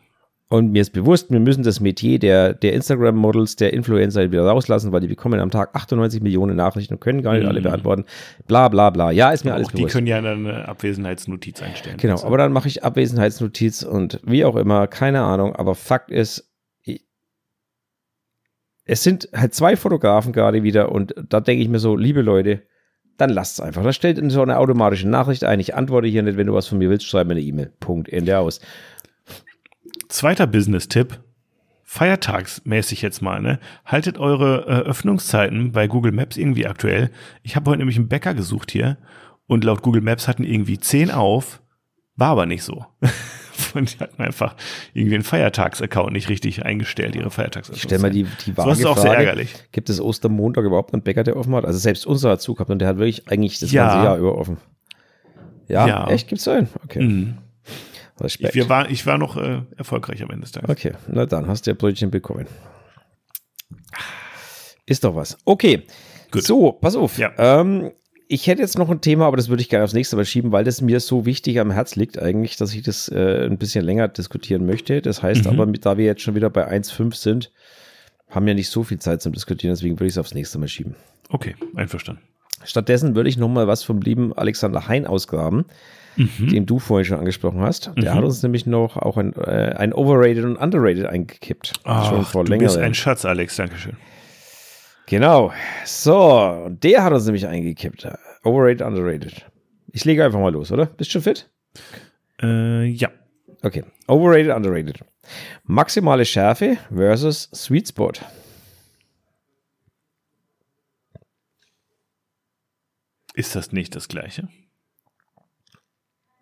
[0.52, 4.92] Und mir ist bewusst, wir müssen das Metier der, der Instagram-Models, der Influencer wieder rauslassen,
[4.92, 7.48] weil die bekommen am Tag 98 Millionen Nachrichten und können gar nicht Mhm.
[7.48, 8.04] alle beantworten.
[8.46, 9.10] Bla bla bla.
[9.12, 9.94] Ja, ist mir alles Auch die bewusst.
[9.94, 11.96] können ja eine Abwesenheitsnotiz einstellen.
[11.96, 16.10] Genau, Also, aber dann mache ich Abwesenheitsnotiz und wie auch immer, keine Ahnung, aber Fakt
[16.10, 16.50] ist,
[18.84, 22.62] es sind halt zwei Fotografen gerade wieder und da denke ich mir so, liebe Leute,
[23.16, 23.82] dann lasst es einfach.
[23.84, 25.60] Da stellt so eine automatische Nachricht ein.
[25.60, 27.72] Ich antworte hier nicht, wenn du was von mir willst, schreib mir eine E-Mail.
[27.78, 28.08] Punkt.
[28.08, 28.60] Ende aus.
[30.12, 31.20] Zweiter Business-Tipp.
[31.84, 33.58] Feiertagsmäßig jetzt mal, ne?
[33.86, 37.10] Haltet eure äh, Öffnungszeiten bei Google Maps irgendwie aktuell.
[37.42, 38.98] Ich habe heute nämlich einen Bäcker gesucht hier
[39.46, 41.62] und laut Google Maps hatten irgendwie 10 auf,
[42.16, 42.84] war aber nicht so.
[43.74, 44.54] und die hatten einfach
[44.92, 47.76] irgendwie einen Feiertags-Account nicht richtig eingestellt, ihre Feiertags-Account.
[47.78, 49.54] Ich stell mal die, die So ist auch sehr ärgerlich.
[49.72, 51.64] Gibt es Ostermontag überhaupt einen Bäcker, der offen hat?
[51.64, 53.86] Also selbst unser hat zu gehabt und der hat wirklich eigentlich das Ja.
[53.88, 54.58] ganze Jahr über offen.
[55.68, 56.08] Ja, Ja.
[56.08, 56.28] echt?
[56.28, 56.68] Gibt's einen?
[56.84, 57.02] Okay.
[57.02, 57.38] Mhm.
[58.22, 58.54] Respekt.
[58.56, 60.70] Ich, war, ich war noch äh, erfolgreich am Ende des Tages.
[60.70, 62.46] Okay, na dann hast du ja Brötchen bekommen.
[64.86, 65.38] Ist doch was.
[65.44, 65.84] Okay.
[66.30, 66.42] Gut.
[66.42, 67.18] So, pass auf.
[67.18, 67.32] Ja.
[67.38, 67.92] Ähm,
[68.28, 70.52] ich hätte jetzt noch ein Thema, aber das würde ich gerne aufs nächste Mal schieben,
[70.52, 73.84] weil das mir so wichtig am Herz liegt eigentlich, dass ich das äh, ein bisschen
[73.84, 75.02] länger diskutieren möchte.
[75.02, 75.60] Das heißt Mhm.
[75.60, 77.52] aber, da wir jetzt schon wieder bei 1,5 sind,
[78.30, 80.68] haben wir nicht so viel Zeit zum Diskutieren, deswegen würde ich es aufs nächste Mal
[80.68, 80.94] schieben.
[81.28, 82.22] Okay, einverstanden.
[82.64, 85.66] Stattdessen würde ich noch mal was vom lieben Alexander Hein ausgraben,
[86.16, 86.48] Mhm.
[86.48, 87.90] den du vorhin schon angesprochen hast.
[87.96, 91.68] Der hat uns nämlich noch auch ein, äh, ein Overrated und Underrated eingekippt.
[91.68, 93.56] schon Ach, vor du bist ein Schatz, Alex.
[93.56, 93.96] Dankeschön.
[95.06, 95.52] Genau.
[95.84, 98.08] So, der hat uns nämlich eingekippt.
[98.44, 99.46] Overrated, underrated.
[99.92, 100.86] Ich lege einfach mal los, oder?
[100.86, 101.50] Bist du schon fit?
[102.42, 103.10] Äh, ja.
[103.62, 103.84] Okay.
[104.06, 105.00] Overrated, underrated.
[105.64, 108.12] Maximale Schärfe versus Sweet Spot.
[113.34, 114.48] Ist das nicht das Gleiche?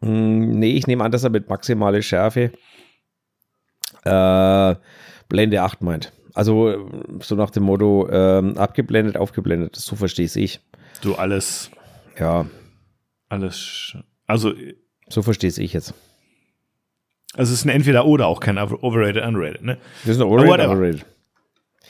[0.02, 2.52] Hm, nee, ich nehme an, dass er mit maximale Schärfe
[4.04, 4.74] äh,
[5.28, 6.12] Blende 8 meint.
[6.34, 6.78] Also äh,
[7.20, 9.76] so nach dem Motto ähm, abgeblendet, aufgeblendet.
[9.76, 10.60] So verstehe ich.
[11.02, 11.70] So alles,
[12.18, 12.46] Ja,
[13.28, 13.96] alles.
[14.26, 14.52] Also,
[15.08, 15.92] so verstehe ich jetzt.
[17.34, 19.78] also es ist ein entweder oder auch kein Over- overrated, underrated, ne?
[20.04, 20.26] Das ist ein.
[20.28, 21.06] Overrated, underrated.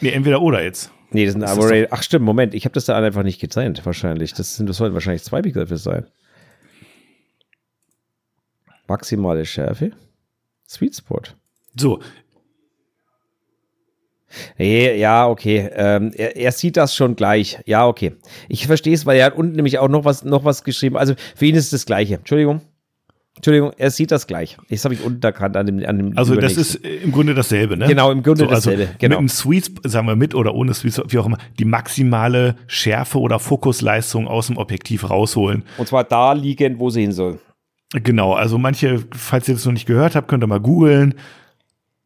[0.00, 0.90] Nee, entweder oder jetzt.
[1.10, 1.88] Nee, das ist ein Das Overrated.
[1.90, 4.32] Ach stimmt, Moment, ich habe das da einfach nicht getrennt, wahrscheinlich.
[4.32, 6.06] Das, sind, das sollten wahrscheinlich zwei Begriffe sein.
[8.90, 9.92] Maximale Schärfe.
[10.68, 11.22] Sweet Spot.
[11.76, 12.00] So,
[14.58, 15.68] ja, okay.
[15.74, 17.58] Ähm, er, er sieht das schon gleich.
[17.66, 18.12] Ja, okay.
[18.48, 20.96] Ich verstehe es, weil er hat unten nämlich auch noch was, noch was geschrieben.
[20.96, 22.16] Also für ihn ist es das Gleiche.
[22.16, 22.60] Entschuldigung.
[23.36, 24.58] Entschuldigung, er sieht das gleich.
[24.68, 27.76] Das habe ich unten erkannt an dem, an dem also das ist im Grunde dasselbe,
[27.76, 27.86] ne?
[27.86, 29.14] Genau, im Grunde also dasselbe, genau.
[29.14, 32.56] Mit einem Sweet, sagen wir mit oder ohne Sweet, Spot, wie auch immer, die maximale
[32.66, 35.64] Schärfe oder Fokusleistung aus dem Objektiv rausholen.
[35.78, 37.38] Und zwar da liegend, wo sie hin soll.
[37.92, 41.14] Genau, also manche, falls ihr das noch nicht gehört habt, könnt ihr mal googeln.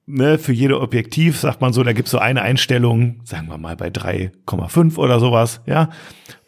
[0.06, 3.56] Ne, für jede Objektiv sagt man so, da gibt es so eine Einstellung, sagen wir
[3.56, 5.88] mal bei 3,5 oder sowas, ja,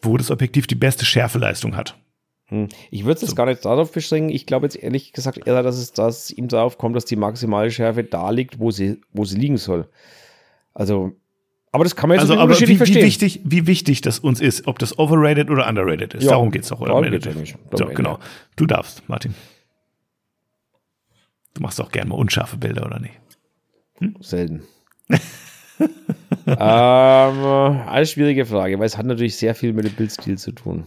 [0.02, 1.96] wo das Objektiv die beste Schärfeleistung hat.
[2.48, 2.68] Hm.
[2.90, 4.30] Ich würde es jetzt gar nicht darauf beschränken.
[4.30, 7.70] Ich glaube jetzt ehrlich gesagt eher, dass es dass ihm darauf kommt, dass die maximale
[7.70, 9.88] Schärfe da liegt, wo sie, wo sie liegen soll.
[10.74, 11.12] Also,
[11.72, 13.04] aber das kann man jetzt Also, aber unterschiedlich wie, wie, verstehen.
[13.04, 16.24] wichtig, wie wichtig das uns ist, ob das overrated oder underrated ist.
[16.24, 16.88] Ja, Darum geht's doch, oder?
[16.90, 17.54] darum geht's eigentlich.
[17.54, 18.18] Am So, genau.
[18.56, 19.34] Du darfst, Martin.
[21.54, 23.14] Du machst auch gerne mal unscharfe Bilder, oder nicht?
[24.20, 24.62] Selten.
[26.46, 30.84] ähm, eine schwierige Frage, weil es hat natürlich sehr viel mit dem Bildstil zu tun.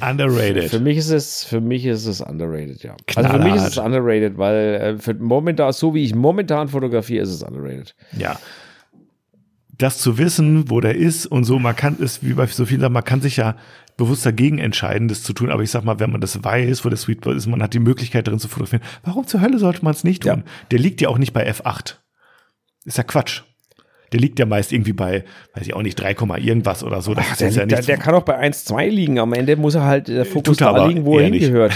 [0.00, 0.68] Underrated.
[0.68, 2.94] Für mich ist es, für mich ist es underrated, ja.
[3.14, 3.86] Also für mich ist es Knallhart.
[3.96, 7.94] underrated, weil äh, für momentan, so wie ich momentan fotografiere, ist es underrated.
[8.18, 8.38] Ja.
[9.78, 12.92] Das zu wissen, wo der ist und so markant ist, wie bei so vielen Sachen,
[12.94, 13.56] man kann sich ja
[13.96, 15.50] bewusst dagegen entscheiden, das zu tun.
[15.50, 17.74] Aber ich sag mal, wenn man das weiß, wo der Sweet Spot ist, man hat
[17.74, 18.82] die Möglichkeit drin zu fotografieren.
[19.04, 20.44] Warum zur Hölle sollte man es nicht tun?
[20.70, 21.96] Der liegt ja auch nicht bei F8.
[22.84, 23.42] Ist ja Quatsch.
[24.12, 25.24] Der liegt ja meist irgendwie bei,
[25.54, 27.12] weiß ich auch nicht, 3, irgendwas oder so.
[27.12, 29.18] Ist Der, ja der, der kann auch bei 1,2 liegen.
[29.18, 31.42] Am Ende muss er halt der Fokus tut er da liegen, wo er nicht.
[31.42, 31.72] hingehört.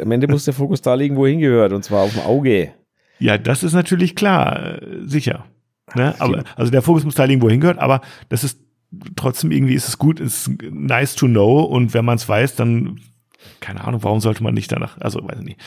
[0.00, 1.72] Am Ende muss der Fokus da liegen, wo er hingehört.
[1.72, 2.72] Und zwar auf dem Auge.
[3.18, 5.44] Ja, das ist natürlich klar, äh, sicher.
[5.94, 6.14] Ne?
[6.18, 8.60] Aber, also der Fokus muss da liegen, wo hingehört, aber das ist
[9.16, 13.00] trotzdem irgendwie ist es gut, ist nice to know und wenn man es weiß, dann,
[13.60, 15.60] keine Ahnung, warum sollte man nicht danach, also weiß ich nicht.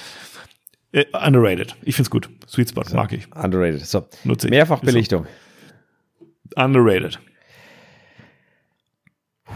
[0.92, 1.76] Äh, underrated.
[1.82, 2.30] Ich find's gut.
[2.48, 3.28] Sweet Spot, mag ich.
[3.36, 3.84] Underrated.
[3.84, 4.06] So.
[4.24, 4.52] Nutze ich.
[4.52, 5.26] Mehrfachbelichtung.
[5.26, 6.64] So.
[6.64, 7.20] Underrated.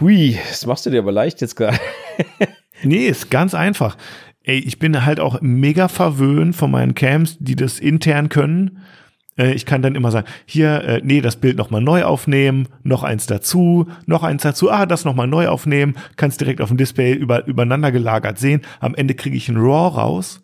[0.00, 1.78] Hui, das machst du dir aber leicht jetzt gerade.
[2.82, 3.96] Nee, ist ganz einfach.
[4.44, 8.82] Ey, ich bin halt auch mega verwöhnt von meinen Cams, die das intern können.
[9.38, 13.02] Äh, Ich kann dann immer sagen, hier, äh, nee, das Bild nochmal neu aufnehmen, noch
[13.04, 17.12] eins dazu, noch eins dazu, ah, das nochmal neu aufnehmen, kannst direkt auf dem Display
[17.14, 18.62] über, übereinander gelagert sehen.
[18.80, 20.42] Am Ende kriege ich ein RAW raus.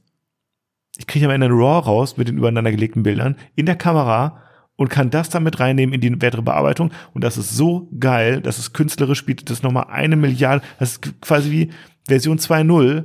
[0.97, 4.41] Ich kriege am Ende ein RAW raus mit den übereinander gelegten Bildern in der Kamera
[4.77, 6.91] und kann das dann mit reinnehmen in die weitere Bearbeitung.
[7.13, 11.21] Und das ist so geil, dass es künstlerisch bietet das nochmal eine Milliarde, das ist
[11.21, 11.71] quasi wie
[12.09, 13.05] Version 2.0,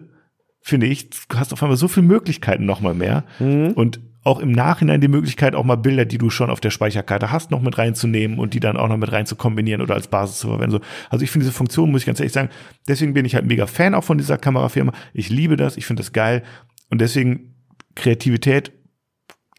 [0.61, 1.09] finde ich.
[1.09, 3.23] Du hast auf einmal so viele Möglichkeiten nochmal mehr.
[3.75, 7.31] Und auch im Nachhinein die Möglichkeit, auch mal Bilder, die du schon auf der Speicherkarte
[7.31, 10.07] hast, noch mit reinzunehmen und die dann auch noch mit rein zu kombinieren oder als
[10.07, 10.79] Basis zu verwenden.
[11.09, 12.49] Also ich finde diese Funktion, muss ich ganz ehrlich sagen,
[12.87, 14.91] deswegen bin ich halt mega Fan auch von dieser Kamerafirma.
[15.13, 16.43] Ich liebe das, ich finde das geil
[16.89, 17.55] und deswegen
[17.95, 18.71] Kreativität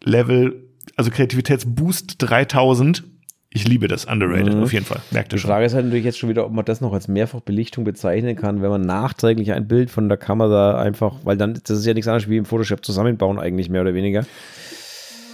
[0.03, 3.05] Level, also Kreativitätsboost 3000
[3.53, 4.63] ich liebe das, underrated, mhm.
[4.63, 5.01] auf jeden Fall.
[5.11, 5.49] Merkt ihr schon.
[5.49, 8.37] Die Frage ist halt natürlich jetzt schon wieder, ob man das noch als Mehrfachbelichtung bezeichnen
[8.37, 11.93] kann, wenn man nachträglich ein Bild von der Kamera einfach, weil dann, das ist ja
[11.93, 14.25] nichts anderes wie im Photoshop zusammenbauen eigentlich, mehr oder weniger.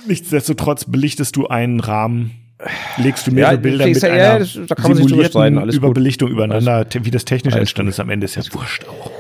[0.09, 2.31] Nichtsdestotrotz belichtest du einen Rahmen,
[2.97, 6.73] legst du mehrere ja, Bilder mit ja, einer das, da kann man sich Überbelichtung übereinander,
[6.73, 9.11] alles, wie das technisch entstanden ist am Ende, ist ja wurscht auch.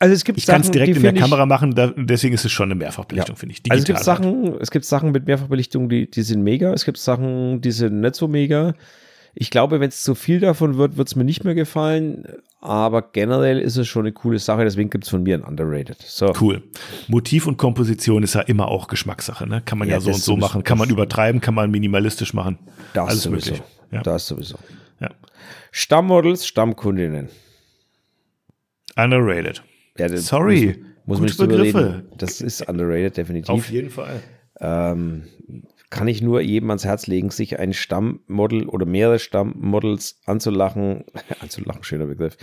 [0.00, 2.50] Also es gibt ich kann es direkt in der Kamera machen, da, deswegen ist es
[2.50, 3.38] schon eine Mehrfachbelichtung, ja.
[3.38, 3.62] finde ich.
[3.62, 6.72] Digital also es gibt Sachen, es gibt Sachen mit Mehrfachbelichtung, die, die sind mega.
[6.72, 8.74] Es gibt Sachen, die sind nicht so mega.
[9.34, 12.24] Ich glaube, wenn es zu viel davon wird, wird es mir nicht mehr gefallen.
[12.62, 16.00] Aber generell ist es schon eine coole Sache, deswegen gibt es von mir ein Underrated.
[16.00, 16.32] So.
[16.40, 16.62] Cool.
[17.08, 19.60] Motiv und Komposition ist ja immer auch Geschmackssache, ne?
[19.62, 20.64] Kann man ja, ja so und so machen.
[20.64, 22.58] Kann man übertreiben, kann man minimalistisch machen.
[22.94, 23.52] Das Alles sowieso.
[23.52, 23.68] möglich.
[23.92, 24.02] Ja.
[24.02, 24.56] Das sowieso.
[24.98, 25.10] Ja.
[25.72, 27.28] Stammmodels, Stammkundinnen.
[28.96, 29.62] Underrated.
[30.00, 30.82] Ja, Sorry.
[31.04, 31.94] Muss, muss man nicht Begriffe.
[31.94, 32.08] Reden.
[32.18, 33.50] Das ist underrated, definitiv.
[33.50, 34.20] Auf jeden Fall.
[34.60, 35.24] Ähm,
[35.90, 41.04] kann ich nur jedem ans Herz legen, sich ein Stammmodel oder mehrere Stammmodels anzulachen,
[41.40, 42.36] anzulachen, schöner Begriff,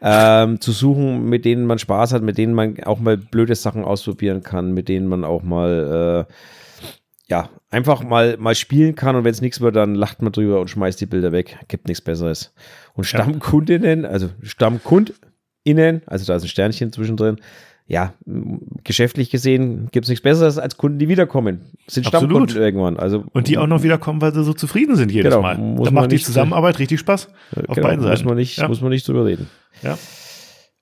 [0.00, 3.84] ähm, zu suchen, mit denen man Spaß hat, mit denen man auch mal blöde Sachen
[3.84, 6.32] ausprobieren kann, mit denen man auch mal, äh,
[7.28, 10.60] ja, einfach mal, mal spielen kann und wenn es nichts wird, dann lacht man drüber
[10.60, 11.58] und schmeißt die Bilder weg.
[11.68, 12.54] Gibt nichts Besseres.
[12.94, 15.14] Und Stammkundinnen, also Stammkund,
[15.64, 17.38] innen, also da ist ein Sternchen zwischendrin.
[17.86, 18.14] Ja,
[18.82, 21.60] geschäftlich gesehen gibt es nichts Besseres als Kunden, die wiederkommen.
[21.86, 22.30] Sind Absolut.
[22.30, 22.96] Stammkunden irgendwann.
[22.96, 25.58] Also, und die auch noch wiederkommen, weil sie so zufrieden sind jedes genau, Mal.
[25.84, 27.28] Da macht die Zusammenarbeit richtig Spaß.
[27.68, 28.12] Auf genau, beiden Seiten.
[28.12, 28.68] Muss man nicht, ja.
[28.68, 29.50] muss man nicht drüber reden.
[29.82, 29.98] Ja.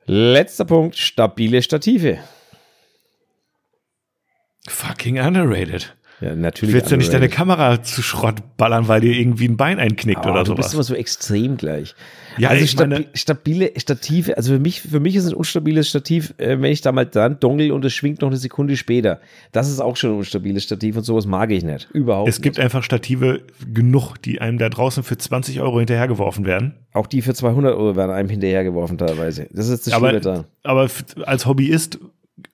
[0.06, 2.18] Letzter Punkt: stabile Stative.
[4.68, 5.96] Fucking underrated.
[6.20, 6.72] Ja, natürlich.
[6.72, 10.30] Willst du nicht deine Kamera zu Schrott ballern, weil dir irgendwie ein Bein einknickt oh,
[10.30, 10.52] oder so?
[10.52, 11.96] Du bist immer so extrem gleich.
[12.38, 16.60] Ja, also stabi stabile Stative, also für mich, für mich ist ein unstabiles Stativ, äh,
[16.60, 19.20] wenn ich da mal dran dongel und es schwingt noch eine Sekunde später.
[19.52, 21.88] Das ist auch schon ein unstabiles Stativ und sowas mag ich nicht.
[21.92, 22.64] Überhaupt Es gibt nicht.
[22.64, 23.40] einfach Stative
[23.72, 26.74] genug, die einem da draußen für 20 Euro hinterhergeworfen werden.
[26.92, 29.48] Auch die für 200 Euro werden einem hinterhergeworfen teilweise.
[29.52, 30.44] Das ist das Schlimme da.
[30.62, 30.88] Aber
[31.24, 31.98] als Hobbyist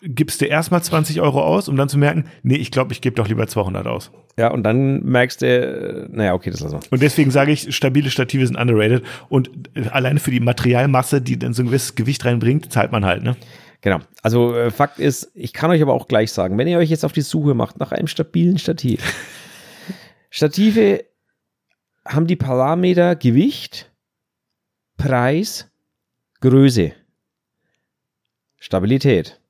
[0.01, 3.17] gibst du erstmal 20 Euro aus, um dann zu merken, nee, ich glaube, ich gebe
[3.17, 4.11] doch lieber 200 aus.
[4.37, 6.93] Ja, und dann merkst du, äh, naja, okay, das lassen wir.
[6.93, 9.51] Und deswegen sage ich, stabile Stative sind underrated und
[9.91, 13.37] alleine für die Materialmasse, die dann so ein gewisses Gewicht reinbringt, zahlt man halt, ne?
[13.81, 14.01] Genau.
[14.23, 17.05] Also äh, Fakt ist, ich kann euch aber auch gleich sagen, wenn ihr euch jetzt
[17.05, 19.03] auf die Suche macht nach einem stabilen Stativ.
[20.31, 21.05] Stative
[22.05, 23.91] haben die Parameter Gewicht,
[24.97, 25.71] Preis,
[26.41, 26.93] Größe,
[28.59, 29.41] Stabilität.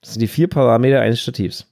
[0.00, 1.66] Das sind die vier Parameter eines Stativs.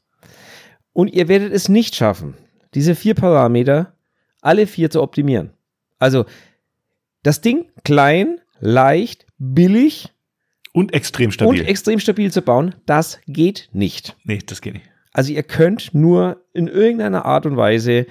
[0.92, 2.34] Und ihr werdet es nicht schaffen,
[2.74, 3.94] diese vier Parameter
[4.40, 5.50] alle vier zu optimieren.
[5.98, 6.24] Also
[7.22, 10.12] das Ding klein, leicht, billig
[10.72, 11.60] und extrem stabil.
[11.60, 14.16] Und extrem stabil zu bauen, das geht nicht.
[14.24, 14.86] Nee, das geht nicht.
[15.12, 18.06] Also ihr könnt nur in irgendeiner Art und Weise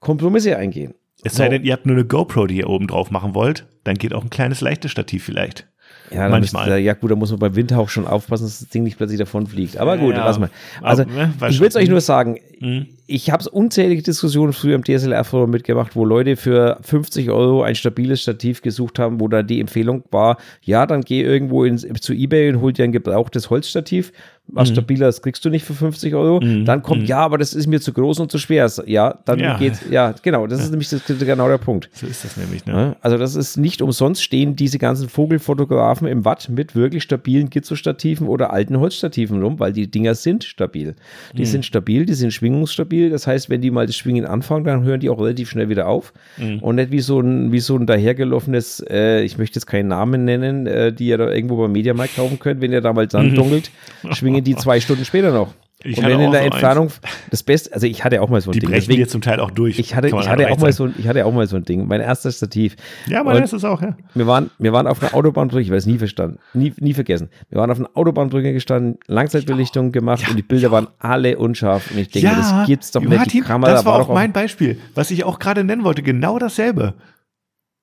[0.00, 0.94] Kompromisse eingehen.
[1.22, 3.96] Es sei denn, ihr habt nur eine GoPro, die ihr oben drauf machen wollt, dann
[3.96, 5.68] geht auch ein kleines leichtes Stativ vielleicht.
[6.10, 6.68] Ja, manchmal.
[6.68, 9.18] Müsst, ja, gut, da muss man beim Windhauch schon aufpassen, dass das Ding nicht plötzlich
[9.18, 9.76] davon fliegt.
[9.76, 10.50] Aber gut, ja, lass mal.
[10.82, 12.86] Also, aber, ne, ich will es euch nur sagen, mhm.
[13.06, 18.22] Ich habe unzählige Diskussionen früher im DSLR-Forum mitgemacht, wo Leute für 50 Euro ein stabiles
[18.22, 22.50] Stativ gesucht haben, wo da die Empfehlung war, ja, dann geh irgendwo ins, zu Ebay
[22.50, 24.12] und hol dir ein gebrauchtes Holzstativ
[24.48, 24.74] was mhm.
[24.74, 26.40] stabiles kriegst du nicht für 50 Euro.
[26.40, 26.64] Mhm.
[26.64, 27.06] Dann kommt, mhm.
[27.06, 28.70] ja, aber das ist mir zu groß und zu schwer.
[28.86, 29.58] Ja, dann ja.
[29.58, 31.88] geht, ja, genau, das ist nämlich das, genau der Punkt.
[31.92, 32.96] So ist das nämlich, ne?
[33.00, 38.28] Also das ist nicht umsonst stehen diese ganzen Vogelfotografen im Watt mit wirklich stabilen Gizzo-Stativen
[38.28, 40.94] oder alten Holzstativen rum, weil die Dinger sind stabil.
[41.34, 41.46] Die mhm.
[41.46, 42.95] sind stabil, die sind schwingungsstabil.
[43.10, 45.88] Das heißt, wenn die mal das Schwingen anfangen, dann hören die auch relativ schnell wieder
[45.88, 46.12] auf.
[46.36, 46.58] Mhm.
[46.60, 50.24] Und nicht wie so ein, wie so ein dahergelaufenes, äh, ich möchte jetzt keinen Namen
[50.24, 53.70] nennen, äh, die ihr da irgendwo beim Mediamarkt kaufen könnt, wenn ihr da mal dunkelt,
[54.12, 55.54] schwingen die zwei Stunden später noch.
[55.84, 57.00] Ich und wenn in der so Entfernung eins.
[57.30, 58.68] das Beste, also ich hatte auch mal so ein die Ding.
[58.68, 59.78] Die brechen deswegen, dir zum Teil auch durch.
[59.78, 61.86] Ich hatte, ich hatte auch mal so, ich hatte auch mal so ein Ding.
[61.86, 62.76] Mein erstes Stativ.
[63.06, 63.94] Ja, mein erstes auch, ja.
[64.14, 67.28] Wir waren, wir waren auf einer Autobahnbrücke, ich weiß nie verstanden, nie, nie vergessen.
[67.50, 70.72] Wir waren auf einer Autobahnbrücke gestanden, Langzeitbelichtung gemacht ja, und die Bilder ja.
[70.72, 71.90] waren alle unscharf.
[71.90, 73.32] Und ich denke, ja, das gibt's doch nicht.
[73.32, 76.02] Die Kamera das war, war auch mein Beispiel, was ich auch gerade nennen wollte.
[76.02, 76.94] Genau dasselbe.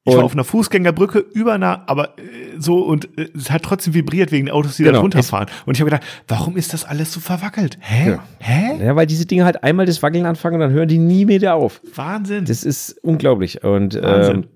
[0.05, 3.63] Ich und war auf einer Fußgängerbrücke über einer, aber äh, so und äh, es hat
[3.63, 4.97] trotzdem vibriert wegen den Autos, die genau.
[4.97, 5.47] da runterfahren.
[5.65, 7.77] Und ich habe gedacht, warum ist das alles so verwackelt?
[7.79, 8.09] Hä?
[8.11, 8.23] Ja.
[8.39, 8.85] Hä?
[8.85, 11.55] Ja, weil diese Dinge halt einmal das Wackeln anfangen und dann hören die nie mehr
[11.55, 11.79] auf.
[11.95, 12.43] Wahnsinn.
[12.43, 13.63] Das ist unglaublich.
[13.63, 14.47] Und ähm,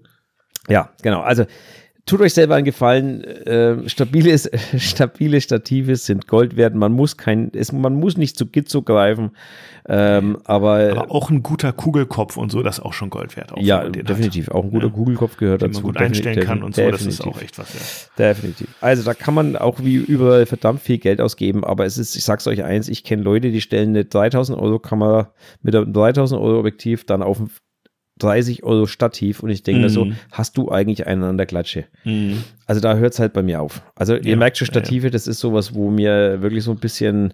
[0.67, 1.21] ja, genau.
[1.21, 1.45] Also
[2.07, 3.23] tut euch selber einen Gefallen.
[3.23, 4.35] Äh, stabile,
[4.77, 6.73] stabile Stative sind Gold wert.
[6.73, 9.31] Man muss kein, es, man muss nicht zu Gizzo greifen.
[9.89, 13.53] Ähm, aber, aber auch ein guter Kugelkopf und so, das ist auch schon Gold wert.
[13.53, 14.47] Auch ja, definitiv.
[14.47, 14.55] Hat.
[14.55, 14.93] Auch ein guter ja.
[14.93, 15.81] Kugelkopf gehört Den dazu.
[15.81, 18.09] Man gut einstellen kann und so, das ist auch echt was.
[18.17, 18.33] Ja.
[18.33, 18.67] Definitiv.
[18.81, 22.25] Also da kann man auch wie überall verdammt viel Geld ausgeben, aber es ist, ich
[22.25, 26.41] sag's euch eins, ich kenne Leute, die stellen eine 3000 Euro Kamera mit einem 3000
[26.41, 27.37] Euro Objektiv dann auf
[28.17, 29.83] 30 Euro Stativ und ich denke mm.
[29.83, 30.15] mir so, mhm.
[30.31, 31.85] hast du eigentlich einen an der Klatsche?
[32.03, 32.33] Mm.
[32.65, 33.81] Also da hört es halt bei mir auf.
[33.95, 35.09] Also ihr merkt schon, Stative, ja.
[35.11, 37.33] das ist sowas, wo mir wirklich so ein bisschen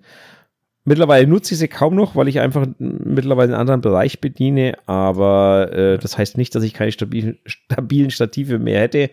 [0.85, 5.72] Mittlerweile nutze ich sie kaum noch, weil ich einfach mittlerweile einen anderen Bereich bediene, aber
[5.72, 9.10] äh, das heißt nicht, dass ich keine stabilen, stabilen Stative mehr hätte.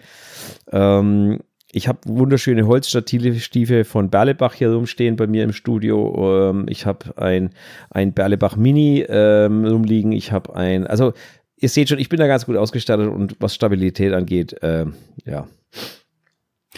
[0.72, 1.38] Ähm,
[1.72, 6.50] ich habe wunderschöne Holzstative von Berlebach hier rumstehen bei mir im Studio.
[6.50, 7.50] Ähm, ich habe ein,
[7.90, 10.10] ein Berlebach Mini ähm, rumliegen.
[10.10, 11.12] Ich habe ein, also
[11.60, 14.86] ihr seht schon, ich bin da ganz gut ausgestattet und was Stabilität angeht, äh,
[15.24, 15.46] ja.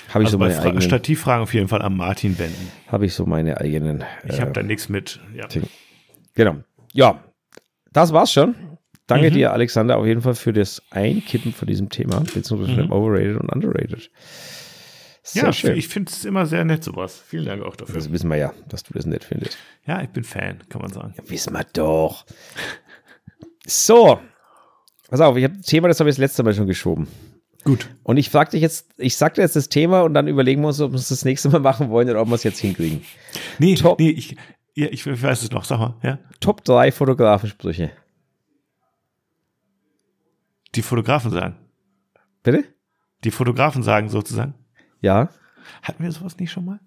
[0.09, 0.83] Habe ich also so meine eigenen.
[0.83, 2.71] Stativfragen auf jeden Fall am Martin wenden.
[2.89, 4.05] Habe ich so meine eigenen.
[4.25, 5.21] Ich habe äh, da nichts mit.
[5.35, 5.49] Ja.
[6.35, 6.57] Genau.
[6.93, 7.23] Ja,
[7.93, 8.55] das war's schon.
[9.07, 9.35] Danke mhm.
[9.35, 12.93] dir, Alexander, auf jeden Fall für das Einkippen von diesem Thema, beziehungsweise mhm.
[12.93, 14.11] Overrated und Underrated.
[15.25, 15.77] Sehr ja, schön.
[15.77, 17.23] ich finde es immer sehr nett, sowas.
[17.27, 17.95] Vielen Dank auch dafür.
[17.95, 19.57] Das wissen wir ja, dass du das nett findest.
[19.87, 21.15] Ja, ich bin Fan, kann man sagen.
[21.17, 22.25] Ja, wissen wir doch.
[23.65, 24.19] So,
[25.13, 27.07] Pass auf, ich habe ein Thema, das habe ich das letzte Mal schon geschoben.
[27.65, 27.87] Gut.
[28.03, 30.69] Und ich frage dich jetzt, ich sag dir jetzt das Thema und dann überlegen wir
[30.69, 33.05] uns, ob wir es das nächste Mal machen wollen oder ob wir es jetzt hinkriegen.
[33.59, 34.39] Nee, Top, nee, ich,
[34.75, 36.19] ja, ich weiß es noch, sag mal, ja.
[36.41, 37.91] Top 3 Fotografensprüche.
[40.75, 41.57] Die Fotografen sagen.
[42.43, 42.65] Bitte?
[43.25, 44.55] Die Fotografen sagen sozusagen.
[45.03, 45.29] Ja.
[45.83, 46.81] Hatten wir sowas nicht schon mal?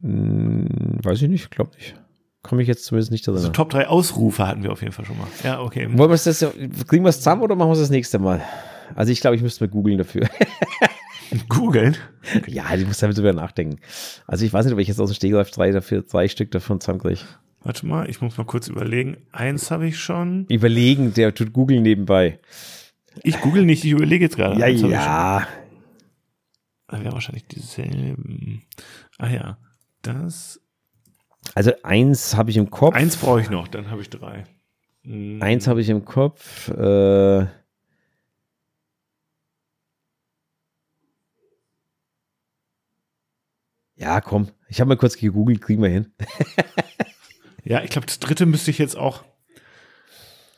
[0.00, 1.94] Hm, weiß ich nicht, glaube nicht
[2.48, 3.38] komme ich jetzt zumindest nicht daran.
[3.38, 5.26] Also Top 3 Ausrufe hatten wir auf jeden Fall schon mal.
[5.44, 5.86] Ja, okay.
[5.92, 6.46] Wollen wir das,
[6.88, 8.42] kriegen wir es zusammen oder machen wir es das nächste Mal?
[8.94, 10.26] Also ich glaube, ich müsste mal googeln dafür.
[11.50, 11.94] Googeln?
[12.46, 13.80] Ja, ich muss damit drüber nachdenken.
[14.26, 16.80] Also ich weiß nicht, ob ich jetzt aus dem Stegreif drei, dafür, drei Stück davon
[16.80, 17.20] zusammenkriege.
[17.60, 19.18] Warte mal, ich muss mal kurz überlegen.
[19.30, 20.46] Eins habe ich schon.
[20.48, 22.40] Überlegen, der tut googeln nebenbei.
[23.24, 24.58] Ich google nicht, ich überlege jetzt gerade.
[24.58, 25.46] Ja, ja.
[26.86, 28.62] Das wäre wahrscheinlich dieselben.
[29.18, 29.58] Ah ja,
[30.00, 30.62] das
[31.54, 32.94] also eins habe ich im Kopf.
[32.94, 34.44] Eins brauche ich noch, dann habe ich drei.
[35.02, 35.42] Mhm.
[35.42, 36.68] Eins habe ich im Kopf.
[36.68, 37.46] Äh,
[43.96, 44.48] ja, komm.
[44.68, 46.12] Ich habe mal kurz gegoogelt, kriegen wir hin.
[47.64, 49.24] ja, ich glaube, das dritte müsste ich jetzt auch.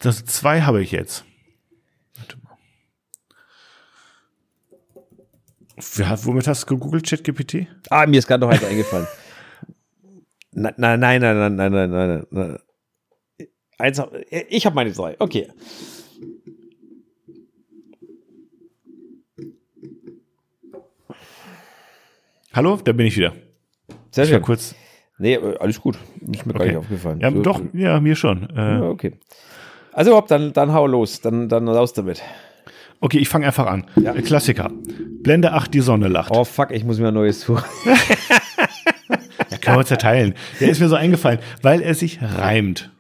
[0.01, 1.25] Das zwei habe ich jetzt.
[2.17, 2.59] Warte mal.
[6.25, 7.67] Womit hast du gegoogelt, ChatGPT?
[7.89, 9.07] Ah, mir ist gerade noch eins eingefallen.
[10.53, 12.59] Nein, nein, nein, nein, nein, nein, nein, nein.
[13.79, 14.03] Eins,
[14.49, 15.17] ich habe meine drei.
[15.19, 15.49] Okay.
[22.53, 23.33] Hallo, da bin ich wieder.
[24.11, 24.43] Sehr schön.
[24.43, 24.75] kurz.
[25.19, 25.97] Nee, alles gut.
[26.33, 26.59] Ist mir okay.
[26.59, 27.21] gar nicht aufgefallen.
[27.21, 28.51] Ja, so, doch, ja, mir schon.
[28.51, 29.13] Äh, ja, okay.
[29.93, 31.21] Also, ob, dann, dann hau los.
[31.21, 32.23] Dann, dann raus damit.
[33.01, 33.87] Okay, ich fange einfach an.
[34.03, 34.13] Ja.
[34.15, 34.71] Klassiker.
[35.23, 36.31] Blende 8, die Sonne lacht.
[36.33, 37.65] Oh, fuck, ich muss mir ein neues suchen.
[39.71, 40.35] Können wir zerteilen.
[40.61, 42.91] Der ist mir so eingefallen, weil er sich reimt.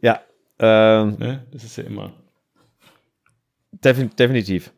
[0.00, 0.20] Ja.
[0.58, 1.46] Ähm, ne?
[1.52, 2.12] Das ist ja immer.
[3.72, 4.72] Defin definitiv.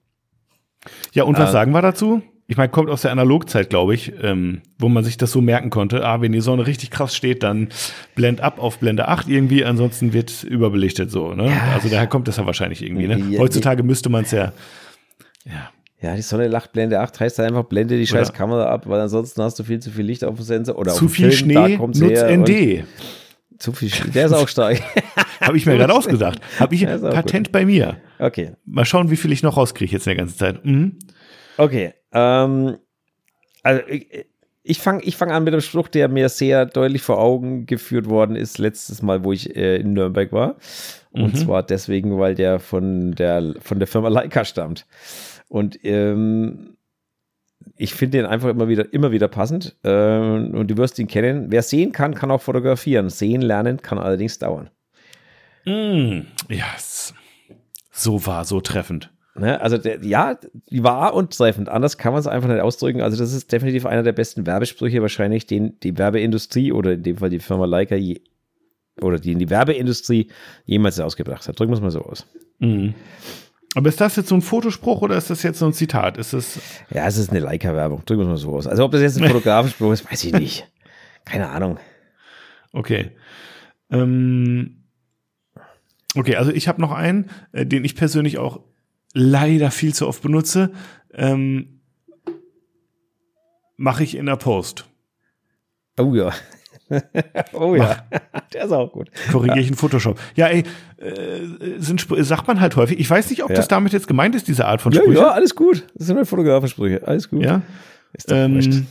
[1.12, 2.22] Ja, und was äh, sagen wir dazu?
[2.46, 5.70] Ich meine, kommt aus der Analogzeit, glaube ich, ähm, wo man sich das so merken
[5.70, 6.04] konnte.
[6.06, 7.68] Ah, wenn die Sonne richtig krass steht, dann
[8.14, 11.32] blend ab auf Blende 8 irgendwie, ansonsten wird überbelichtet so.
[11.32, 11.46] Ne?
[11.48, 11.72] Ja.
[11.72, 13.06] Also daher kommt das ja wahrscheinlich irgendwie.
[13.06, 13.38] Ne?
[13.38, 14.52] Heutzutage müsste man es ja,
[15.46, 15.70] ja
[16.04, 19.42] ja, die Sonne lacht Blende 8 heißt einfach, blende die scheiß Kamera ab, weil ansonsten
[19.42, 20.76] hast du viel zu viel Licht auf dem Sensor.
[20.76, 22.84] Oder zu viel Film, Schnee, nutz ND.
[23.56, 24.82] Zu viel Schnee, der ist auch stark.
[25.40, 26.40] Habe ich mir gerade ausgedacht.
[26.60, 27.52] Habe ich Patent gut.
[27.52, 27.96] bei mir.
[28.18, 28.52] Okay.
[28.66, 30.62] Mal schauen, wie viel ich noch rauskriege jetzt in der ganzen Zeit.
[30.62, 30.98] Mhm.
[31.56, 31.94] Okay.
[32.12, 32.76] Ähm,
[33.62, 34.26] also ich,
[34.62, 38.10] ich fange ich fang an mit einem Spruch, der mir sehr deutlich vor Augen geführt
[38.10, 40.56] worden ist, letztes Mal, wo ich äh, in Nürnberg war.
[41.12, 41.38] Und mhm.
[41.38, 44.84] zwar deswegen, weil der von der, von der Firma Leica stammt.
[45.48, 46.76] Und ähm,
[47.76, 49.76] ich finde den einfach immer wieder, immer wieder passend.
[49.84, 51.50] Ähm, und du wirst ihn kennen.
[51.50, 53.10] Wer sehen kann, kann auch fotografieren.
[53.10, 54.70] Sehen lernen kann allerdings dauern.
[55.64, 57.14] Mm, yes.
[57.90, 59.10] So war, so treffend.
[59.36, 60.38] Ne, also der, ja,
[60.70, 61.68] wahr und treffend.
[61.68, 63.00] Anders kann man es einfach nicht ausdrücken.
[63.00, 67.16] Also das ist definitiv einer der besten Werbesprüche wahrscheinlich, den die Werbeindustrie oder in dem
[67.16, 68.20] Fall die Firma Leica je,
[69.00, 70.28] oder die die Werbeindustrie
[70.66, 71.58] jemals ausgebracht hat.
[71.58, 72.26] Drücken wir es mal so aus.
[72.60, 72.94] Mhm.
[73.74, 76.16] Aber ist das jetzt so ein Fotospruch oder ist das jetzt so ein Zitat?
[76.16, 76.60] Ist es
[76.90, 78.04] ja, es ist eine Leica-Werbung.
[78.04, 78.66] Drücken wir mal so aus.
[78.66, 80.70] Also ob das jetzt ein Fotografenspruch ist, weiß ich nicht.
[81.24, 81.78] Keine Ahnung.
[82.72, 83.10] Okay.
[83.90, 84.84] Ähm,
[86.14, 88.60] okay, also ich habe noch einen, äh, den ich persönlich auch
[89.12, 90.72] leider viel zu oft benutze.
[91.12, 91.80] Ähm,
[93.76, 94.86] mache ich in der Post.
[95.98, 96.32] Oh ja.
[97.52, 98.04] oh ja,
[98.52, 99.10] der ist auch gut.
[99.32, 100.18] Korrigiere ich in Photoshop.
[100.36, 100.64] Ja, ey,
[100.98, 101.40] äh,
[101.78, 102.98] sind, sagt man halt häufig.
[103.00, 103.56] Ich weiß nicht, ob Ja.
[103.56, 105.20] das damit jetzt gemeint ist, diese Art von Ja, Sprüche.
[105.20, 105.86] ja, alles gut.
[105.94, 107.06] Das sind halt Fotografensprüche.
[107.06, 107.42] Alles gut.
[107.42, 107.62] Ja.
[108.12, 108.36] Ist doch.
[108.36, 108.86] Ähm,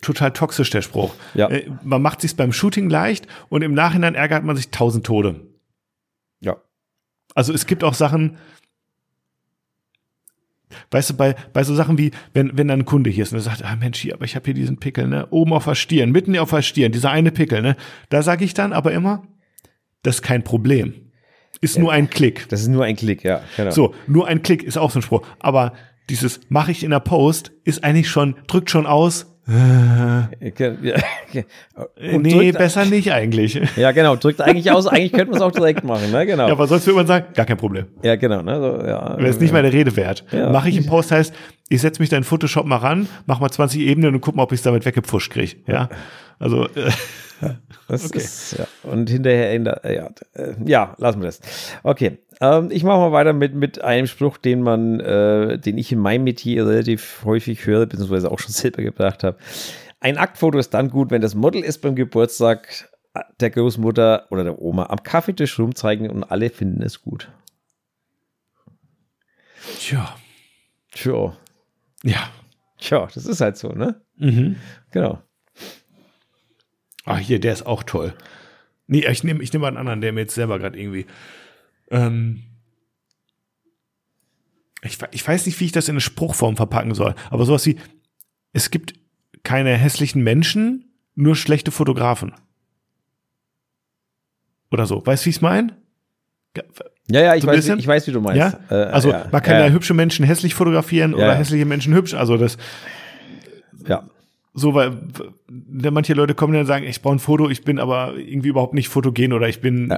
[0.00, 1.14] total toxisch, der Spruch.
[1.34, 1.48] Ja.
[1.48, 5.40] Äh, man macht sich beim Shooting leicht und im Nachhinein ärgert man sich tausend Tode.
[6.40, 6.56] Ja.
[7.34, 8.36] Also es gibt auch Sachen,
[10.90, 13.38] weißt du, bei, bei so Sachen wie, wenn, wenn dann ein Kunde hier ist und
[13.38, 15.74] er sagt, ah Mensch, hier, aber ich habe hier diesen Pickel, ne, oben auf der
[15.74, 17.76] Stirn, mitten auf der Stirn, dieser eine Pickel, ne,
[18.08, 19.22] da sage ich dann aber immer,
[20.02, 20.94] das ist kein Problem.
[21.60, 22.48] Ist nur ein Klick.
[22.48, 23.42] Das ist nur ein Klick, ja.
[23.56, 23.70] Genau.
[23.70, 25.24] So, nur ein Klick ist auch so ein Spruch.
[25.38, 25.74] Aber
[26.10, 29.31] dieses mache ich in der Post ist eigentlich schon, drückt schon aus, Ja, ja.
[29.46, 30.28] Und
[32.22, 33.60] nee, drückt- besser nicht eigentlich.
[33.76, 34.16] Ja, genau.
[34.16, 34.86] Drückt eigentlich aus.
[34.86, 36.26] Eigentlich könnte man es auch direkt machen, ne?
[36.26, 36.46] Genau.
[36.46, 37.86] Ja, aber sonst würde man sagen, gar kein Problem.
[38.02, 38.42] Ja, genau.
[38.42, 38.60] Ne?
[38.60, 39.16] So, ja.
[39.18, 40.24] Wäre es nicht der Rede wert.
[40.30, 40.50] Ja.
[40.50, 41.34] Mache ich im Post heißt,
[41.68, 44.44] ich setze mich da in Photoshop mal ran, mach mal 20 Ebenen und guck mal,
[44.44, 45.56] ob ich es damit weggepfuscht kriege.
[45.66, 45.88] Ja.
[46.38, 46.90] Also, äh,
[47.88, 48.18] Das Okay.
[48.18, 48.66] ist, ja.
[48.90, 51.40] Und hinterher, in der, ja, äh, ja, lassen wir das.
[51.82, 55.90] Okay, ähm, ich mache mal weiter mit, mit einem Spruch, den man, äh, den ich
[55.92, 59.38] in meinem Metier relativ häufig höre, beziehungsweise auch schon selber gebracht habe.
[60.00, 62.90] Ein Aktfoto ist dann gut, wenn das Model ist beim Geburtstag
[63.40, 67.30] der Großmutter oder der Oma am Kaffeetisch rumzeigen und alle finden es gut.
[69.78, 70.16] tja.
[70.94, 71.36] Tja,
[72.02, 72.30] Ja.
[72.78, 74.02] tja, das ist halt so, ne?
[74.16, 74.56] Mhm.
[74.90, 75.22] Genau.
[77.04, 78.14] Ah, hier, der ist auch toll.
[78.86, 81.06] Nee, ich nehme ich nehm mal einen anderen, der mir jetzt selber gerade irgendwie.
[81.92, 82.42] Ähm,
[84.82, 87.76] ich, ich weiß nicht, wie ich das in eine Spruchform verpacken soll, aber sowas wie:
[88.52, 88.94] Es gibt
[89.44, 92.32] keine hässlichen Menschen, nur schlechte Fotografen.
[94.70, 95.04] Oder so.
[95.04, 95.76] Weißt du, wie ich es meine?
[97.10, 98.38] Ja, ja, ich, So weiß, ich weiß, wie du meinst.
[98.38, 98.58] Ja?
[98.70, 102.14] Äh, Also, ja, man kann ja, ja, hübsche Menschen hässlich fotografieren oder hässliche Menschen hübsch.
[102.14, 102.56] Also, das
[103.86, 104.08] ja.
[104.54, 107.78] so, weil w- manche Leute kommen dann und sagen, ich brauche ein Foto, ich bin
[107.78, 109.88] aber irgendwie überhaupt nicht fotogen oder ich bin.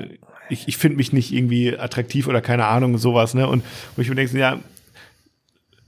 [0.50, 3.46] Ich, ich finde mich nicht irgendwie attraktiv oder keine Ahnung, sowas, ne?
[3.48, 3.64] Und
[3.96, 4.58] wo ich mir denke, ja,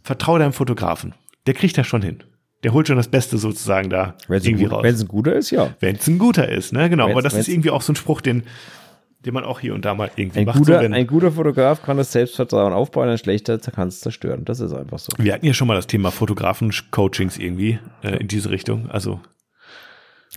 [0.02, 1.14] vertraue deinem Fotografen.
[1.46, 2.22] Der kriegt das schon hin.
[2.62, 4.82] Der holt schon das Beste sozusagen da Wenn es irgendwie raus.
[4.82, 5.74] wenn's ein guter ist, ja.
[5.80, 6.88] Wenn es ein guter ist, ne?
[6.90, 7.04] Genau.
[7.06, 8.42] Wenn's- aber das wenn's- ist irgendwie auch so ein Spruch, den,
[9.24, 10.58] den man auch hier und da mal irgendwie Ein macht.
[10.58, 14.44] guter, so, wenn, ein guter Fotograf kann das Selbstvertrauen aufbauen, ein schlechter kann es zerstören.
[14.44, 15.12] Das ist einfach so.
[15.18, 18.88] wir hatten ja schon mal das Thema Fotografen-Coachings irgendwie äh, in diese Richtung.
[18.90, 19.20] Also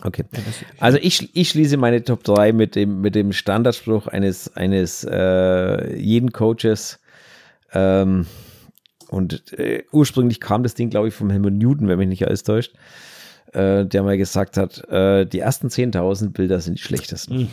[0.04, 0.24] Okay.
[0.80, 5.96] Also ich, ich schließe meine Top 3 mit dem, mit dem Standardspruch eines, eines äh,
[5.98, 7.00] jeden Coaches.
[7.74, 8.26] Ähm,
[9.10, 12.44] und äh, ursprünglich kam das Ding, glaube ich, vom Helmut Newton, wenn mich nicht alles
[12.44, 12.74] täuscht,
[13.54, 17.36] äh, der mal gesagt hat, äh, die ersten 10.000 Bilder sind die schlechtesten.
[17.40, 17.48] ja,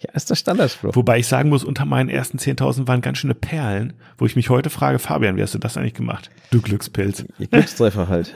[0.00, 0.94] Ja, ist der Standardspruch.
[0.94, 4.50] Wobei ich sagen muss, unter meinen ersten 10.000 waren ganz schöne Perlen, wo ich mich
[4.50, 6.30] heute frage, Fabian, wie hast du das eigentlich gemacht?
[6.50, 7.24] Du Glückspilz.
[7.38, 8.34] Ihr Glückstreffer halt.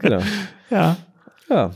[0.00, 0.20] genau.
[0.70, 0.96] Ja.
[1.48, 1.70] Ja.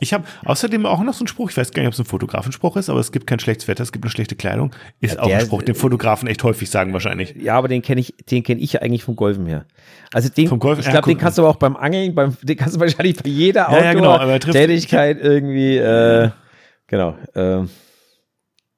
[0.00, 2.04] Ich habe außerdem auch noch so einen Spruch, ich weiß gar nicht, ob es ein
[2.04, 4.74] Fotografenspruch ist, aber es gibt kein schlechtes Wetter, es gibt eine schlechte Kleidung.
[5.00, 7.34] Ist Ja, auch ein Spruch, den Fotografen echt häufig sagen wahrscheinlich.
[7.40, 9.66] Ja, aber den kenne ich, den kenne ich ja eigentlich vom Golfen her.
[10.12, 11.22] Also den, Vom Golfen- ich ja, glaube, den guck.
[11.22, 13.92] kannst du aber auch beim Angeln, beim, den kannst du wahrscheinlich bei jeder Ja, ja,
[13.94, 16.30] genau, Outdoor-Tätigkeit irgendwie, äh,
[16.86, 17.70] genau, ähm,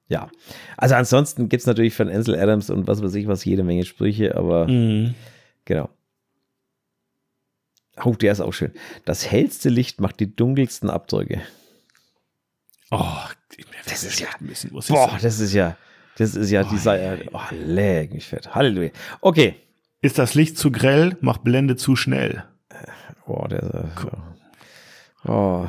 [0.07, 0.29] ja.
[0.77, 3.83] Also ansonsten gibt es natürlich von Ansel Adams und was weiß ich was jede Menge
[3.85, 5.15] Sprüche, aber Mhm.
[5.65, 5.89] genau.
[8.03, 8.71] Oh, der ist auch schön.
[9.05, 11.41] Das hellste Licht macht die dunkelsten Abdrücke.
[12.91, 13.03] Oh,
[13.85, 15.19] Das ist ja- bisschen, muss Boah, sagen.
[15.23, 15.75] das ist ja,
[16.17, 18.53] das ist ja dieser, oh, leck mich fett.
[18.53, 18.91] Halleluja.
[19.21, 19.55] Okay.
[19.99, 22.43] Ist das Licht zu grell, macht Blende zu schnell.
[23.25, 25.67] Boah, der ist, oh,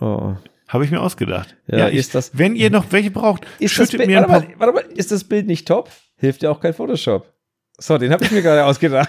[0.00, 0.36] oh.
[0.68, 1.56] Habe ich mir ausgedacht.
[1.66, 4.56] Ja, ich, ist das- wenn ihr noch welche braucht, schüttet Bild, mir ein warte, paar.
[4.68, 5.90] mal, warte mal, ist das Bild nicht top?
[6.16, 7.32] Hilft ja auch kein Photoshop.
[7.78, 9.08] So, den habe ich mir gerade ausgedacht.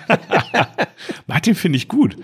[1.28, 2.16] Martin finde ich gut.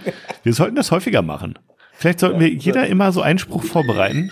[0.43, 1.57] Wir sollten das häufiger machen.
[1.93, 4.31] Vielleicht sollten wir jeder immer so einen Spruch vorbereiten.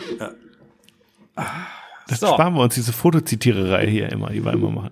[2.20, 2.34] Das So.
[2.36, 4.92] sparen wir uns diese Fotozitiererei hier immer, die wir immer machen.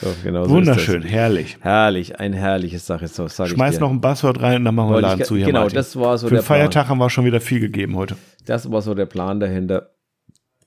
[0.00, 1.58] So, genau so Wunderschön, Ist herrlich.
[1.60, 4.94] Herrlich, ein herrliches Sache, so sag Schmeiß noch ein Buzzword rein und dann machen wir
[4.94, 5.46] Wollte Laden ich zu hier.
[5.46, 5.76] genau, Martin.
[5.76, 8.16] das war so Für der Feiertag haben wir schon wieder viel gegeben heute.
[8.46, 9.90] Das war so der Plan dahinter.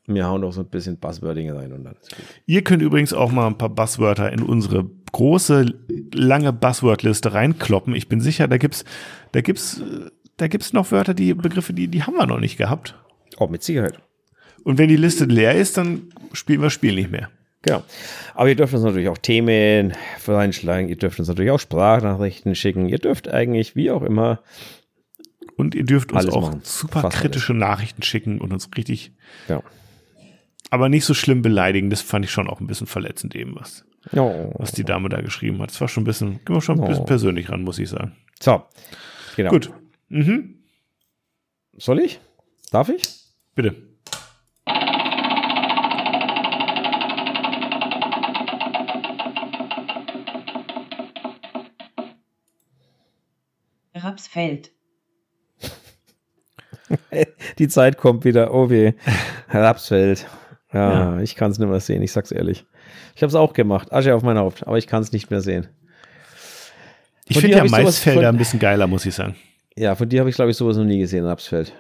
[0.05, 1.95] Wir hauen noch so ein bisschen Buzzwording rein und dann.
[2.45, 5.65] Ihr könnt übrigens auch mal ein paar Buzzwörter in unsere große,
[6.13, 7.95] lange Buzzword-Liste reinkloppen.
[7.95, 8.83] Ich bin sicher, da gibt's,
[9.31, 12.57] da gibt's, äh, da gibt's noch Wörter, die Begriffe, die, die haben wir noch nicht
[12.57, 12.95] gehabt.
[13.37, 13.99] Oh, mit Sicherheit.
[14.63, 16.03] Und wenn die Liste leer ist, dann
[16.33, 17.29] spielen wir das Spiel nicht mehr.
[17.63, 17.83] Genau.
[18.33, 19.93] Aber ihr dürft uns natürlich auch Themen
[20.27, 20.89] reinschlagen.
[20.89, 22.89] Ihr dürft uns natürlich auch Sprachnachrichten schicken.
[22.89, 24.41] Ihr dürft eigentlich, wie auch immer,
[25.55, 26.61] Und ihr dürft uns Alles auch machen.
[26.63, 29.11] super Fast kritische Nachrichten schicken und uns richtig,
[29.47, 29.61] ja.
[30.71, 31.89] aber nicht so schlimm beleidigen.
[31.89, 33.85] Das fand ich schon auch ein bisschen verletzend eben was.
[34.13, 34.51] Oh.
[34.57, 35.69] was die Dame da geschrieben hat.
[35.69, 37.05] Das war schon ein bisschen, gehen wir schon ein bisschen Oh.
[37.07, 38.13] persönlich ran, muss ich sagen.
[38.41, 38.63] So.
[39.37, 39.51] Genau.
[39.51, 39.71] Gut.
[40.09, 40.55] Mhm.
[41.77, 42.19] Soll ich?
[42.71, 43.07] Darf ich?
[43.55, 43.75] Bitte.
[54.23, 54.71] Rapsfeld.
[57.59, 58.53] Die Zeit kommt wieder.
[58.53, 58.93] Oh weh.
[59.49, 60.25] Rapsfeld.
[60.71, 62.65] Ja, ich kann es nicht mehr sehen, ich sag's ehrlich.
[63.15, 63.91] Ich habe es auch gemacht.
[63.93, 65.67] Asche auf mein Haupt, aber ich kann es nicht mehr sehen.
[67.27, 69.35] Ich finde ja Maisfelder von- ein bisschen geiler, muss ich sagen.
[69.75, 71.73] Ja, von dir habe ich, glaube ich, sowas noch nie gesehen, Rapsfeld.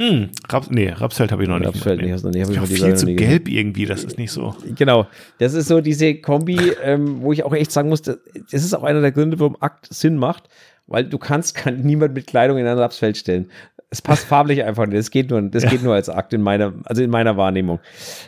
[0.00, 1.68] Hm, Raps, nee, Rapsfeld habe ich noch nicht.
[1.68, 3.16] Rapsfeld nicht, hast noch hab ist ich auch viel zu gesehen.
[3.18, 4.56] gelb irgendwie, das ist nicht so.
[4.74, 5.06] Genau.
[5.36, 8.16] Das ist so diese Kombi, ähm, wo ich auch echt sagen muss, das
[8.50, 10.48] ist auch einer der Gründe, warum Akt Sinn macht,
[10.86, 13.50] weil du kannst kann niemand mit Kleidung in ein Rapsfeld stellen.
[13.90, 14.98] Es passt farblich einfach nicht.
[14.98, 17.78] Das geht nur, das geht nur als Akt in meiner, also in meiner Wahrnehmung.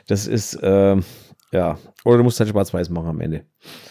[0.09, 1.05] Das ist, ähm,
[1.53, 1.79] ja.
[2.05, 3.45] Oder du musst halt schwarz-weiß machen am Ende.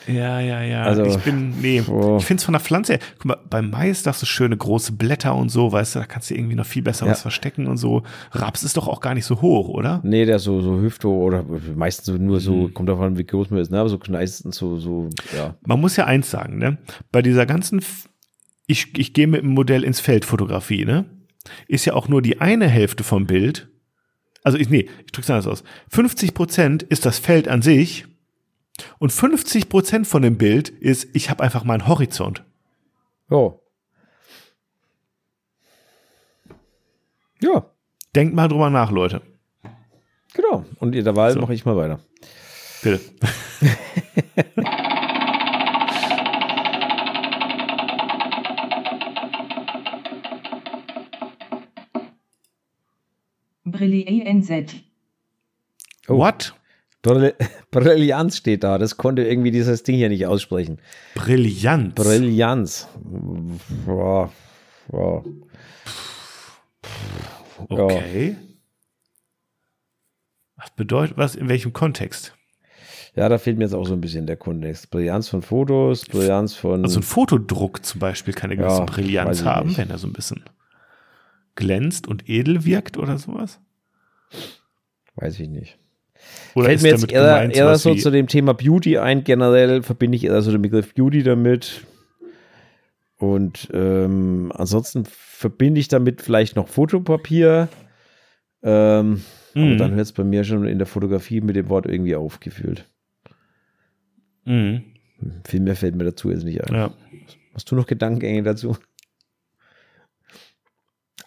[0.07, 0.83] Ja, ja, ja.
[0.83, 2.17] Also, ich bin, nee, oh.
[2.19, 4.91] ich finde es von der Pflanze her, guck mal, beim Mais, das ist schöne große
[4.93, 7.11] Blätter und so, weißt du, da kannst du irgendwie noch viel besser Ja.
[7.11, 8.03] was verstecken und so.
[8.31, 10.01] Raps ist doch auch gar nicht so hoch, oder?
[10.03, 12.73] Nee, der ist so, so Hüfto oder meistens nur so, Mhm.
[12.73, 13.79] kommt davon wie groß man ist, ne?
[13.79, 15.55] Aber so meistens so, so, ja.
[15.65, 16.79] Man muss ja eins sagen, ne?
[17.11, 18.09] Bei dieser ganzen, F
[18.67, 21.05] ich, ich gehe mit dem Modell ins Feld Fotografie, ne?
[21.67, 23.67] Ist ja auch nur die eine Hälfte vom Bild.
[24.43, 25.63] Also ich, nee, ich drück's anders aus.
[25.89, 28.05] 50 Prozent ist das Feld an sich
[28.99, 32.43] und 50 Prozent von dem Bild ist, ich habe einfach mal einen Horizont.
[33.29, 33.53] Ja.
[37.41, 37.65] Ja,
[38.15, 39.21] Denkt mal drüber nach, Leute.
[40.33, 40.65] genau.
[40.79, 41.39] Und in der Wahl So.
[41.41, 41.99] mache ich mal weiter.
[42.83, 42.99] Bitte.
[53.81, 54.75] Brillier NZ.
[56.07, 56.17] Oh.
[56.19, 56.53] What?
[57.01, 57.33] Brill
[57.71, 58.77] Brillanz steht da.
[58.77, 60.77] Das konnte irgendwie dieses Ding hier nicht aussprechen.
[61.15, 61.95] Brillanz.
[61.95, 62.87] Brillanz.
[63.87, 64.31] Boah.
[64.87, 65.25] Boah.
[67.71, 67.75] Ja.
[67.77, 68.35] Okay.
[70.57, 71.33] Was bedeutet was?
[71.35, 72.35] In welchem Kontext?
[73.15, 74.91] Ja, da fehlt mir jetzt auch so ein bisschen der Kontext.
[74.91, 76.83] Brillanz von Fotos, Brillanz von.
[76.83, 79.77] Also ein Fotodruck zum Beispiel kann eine gewisse Ja, Brillanz weiß ich haben, nicht.
[79.79, 80.43] wenn er so ein bisschen
[81.55, 83.59] glänzt und edel wirkt oder sowas.
[85.15, 85.77] Weiß ich nicht.
[86.55, 89.23] Oder Fällt ist mir jetzt eher, gemeint eher so zu dem Thema Beauty ein.
[89.23, 91.85] Generell verbinde ich eher so den Begriff Beauty damit.
[93.17, 97.69] Und ähm, ansonsten verbinde ich damit vielleicht noch Fotopapier.
[98.63, 99.21] Ähm,
[99.53, 99.63] Mhm.
[99.63, 102.89] Aber dann hört es bei mir schon in der Fotografie mit dem Wort irgendwie aufgefühlt.
[104.45, 104.83] Mhm.
[105.45, 106.73] Viel mehr fällt mir dazu jetzt nicht ein.
[106.73, 106.93] Ja.
[107.53, 108.77] Hast du noch Gedankengänge dazu?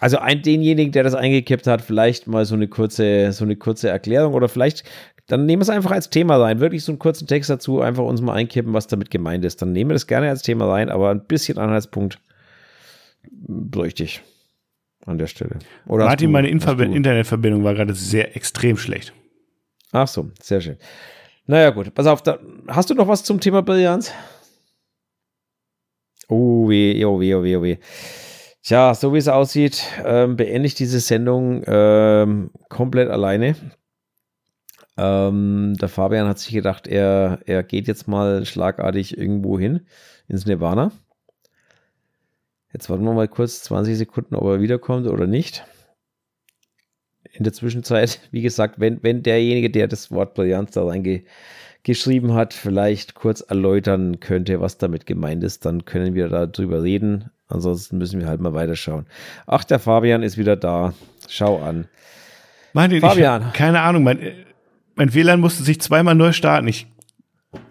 [0.05, 3.89] Also ein, denjenigen, der das eingekippt hat, vielleicht mal so eine kurze, so eine kurze
[3.89, 4.85] Erklärung oder vielleicht,
[5.29, 6.61] dann nehmen wir es einfach als Thema rein.
[6.61, 9.63] Wirklich so einen kurzen Text dazu, einfach uns mal einkippen, was damit gemeint ist.
[9.63, 12.19] Dann nehmen wir das gerne als Thema rein, aber ein bisschen Anhaltspunkt
[13.33, 14.21] bräuchte ich
[15.07, 15.59] an der Stelle.
[15.87, 19.15] Oder Martin, du- meine du- Internetverbindung war gerade sehr extrem schlecht.
[19.93, 20.77] Ach so, sehr schön.
[21.47, 21.95] Naja, gut.
[21.95, 24.13] Pass auf, da, hast du noch was zum Thema Brillanz?
[26.29, 27.79] Oh weh, oh weh, oh weh, oh weh.
[28.65, 33.57] Tja, so wie es aussieht, ähm, beende ich diese Sendung ähm, komplett alleine.
[34.97, 39.87] Ähm, der Fabian hat sich gedacht, er, er geht jetzt mal schlagartig irgendwo hin,
[40.29, 40.93] ins Nirvana.
[42.73, 45.65] Jetzt warten wir mal kurz 20 Sekunden, ob er wiederkommt oder nicht
[47.35, 52.55] in der Zwischenzeit, wie gesagt, wenn, wenn derjenige, der das Wort Brillanz da reingeschrieben hat,
[52.55, 57.31] vielleicht kurz erläutern könnte, was damit gemeint ist, dann können wir darüber reden.
[57.49, 59.07] Ansonsten müssen wir halt mal weiterschauen.
[59.47, 60.95] Ach, der Fabian ist wieder da.
[61.29, 61.89] Schau an.
[62.73, 63.47] Martin, Fabian.
[63.49, 64.19] Ich, keine Ahnung, mein,
[64.95, 66.67] mein WLAN musste sich zweimal neu starten.
[66.69, 66.87] Ich,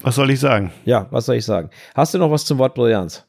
[0.02, 0.72] was soll ich sagen?
[0.86, 1.70] Ja, was soll ich sagen?
[1.96, 3.26] Hast du noch was zum Wort Brillanz?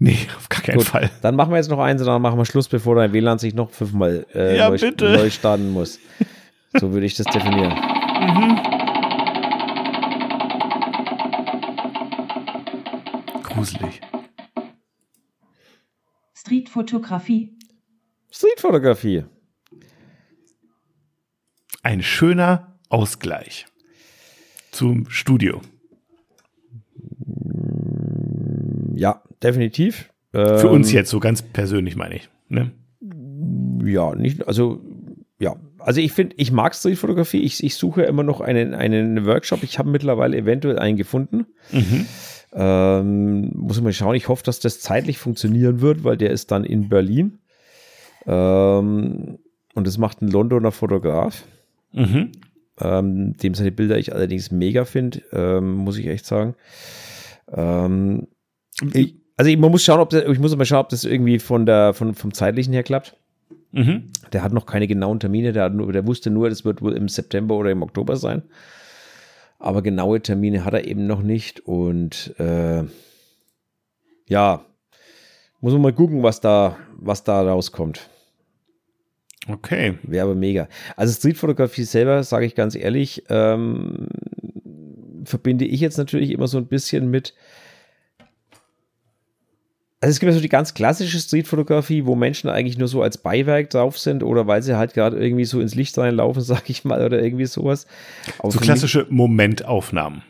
[0.00, 1.10] Nee, auf gar keinen Gut, Fall.
[1.22, 3.54] Dann machen wir jetzt noch eins und dann machen wir Schluss, bevor dein WLAN sich
[3.54, 5.10] noch fünfmal äh, Ja, neu, bitte.
[5.10, 5.98] neu starten muss.
[6.78, 7.74] So würde ich das definieren.
[13.42, 13.87] Gruselig.
[16.48, 17.52] Streetfotografie.
[18.30, 19.24] Streetfotografie.
[21.82, 23.66] Ein schöner Ausgleich
[24.70, 25.60] zum Studio.
[28.94, 30.10] Ja, definitiv.
[30.32, 32.30] Für Ähm, uns jetzt, so ganz persönlich meine ich.
[32.48, 32.72] Ne?
[33.84, 34.80] Ja, nicht, also,
[35.38, 35.54] ja.
[35.78, 37.42] Also ich finde, ich mag Streetfotografie.
[37.42, 39.62] Ich, ich suche immer noch einen, einen Workshop.
[39.64, 41.46] Ich habe mittlerweile eventuell einen gefunden.
[41.72, 42.06] Mhm.
[42.52, 44.14] Ähm, muss ich mal schauen.
[44.14, 47.38] Ich hoffe, dass das zeitlich funktionieren wird, weil der ist dann in Berlin.
[48.26, 49.38] Ähm,
[49.74, 51.44] und das macht ein Londoner Fotograf.
[51.92, 52.32] Mhm.
[52.80, 56.54] ähm, dem seine Bilder ich allerdings mega finde, ähm, muss ich echt sagen.
[57.50, 58.28] Ähm,
[58.92, 61.66] ich, also man muss schauen, ob das, ich muss mal schauen, ob das irgendwie von
[61.66, 63.16] der, von, vom zeitlichen her klappt.
[63.72, 64.04] Mhm.
[64.32, 66.92] Der hat noch keine genauen Termine, der, hat nur, der wusste nur, das wird wohl
[66.94, 68.42] im September oder im Oktober sein.
[69.58, 71.60] Aber genaue Termine hat er eben noch nicht.
[71.60, 72.84] Und äh,
[74.26, 74.64] ja,
[75.60, 78.08] muss man mal gucken, was da, was da rauskommt.
[79.48, 79.98] Okay.
[80.02, 80.68] Wäre aber mega.
[80.96, 84.08] Also Streetfotografie selber, sage ich ganz ehrlich, ähm,
[85.24, 87.34] verbinde ich jetzt natürlich immer so ein bisschen mit.
[90.00, 93.18] Also es gibt ja so die ganz klassische Streetfotografie, wo Menschen eigentlich nur so als
[93.18, 96.84] Beiwerk drauf sind oder weil sie halt gerade irgendwie so ins Licht reinlaufen, sag ich
[96.84, 97.86] mal, oder irgendwie sowas.
[98.38, 100.22] Aber so klassische Momentaufnahmen.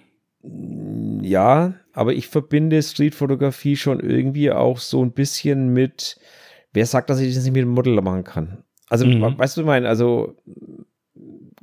[1.23, 6.19] Ja, aber ich verbinde Streetfotografie schon irgendwie auch so ein bisschen mit,
[6.73, 8.65] wer sagt, dass ich das nicht mit dem Model machen kann?
[8.89, 9.37] Also, mhm.
[9.37, 10.37] weißt du, ich meine, also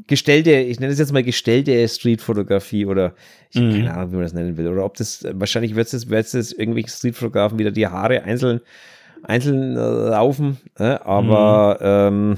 [0.07, 3.13] gestellte, ich nenne es jetzt mal gestellte Streetfotografie oder
[3.49, 3.73] ich habe mhm.
[3.73, 4.67] keine Ahnung, wie man das nennen will.
[4.67, 8.61] Oder ob das, wahrscheinlich wird es wird es irgendwelche Streetfotografen wieder die Haare einzeln,
[9.23, 12.37] einzeln äh, laufen, äh, aber mhm.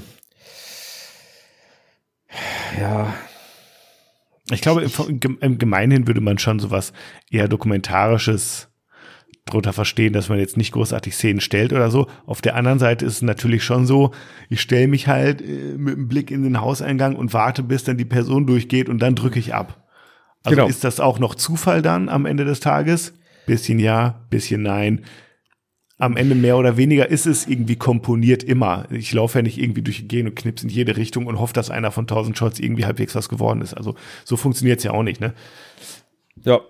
[2.80, 3.14] ja.
[4.50, 6.94] Ich glaube, im, im Gemeinhin würde man schon sowas
[7.30, 8.68] eher dokumentarisches
[9.48, 12.06] drunter verstehen, dass man jetzt nicht großartig Szenen stellt oder so.
[12.26, 14.12] Auf der anderen Seite ist es natürlich schon so,
[14.48, 17.96] ich stelle mich halt äh, mit einem Blick in den Hauseingang und warte, bis dann
[17.96, 19.88] die Person durchgeht und dann drücke ich ab.
[20.44, 20.68] Also genau.
[20.68, 23.14] ist das auch noch Zufall dann am Ende des Tages?
[23.46, 25.04] Bisschen ja, bisschen nein.
[25.98, 28.86] Am Ende mehr oder weniger ist es irgendwie komponiert immer.
[28.90, 31.54] Ich laufe ja nicht irgendwie durch die Gegend und knips in jede Richtung und hoffe,
[31.54, 33.74] dass einer von 1000 Shots irgendwie halbwegs was geworden ist.
[33.74, 35.34] Also so funktioniert es ja auch nicht, ne?
[36.44, 36.60] Ja,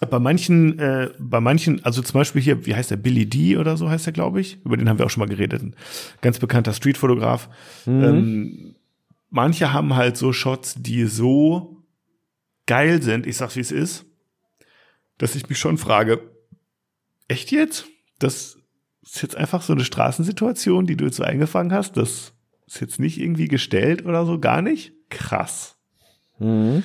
[0.00, 3.76] bei manchen, äh, bei manchen, also zum Beispiel hier, wie heißt der, Billy D oder
[3.76, 4.58] so heißt der, glaube ich.
[4.64, 5.62] Über den haben wir auch schon mal geredet.
[5.62, 5.74] Ein
[6.20, 7.48] ganz bekannter Streetfotograf.
[7.86, 8.04] Mhm.
[8.04, 8.74] Ähm,
[9.30, 11.82] manche haben halt so Shots, die so
[12.66, 14.04] geil sind, ich sag's wie es ist,
[15.18, 16.30] dass ich mich schon frage,
[17.28, 17.86] echt jetzt?
[18.18, 18.58] Das
[19.02, 21.96] ist jetzt einfach so eine Straßensituation, die du jetzt so eingefangen hast.
[21.96, 22.34] Das
[22.66, 24.92] ist jetzt nicht irgendwie gestellt oder so, gar nicht?
[25.08, 25.78] Krass.
[26.38, 26.82] Mhm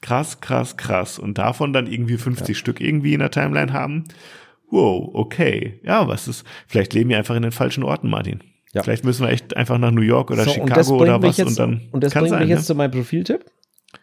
[0.00, 1.18] krass, krass, krass.
[1.18, 2.54] Und davon dann irgendwie 50 ja.
[2.54, 4.04] Stück irgendwie in der Timeline haben.
[4.70, 5.80] Wow, okay.
[5.82, 8.42] Ja, was ist, vielleicht leben wir einfach in den falschen Orten, Martin.
[8.72, 8.82] Ja.
[8.82, 11.58] Vielleicht müssen wir echt einfach nach New York oder so, Chicago oder was jetzt, und
[11.58, 11.80] dann.
[11.90, 12.64] Und das bringt sein, mich jetzt ne?
[12.66, 13.44] zu meinem Profiltipp.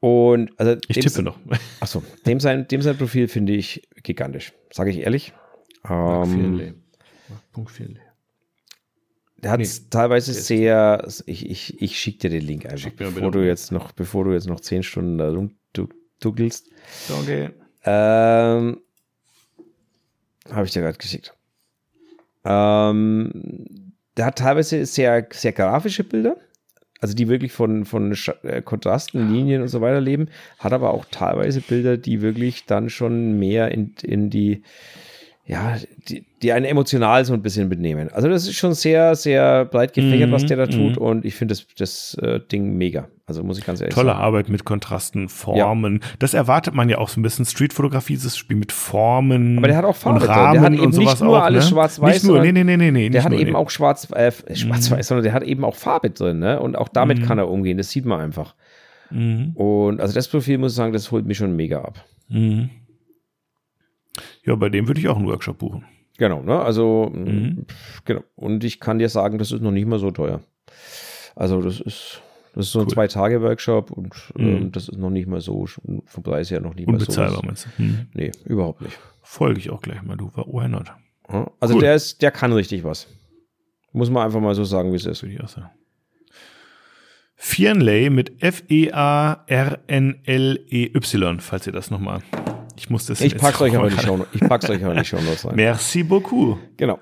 [0.00, 1.38] Und also ich tippe noch.
[1.80, 5.34] Achso, dem sein, dem sein Profil finde ich gigantisch, sage ich ehrlich.
[5.88, 6.82] Ähm,
[7.52, 7.70] Punkt
[9.42, 13.46] der hat nee, teilweise sehr, ich, ich, ich schicke dir den Link einfach, bevor du
[13.46, 15.30] jetzt noch, bevor du jetzt noch zehn Stunden da
[16.20, 16.68] rumduckelst.
[17.20, 17.50] Okay.
[17.84, 18.80] Ähm,
[20.50, 21.34] Habe ich dir gerade geschickt.
[22.44, 26.36] Ähm, der hat teilweise sehr, sehr grafische Bilder,
[27.00, 30.28] also die wirklich von, von äh, Kontrasten, Linien und so weiter leben,
[30.58, 34.62] hat aber auch teilweise Bilder, die wirklich dann schon mehr in, in die
[35.46, 35.76] ja,
[36.08, 38.08] die, die einen emotional so ein bisschen mitnehmen.
[38.12, 41.02] Also das ist schon sehr, sehr breit gefächert, mm, was der da tut mm.
[41.02, 43.08] und ich finde das, das äh, Ding mega.
[43.26, 44.18] Also muss ich ganz ehrlich Tolle sagen.
[44.18, 46.00] Tolle Arbeit mit Kontrasten, Formen.
[46.02, 46.08] Ja.
[46.18, 47.44] Das erwartet man ja auch so ein bisschen.
[47.44, 50.72] Streetfotografie ist das Spiel mit Formen Aber der hat auch Farbe und Rahmen der hat
[50.72, 51.70] eben nicht nur auch, alles ne?
[51.70, 52.22] schwarz-weiß.
[52.22, 52.90] Nicht nur, nee, nee, nee, nee.
[52.90, 53.56] nee der hat nur, eben nee.
[53.56, 55.02] auch schwarz, äh, schwarz-weiß, mhm.
[55.02, 56.60] sondern der hat eben auch Farbe drin, ne?
[56.60, 57.22] Und auch damit mhm.
[57.24, 57.78] kann er umgehen.
[57.78, 58.54] Das sieht man einfach.
[59.10, 59.52] Mhm.
[59.54, 62.04] Und also das Profil muss ich sagen, das holt mich schon mega ab.
[62.28, 62.70] Mhm.
[64.44, 65.84] Ja, bei dem würde ich auch einen Workshop buchen.
[66.18, 66.60] Genau, ne?
[66.60, 67.64] Also, mhm.
[68.04, 68.22] genau.
[68.36, 70.40] Und ich kann dir sagen, das ist noch nicht mal so teuer.
[71.34, 72.20] Also, das ist,
[72.54, 72.92] das ist so ein cool.
[72.92, 74.46] Zwei-Tage-Workshop und mhm.
[74.46, 77.06] ähm, das ist noch nicht mal so, vom Preis her noch nicht mal so.
[77.06, 77.82] Unbezahlbar, meinst du?
[77.82, 78.08] Mhm.
[78.12, 78.98] Nee, überhaupt nicht.
[79.22, 80.92] Folge ich auch gleich mal, du, why not?
[81.60, 81.80] Also, cool.
[81.80, 83.06] der ist, der kann richtig was.
[83.92, 85.22] Muss man einfach mal so sagen, wie es ist.
[85.22, 85.70] Ich auch sagen.
[87.34, 89.40] Fiernley mit F-E-A-R-N-L-E-Y,
[91.40, 92.20] falls ihr das nochmal
[92.80, 95.20] ich muss das Ich pack's euch aber nicht Show Ich pack's euch aber nicht Show
[95.20, 95.54] Notes rein.
[95.54, 96.58] Merci beaucoup.
[96.78, 96.98] Genau.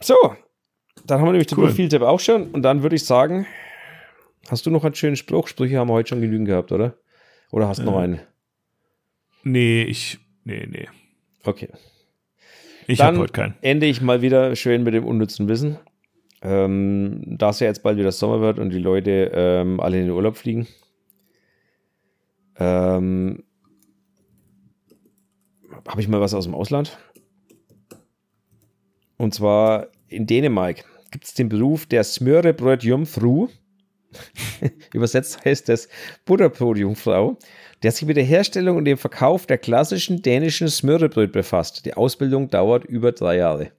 [0.00, 0.16] So,
[1.06, 1.58] dann haben wir nämlich cool.
[1.58, 2.50] den Profiltipp auch schon.
[2.50, 3.46] Und dann würde ich sagen,
[4.48, 5.46] hast du noch einen schönen Spruch?
[5.46, 6.96] Sprüche haben wir heute schon genügend gehabt, oder?
[7.52, 8.20] Oder hast du äh, noch einen?
[9.44, 10.18] Nee, ich.
[10.42, 10.88] Nee, nee.
[11.44, 11.68] Okay.
[12.88, 13.54] Ich habe heute keinen.
[13.60, 15.78] Ende ich mal wieder schön mit dem unnützen Wissen.
[16.42, 20.06] Ähm, da es ja jetzt bald wieder Sommer wird und die Leute ähm, alle in
[20.06, 20.66] den Urlaub fliegen,
[22.58, 23.44] Ähm,
[25.88, 26.98] Habe ich mal was aus dem Ausland?
[29.16, 33.48] Und zwar in Dänemark gibt es den Beruf der Smørrebrødjungfru.
[34.92, 35.88] Übersetzt heißt das
[36.26, 37.38] Butterbrotjungfrau,
[37.82, 41.84] der sich mit der Herstellung und dem Verkauf der klassischen dänischen Smørrebrød befasst.
[41.86, 43.72] Die Ausbildung dauert über drei Jahre.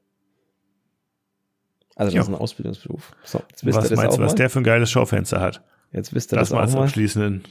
[1.95, 2.21] Also das Ja.
[2.21, 3.11] ist ein Ausbildungsberuf.
[3.23, 4.35] So, jetzt wisst Was ihr das meinst du, was mal.
[4.37, 5.63] der für ein geiles Schaufenster hat?
[5.91, 6.83] Jetzt wisst ihr Das das, mal als mal.
[6.83, 7.43] abschließenden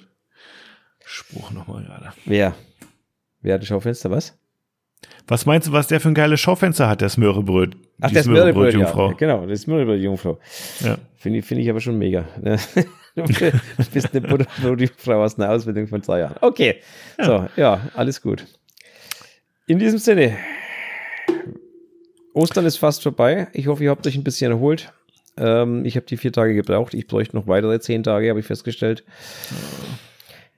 [1.05, 2.13] Spruch nochmal gerade.
[2.25, 2.55] Wer?
[3.41, 4.37] Wer hat das Schaufenster, was?
[5.27, 7.77] Was meinst du, was der für ein geiles Schaufenster hat, der Smörebröt?
[8.01, 9.13] Ach, die das Smørrebrød, ja.
[9.17, 10.39] Genau, das Smørrebrød-Jungfrau.
[10.81, 10.99] Ja.
[11.17, 12.25] Finde ich, finde ich aber schon mega.
[13.15, 13.25] Du
[13.93, 16.37] bist eine Butterbrotjungfrau aus einer Ausbildung von zwei Jahren.
[16.41, 16.77] Okay,
[17.23, 18.47] so, ja, alles gut.
[19.67, 20.39] In diesem Sinne,
[22.33, 23.49] Ostern ist fast vorbei.
[23.53, 24.93] Ich hoffe, ihr habt euch ein bisschen erholt.
[25.37, 26.95] Ähm, ich habe die vier Tage gebraucht.
[26.95, 29.05] Ich bräuchte noch weitere zehn Tage, habe ich festgestellt.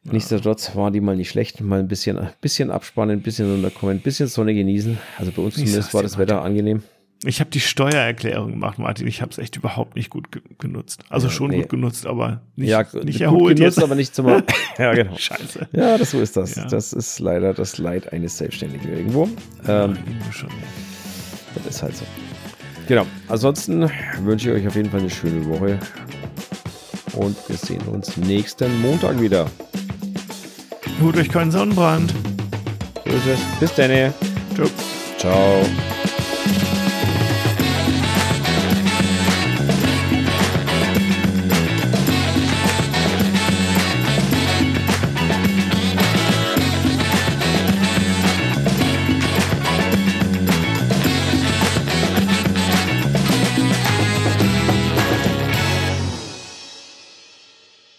[0.04, 1.60] Nichtsdestotrotz waren die mal nicht schlecht.
[1.60, 4.98] Mal ein bisschen, ein bisschen abspannen, ein bisschen runterkommen, ein bisschen Sonne genießen.
[5.18, 6.82] Also bei uns Ich zumindest war das Wetter angenehm.
[7.26, 9.06] Ich habe die Steuererklärung gemacht, Martin.
[9.06, 11.04] Ich habe es echt überhaupt nicht gut ge genutzt.
[11.08, 11.60] Also Ja, schon nee.
[11.60, 13.82] gut genutzt, aber nicht, ja, nicht gut erholt genutzt, jetzt.
[13.84, 14.26] aber nicht zum.
[14.78, 15.16] ja, genau.
[15.16, 15.68] Scheiße.
[15.72, 16.54] Ja, das so ist das.
[16.56, 16.66] Ja.
[16.66, 19.24] Das ist leider das Leid eines Selbstständigen irgendwo.
[19.66, 20.50] Ähm, Irgendwo schon.
[21.54, 22.04] das ist halt so.
[22.88, 23.06] Genau.
[23.28, 23.90] Ansonsten
[24.22, 25.78] wünsche ich euch auf jeden Fall eine schöne Woche.
[27.14, 29.46] Und wir sehen uns nächsten Montag wieder.
[31.02, 32.14] Holt euch keinen Sonnenbrand.
[33.04, 33.40] So ist es.
[33.60, 34.12] Bis dann.
[34.54, 34.68] Ciao.
[35.18, 35.64] Ciao.